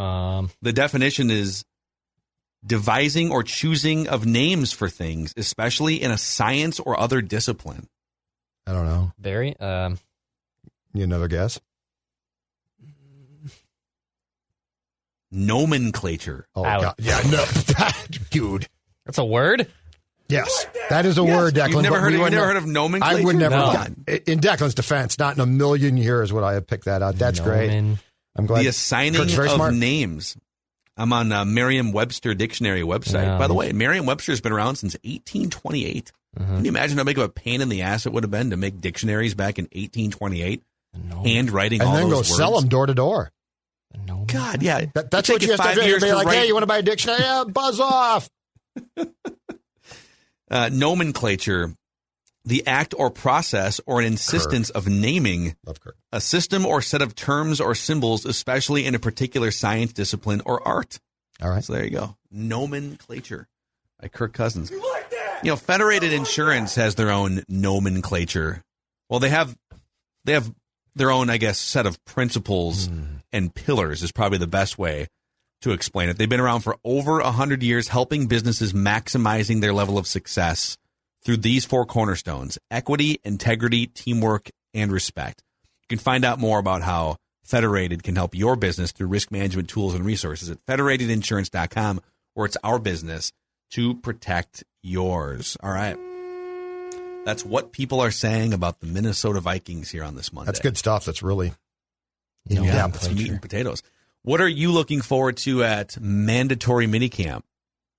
Um, 0.00 0.50
The 0.62 0.72
definition 0.72 1.30
is 1.30 1.64
devising 2.64 3.30
or 3.30 3.42
choosing 3.42 4.08
of 4.08 4.24
names 4.26 4.72
for 4.72 4.88
things, 4.88 5.34
especially 5.36 6.00
in 6.00 6.10
a 6.10 6.18
science 6.18 6.78
or 6.80 6.98
other 6.98 7.20
discipline. 7.20 7.88
I 8.66 8.72
don't 8.72 8.86
know. 8.86 9.12
very. 9.18 9.56
Um, 9.58 9.98
You 10.94 11.04
another 11.04 11.28
guess? 11.28 11.60
Nomenclature. 15.32 16.46
Oh 16.54 16.64
Out. 16.64 16.82
God. 16.82 16.94
yeah, 16.98 17.20
no, 17.30 17.44
dude. 18.30 18.66
that's 19.06 19.18
a 19.18 19.24
word? 19.24 19.70
Yes, 20.30 20.66
that 20.88 21.06
is 21.06 21.18
a 21.18 21.24
word, 21.24 21.54
Declan. 21.54 21.72
You've 21.72 21.82
never 21.82 22.00
heard 22.00 22.08
we 22.12 22.14
of, 22.14 22.20
you've 22.20 22.22
would 22.22 22.32
never 22.32 22.46
heard 22.46 22.56
of 22.56 22.66
nomenclature? 22.66 23.18
I 23.18 23.24
would 23.24 23.36
never. 23.36 23.56
No. 23.56 23.72
In 24.26 24.40
Declan's 24.40 24.74
defense, 24.74 25.18
not 25.18 25.34
in 25.34 25.40
a 25.40 25.46
million 25.46 25.96
years 25.96 26.32
would 26.32 26.44
I 26.44 26.54
have 26.54 26.66
picked 26.66 26.84
that 26.86 27.02
out. 27.02 27.16
That's 27.16 27.40
great. 27.40 27.70
I'm 28.36 28.46
glad. 28.46 28.62
The 28.62 28.68
assigning 28.68 29.20
of 29.20 29.30
smart. 29.30 29.74
names. 29.74 30.36
I'm 30.96 31.12
on 31.14 31.32
uh, 31.32 31.44
Merriam-Webster 31.46 32.34
dictionary 32.34 32.82
website. 32.82 33.22
Yeah. 33.24 33.38
By 33.38 33.46
the 33.46 33.54
way, 33.54 33.72
Merriam-Webster's 33.72 34.40
been 34.42 34.52
around 34.52 34.76
since 34.76 34.94
1828. 35.02 36.12
Mm-hmm. 36.38 36.56
Can 36.56 36.64
you 36.64 36.68
imagine 36.68 36.98
how 36.98 37.04
big 37.04 37.16
of 37.16 37.24
a 37.24 37.28
pain 37.30 37.60
in 37.62 37.70
the 37.70 37.82
ass 37.82 38.04
it 38.06 38.12
would 38.12 38.22
have 38.22 38.30
been 38.30 38.50
to 38.50 38.56
make 38.58 38.80
dictionaries 38.80 39.34
back 39.34 39.58
in 39.58 39.64
1828? 39.64 40.62
Nomen- 41.08 41.24
Handwriting 41.26 41.80
and 41.80 41.88
all 41.88 41.96
then 41.96 42.08
go 42.10 42.16
those 42.16 42.36
sell 42.36 42.58
them 42.60 42.68
door 42.68 42.84
to 42.86 42.92
door. 42.94 43.30
nomen- 44.06 44.26
God, 44.26 44.62
yeah. 44.62 44.84
That, 44.94 45.10
that's 45.10 45.28
It'd 45.30 45.40
what 45.40 45.42
you 45.46 45.50
have 45.52 45.58
five 45.58 45.74
to 45.76 45.80
do. 45.82 45.88
years 45.88 46.02
Be 46.02 46.10
to 46.10 46.14
like, 46.16 46.26
write- 46.26 46.36
hey, 46.38 46.46
you 46.48 46.52
want 46.54 46.64
to 46.64 46.66
buy 46.68 46.78
a 46.78 46.82
dictionary? 46.82 47.20
Yeah, 47.20 47.44
buzz 47.48 47.80
off. 47.80 48.28
uh, 50.50 50.70
nomenclature, 50.72 51.74
the 52.44 52.66
act 52.66 52.94
or 52.96 53.10
process 53.10 53.80
or 53.86 54.00
an 54.00 54.06
insistence 54.06 54.70
of 54.70 54.88
naming 54.88 55.56
Love 55.66 55.80
Kirk. 55.80 55.96
a 56.12 56.20
system 56.20 56.64
or 56.64 56.80
set 56.82 57.02
of 57.02 57.14
terms 57.14 57.60
or 57.60 57.74
symbols, 57.74 58.24
especially 58.24 58.86
in 58.86 58.94
a 58.94 58.98
particular 58.98 59.50
science 59.50 59.92
discipline 59.92 60.42
or 60.46 60.66
art. 60.66 60.98
All 61.42 61.50
right. 61.50 61.62
So 61.62 61.74
there 61.74 61.84
you 61.84 61.90
go. 61.90 62.16
Nomenclature 62.30 63.46
by 64.00 64.08
Kirk 64.08 64.32
Cousins. 64.32 64.70
You, 64.70 65.50
know, 65.50 65.56
Federated 65.56 66.12
Insurance 66.12 66.74
has 66.74 66.94
their 66.94 67.10
own 67.10 67.42
nomenclature. 67.48 68.62
Well, 69.08 69.20
they 69.20 69.30
have 69.30 69.56
they 70.24 70.32
have 70.32 70.52
their 70.94 71.10
own, 71.10 71.30
I 71.30 71.38
guess, 71.38 71.58
set 71.58 71.86
of 71.86 72.02
principles 72.04 72.90
and 73.32 73.54
pillars 73.54 74.02
is 74.02 74.12
probably 74.12 74.38
the 74.38 74.46
best 74.46 74.78
way 74.78 75.06
to 75.62 75.72
explain 75.72 76.08
it. 76.08 76.16
They've 76.18 76.28
been 76.28 76.40
around 76.40 76.60
for 76.60 76.76
over 76.84 77.20
a 77.20 77.30
hundred 77.32 77.62
years, 77.62 77.88
helping 77.88 78.26
businesses 78.26 78.72
maximizing 78.72 79.60
their 79.60 79.72
level 79.72 79.98
of 79.98 80.06
success 80.06 80.76
through 81.24 81.38
these 81.38 81.64
four 81.64 81.84
cornerstones: 81.86 82.58
equity, 82.70 83.20
integrity, 83.24 83.86
teamwork, 83.86 84.50
and 84.74 84.90
respect. 84.92 85.42
You 85.82 85.96
can 85.96 86.02
find 86.02 86.24
out 86.24 86.38
more 86.38 86.58
about 86.58 86.82
how 86.82 87.16
Federated 87.44 88.02
can 88.04 88.14
help 88.16 88.34
your 88.34 88.54
business 88.56 88.92
through 88.92 89.08
risk 89.08 89.30
management 89.32 89.68
tools 89.68 89.94
and 89.94 90.04
resources 90.04 90.48
at 90.50 90.64
federatedinsurance.com, 90.66 92.00
where 92.34 92.46
it's 92.46 92.56
our 92.62 92.78
business 92.78 93.32
to 93.72 93.94
protect 93.96 94.62
yours. 94.82 95.56
All 95.62 95.70
right. 95.72 95.96
That's 97.24 97.44
what 97.44 97.72
people 97.72 98.00
are 98.00 98.10
saying 98.10 98.54
about 98.54 98.80
the 98.80 98.86
Minnesota 98.86 99.40
Vikings 99.40 99.90
here 99.90 100.04
on 100.04 100.14
this 100.16 100.32
Monday. 100.32 100.46
That's 100.46 100.60
good 100.60 100.78
stuff. 100.78 101.04
That's 101.04 101.22
really 101.22 101.52
in 102.48 102.64
Yeah, 102.64 102.72
depth. 102.88 102.96
it's 102.96 103.10
meat 103.14 103.28
and 103.30 103.42
potatoes. 103.42 103.82
What 104.22 104.40
are 104.40 104.48
you 104.48 104.70
looking 104.70 105.00
forward 105.00 105.38
to 105.38 105.64
at 105.64 105.98
mandatory 106.00 106.86
minicamp 106.86 107.42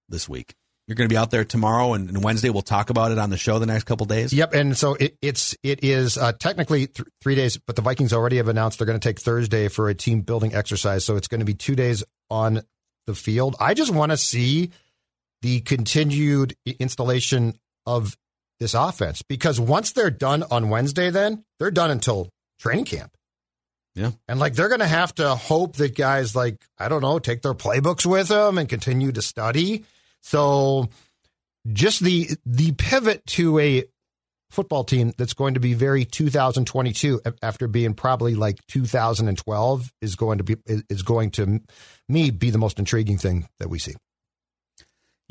this 0.08 0.30
week? 0.30 0.54
You're 0.88 0.96
going 0.96 1.08
to 1.08 1.14
be 1.14 1.18
out 1.18 1.32
there 1.32 1.46
tomorrow 1.46 1.94
and, 1.94 2.24
Wednesday. 2.24 2.50
We'll 2.50 2.64
talk 2.64 2.90
about 2.90 3.12
it 3.12 3.18
on 3.18 3.30
the 3.30 3.38
show 3.38 3.60
the 3.60 3.66
next 3.66 3.86
couple 3.86 4.06
days. 4.06 4.34
Yep, 4.34 4.54
and 4.54 4.78
so 4.78 4.96
it, 4.96 5.18
it's 5.22 5.56
it 5.64 5.84
is 5.84 6.18
uh, 6.18 6.34
technically 6.34 6.88
th- 6.88 7.08
three 7.22 7.36
days, 7.36 7.58
but 7.58 7.76
the 7.76 7.82
Vikings 7.82 8.14
already 8.14 8.38
have 8.38 8.50
announced 8.50 8.78
they're 8.78 8.86
going 8.88 9.00
to 9.00 9.08
take 9.08 9.20
Thursday 9.20 9.68
for 9.68 9.90
a 9.90 9.96
team 9.96 10.22
building 10.22 10.54
exercise. 10.54 11.06
So 11.06 11.16
it's 11.16 11.28
going 11.28 11.40
to 11.40 11.46
be 11.46 11.54
two 11.54 11.76
days 11.76 12.04
on 12.30 12.62
the 13.08 13.16
field. 13.16 13.56
I 13.60 13.74
just 13.74 13.94
want 13.94 14.12
to 14.12 14.18
see 14.18 14.72
the 15.42 15.62
continued 15.62 16.56
installation 16.80 17.58
of 17.86 18.18
this 18.60 18.74
offense 18.74 19.22
because 19.22 19.60
once 19.60 19.94
they're 19.94 20.12
done 20.12 20.44
on 20.52 20.70
Wednesday, 20.70 21.10
then 21.10 21.46
they're 21.58 21.72
done 21.72 21.90
until 21.90 22.30
training 22.60 22.86
camp. 22.86 23.16
Yeah. 23.96 24.12
And 24.28 24.40
like 24.40 24.54
they're 24.54 24.70
going 24.70 24.80
to 24.80 24.88
have 24.88 25.14
to 25.16 25.36
hope 25.36 25.76
that 25.78 25.96
guys 25.96 26.36
like, 26.36 26.64
I 26.78 26.88
don't 26.88 27.02
know, 27.02 27.20
take 27.20 27.42
their 27.42 27.54
playbooks 27.54 28.06
with 28.06 28.30
them 28.30 28.58
and 28.58 28.70
continue 28.70 29.12
to 29.12 29.22
study. 29.22 29.86
So 30.22 30.90
just 31.72 32.00
the 32.02 32.30
the 32.46 32.72
pivot 32.74 33.26
to 33.28 33.60
a 33.60 33.84
football 34.50 34.84
team 34.84 35.14
that's 35.18 35.34
going 35.34 35.54
to 35.54 35.60
be 35.60 35.74
very 35.74 36.06
2022 36.06 37.22
after 37.42 37.68
being 37.68 37.94
probably 37.94 38.36
like 38.36 38.60
2012 38.68 39.94
is 40.02 40.16
going 40.16 40.38
to 40.40 40.44
be 40.44 40.56
is 40.68 41.04
going 41.04 41.32
to 41.32 41.62
me 42.10 42.30
be 42.32 42.50
the 42.50 42.58
most 42.58 42.80
intriguing 42.80 43.18
thing 43.18 43.48
that 43.60 43.70
we 43.70 43.80
see. 43.80 43.96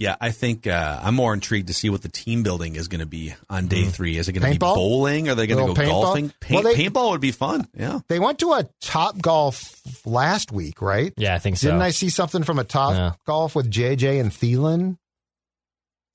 Yeah, 0.01 0.16
I 0.20 0.30
think 0.30 0.66
uh, 0.66 0.98
I'm 1.03 1.14
more 1.14 1.34
intrigued 1.34 1.68
to 1.68 1.74
see 1.74 1.90
what 1.90 2.01
the 2.01 2.09
team 2.09 2.42
building 2.42 2.74
is 2.74 2.88
going 2.88 3.01
to 3.01 3.07
be 3.07 3.34
on 3.51 3.66
day 3.68 3.82
Mm-hmm. 3.82 3.90
three. 3.90 4.16
Is 4.16 4.28
it 4.28 4.32
going 4.32 4.42
to 4.44 4.51
be 4.51 4.59
bowling? 4.59 5.28
Are 5.28 5.34
they 5.34 5.46
going 5.46 5.61
to 5.68 5.74
go 5.74 5.80
paintball? 5.80 6.03
golfing? 6.03 6.32
Paint, 6.40 6.64
Well, 6.64 6.74
they- 6.74 6.82
paintball 6.82 7.11
would 7.11 7.20
be 7.20 7.32
fun. 7.32 7.68
Yeah. 7.76 8.01
They 8.09 8.18
went 8.18 8.38
to 8.38 8.53
a 8.55 8.66
Top 8.80 9.20
Golf 9.20 9.78
last 10.07 10.51
week, 10.53 10.80
right? 10.80 11.12
Yeah, 11.18 11.34
I 11.34 11.38
think 11.38 11.59
so. 11.59 11.68
Didn't 11.68 11.82
I 11.82 11.90
see 11.90 12.09
something 12.09 12.42
from 12.44 12.59
a 12.59 12.64
Top 12.64 12.94
Yeah. 12.94 13.12
Golf 13.26 13.55
with 13.55 13.70
JJ 13.70 14.20
and 14.20 14.30
Thielen? 14.32 14.96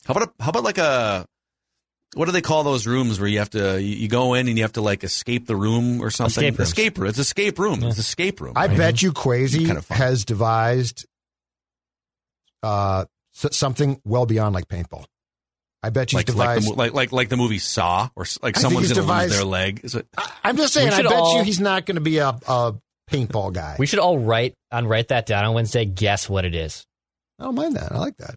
How 0.06 0.14
about 0.16 0.30
a, 0.40 0.44
how 0.44 0.50
about 0.50 0.64
like 0.64 0.78
a 0.80 1.26
what 2.16 2.26
do 2.26 2.32
they 2.32 2.42
call 2.42 2.64
those 2.64 2.88
rooms 2.88 3.20
where 3.20 3.28
you 3.30 3.38
have 3.40 3.50
to 3.52 3.82
you, 3.82 3.96
you 3.98 4.08
go 4.08 4.34
in 4.36 4.48
and 4.48 4.58
you 4.58 4.64
have 4.64 4.74
to 4.74 4.82
like 4.82 5.04
escape 5.04 5.46
the 5.48 5.56
room 5.56 6.02
or 6.02 6.10
something? 6.10 6.44
Escape 6.44 6.58
rooms. 6.58 6.70
escape 6.70 6.98
room. 6.98 7.10
It's 7.10 7.20
escape 7.20 7.60
room. 7.60 7.84
It's 7.84 7.98
escape 8.00 8.42
room. 8.42 8.54
I 8.56 8.66
right? 8.68 8.78
bet 8.78 9.02
you 9.04 9.12
Kwesi 9.14 9.66
Kind 9.68 9.78
of 9.78 9.88
has 9.90 10.26
devised 10.26 11.06
uh, 12.64 13.02
s- 13.02 13.08
something 13.36 14.02
well 14.06 14.26
beyond 14.26 14.56
like 14.56 14.68
paintball. 14.68 15.06
I 15.84 15.90
bet 15.92 16.10
he's 16.10 16.18
like, 16.18 16.30
like, 16.30 16.36
devised. 16.58 16.68
the, 16.68 16.74
like 16.74 16.94
like 16.94 17.12
like 17.12 17.30
the 17.30 17.38
movie 17.38 17.60
Saw, 17.60 18.10
or 18.16 18.26
like 18.42 18.58
I 18.58 18.62
someone's 18.62 18.92
going 18.92 19.06
to 19.06 19.14
lose 19.14 19.36
their 19.36 19.44
leg. 19.46 19.82
Is 19.84 19.94
it? 19.94 20.08
I, 20.18 20.32
I'm 20.44 20.58
just 20.58 20.74
saying. 20.74 20.90
I 20.90 21.04
bet 21.04 21.12
all- 21.14 21.38
you 21.38 21.44
he's 21.44 21.60
not 21.60 21.86
going 21.86 21.96
to 21.96 22.02
be 22.02 22.18
a, 22.18 22.30
a 22.30 22.74
paintball 23.12 23.54
guy. 23.54 23.76
We 23.78 23.86
should 23.86 24.00
all 24.00 24.18
write 24.18 24.56
on 24.72 24.88
write 24.88 25.10
that 25.10 25.28
down 25.28 25.46
on 25.46 25.54
Wednesday. 25.54 25.86
Guess 25.86 26.28
what 26.28 26.44
it 26.44 26.56
is. 26.56 26.86
I 27.40 27.44
don't 27.44 27.54
mind 27.56 27.76
that. 27.76 27.92
I 27.92 28.00
like 28.00 28.18
that. 28.18 28.36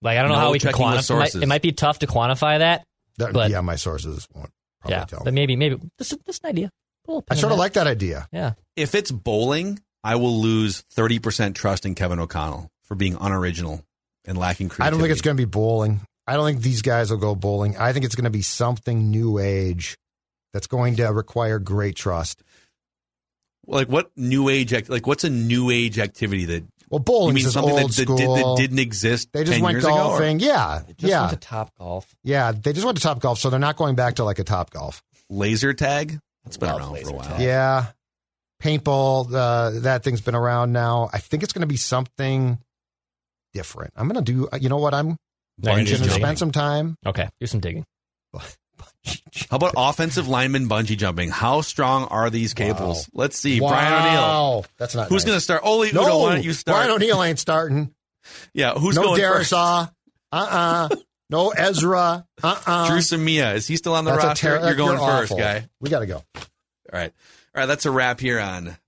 Like 0.00 0.16
I 0.16 0.22
don't 0.22 0.30
know 0.30 0.38
how 0.38 0.52
we 0.52 0.60
can 0.60 0.70
checking 0.70 0.86
quantify. 0.86 0.92
It 0.92 0.94
might, 0.94 1.04
sources. 1.04 1.42
it 1.42 1.46
might 1.48 1.62
be 1.62 1.72
tough 1.72 1.98
to 1.98 2.06
quantify 2.06 2.60
that. 2.60 2.84
That- 3.18 3.34
But- 3.34 3.50
yeah, 3.50 3.60
my 3.60 3.76
sources 3.76 4.26
won't 4.32 4.50
probably 4.80 4.96
yeah, 4.96 5.04
tell. 5.04 5.24
but 5.24 5.34
me. 5.34 5.40
maybe 5.42 5.56
maybe 5.56 5.78
this 5.98 6.12
is 6.12 6.18
this 6.24 6.36
is 6.36 6.40
an 6.44 6.50
idea. 6.50 6.70
I 7.30 7.34
sort 7.36 7.52
of 7.52 7.58
like 7.58 7.72
that 7.72 7.86
idea. 7.86 8.28
Yeah, 8.32 8.52
If 8.76 8.94
it's 8.94 9.10
bowling, 9.10 9.80
I 10.04 10.16
will 10.16 10.40
lose 10.40 10.84
thirty 10.92 11.18
percent 11.18 11.56
trust 11.56 11.84
in 11.86 11.94
Kevin 11.94 12.18
O'Connell 12.18 12.70
for 12.84 12.94
being 12.94 13.16
unoriginal 13.18 13.82
and 14.28 14.38
lacking 14.38 14.68
creativity. 14.68 14.86
I 14.86 14.90
don't 14.90 15.00
think 15.00 15.10
it's 15.12 15.22
going 15.22 15.36
to 15.36 15.40
be 15.40 15.44
bowling. 15.50 16.00
I 16.28 16.34
don't 16.34 16.46
think 16.46 16.60
these 16.62 16.82
guys 16.82 17.10
will 17.10 17.18
go 17.18 17.34
bowling. 17.34 17.76
I 17.76 17.92
think 17.92 18.04
it's 18.04 18.14
going 18.14 18.24
to 18.24 18.30
be 18.30 18.42
something 18.42 19.10
new 19.10 19.38
age 19.38 19.96
that's 20.52 20.66
going 20.68 20.96
to 20.96 21.06
require 21.12 21.58
great 21.58 21.96
trust. 21.96 22.42
like 23.66 23.88
what 23.88 24.10
new 24.16 24.48
age 24.48 24.72
like 24.88 25.06
what's 25.06 25.24
a 25.24 25.30
new 25.30 25.70
age 25.70 25.98
activity 25.98 26.44
that 26.46 26.64
Well, 26.90 27.00
bowling 27.00 27.36
is 27.36 27.52
something 27.52 27.72
old 27.72 27.90
that, 27.90 27.96
that, 27.96 28.02
school. 28.02 28.16
did, 28.16 28.28
that 28.28 28.54
didn't 28.56 28.78
exist 28.78 29.28
they 29.32 29.40
just 29.44 29.54
10 29.54 29.62
went 29.62 29.74
years 29.74 29.84
ago, 29.84 29.92
or- 29.94 29.96
golfing. 30.18 30.40
yeah, 30.40 30.82
just 30.96 31.10
yeah, 31.10 31.26
went 31.26 31.40
to 31.42 31.48
Top 31.48 31.74
Golf. 31.78 32.14
yeah. 32.22 32.52
They 32.52 32.72
just 32.72 32.84
went 32.86 32.96
to 32.98 33.02
Top 33.02 33.20
Golf, 33.20 33.38
so 33.38 33.50
they're 33.50 33.58
not 33.58 33.76
going 33.76 33.94
back 33.94 34.14
to 34.16 34.24
like 34.24 34.38
a 34.38 34.44
Top 34.44 34.70
Golf. 34.70 35.02
laser 35.28 35.72
tag 35.74 36.18
that's 36.44 36.56
been 36.56 36.68
Love 36.70 36.80
around 36.80 36.98
for 37.04 37.10
a 37.10 37.12
while 37.12 37.24
tag. 37.28 37.40
Yeah, 37.40 37.86
paintball. 38.62 39.32
Uh, 39.32 39.80
that 39.80 40.02
thing's 40.04 40.20
been 40.20 40.34
around 40.34 40.72
now. 40.72 41.10
I 41.12 41.18
think 41.18 41.42
it's 41.42 41.52
going 41.52 41.60
to 41.62 41.66
be 41.66 41.76
something 41.76 42.58
different. 43.52 43.92
I'm 43.96 44.08
going 44.08 44.24
to 44.24 44.32
do. 44.32 44.48
You 44.60 44.68
know 44.68 44.76
what? 44.78 44.94
I'm 44.94 45.16
They're 45.58 45.74
gonna 45.74 45.84
Bungee 45.84 45.86
do 45.88 45.96
going 45.98 46.08
to 46.10 46.14
spend 46.14 46.38
some 46.38 46.52
time. 46.52 46.96
Okay, 47.06 47.28
do 47.40 47.46
some 47.46 47.60
digging. 47.60 47.84
how 49.50 49.56
about 49.56 49.74
offensive 49.76 50.28
lineman 50.28 50.68
bungee 50.68 50.96
jumping 50.96 51.30
how 51.30 51.62
strong 51.62 52.04
are 52.04 52.28
these 52.30 52.52
cables 52.54 53.08
Wow. 53.12 53.22
let's 53.22 53.38
see 53.38 53.58
brian 53.58 53.92
o'neill 53.92 54.20
Wow, 54.20 54.64
that's 54.78 54.94
not. 54.94 55.08
who's 55.08 55.22
nice. 55.22 55.26
going 55.26 55.36
to 55.36 55.40
start 55.40 55.62
Oli 55.64 55.92
No, 55.92 56.02
Udoh, 56.04 56.20
why 56.22 56.34
don't 56.34 56.44
you 56.44 56.52
start 56.52 56.76
Brian 56.76 56.90
O'Neill 56.90 57.22
ain't 57.22 57.38
starting. 57.38 57.92
yeah 58.54 58.74
who's 58.74 58.96
no 58.96 59.02
going 59.02 59.20
first 59.20 59.52
Darrisaw. 59.52 59.90
Uh 60.30 60.88
uh 60.90 60.96
No 61.30 61.50
Ezra. 61.50 62.26
Uh 62.42 62.60
uh 62.66 62.88
Dru 62.88 62.98
Samia 62.98 63.54
is 63.54 63.66
he 63.66 63.76
still 63.76 63.94
on 63.94 64.04
the 64.04 64.12
That's 64.12 64.24
roster 64.24 64.58
ter- 64.58 64.66
you're 64.66 64.74
going 64.76 64.98
first 64.98 65.32
awful. 65.32 65.38
guy 65.38 65.66
We 65.80 65.88
got 65.90 66.00
to 66.00 66.06
go. 66.06 66.16
all 66.36 66.42
right 66.92 67.12
all 67.54 67.60
right 67.62 67.66
that's 67.66 67.86
a 67.86 67.90
wrap 67.90 68.20
here 68.20 68.38
on 68.38 68.76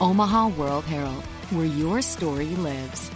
Omaha 0.00 0.48
World 0.48 0.84
Herald, 0.84 1.24
where 1.50 1.66
your 1.66 2.02
story 2.02 2.56
lives. 2.56 3.13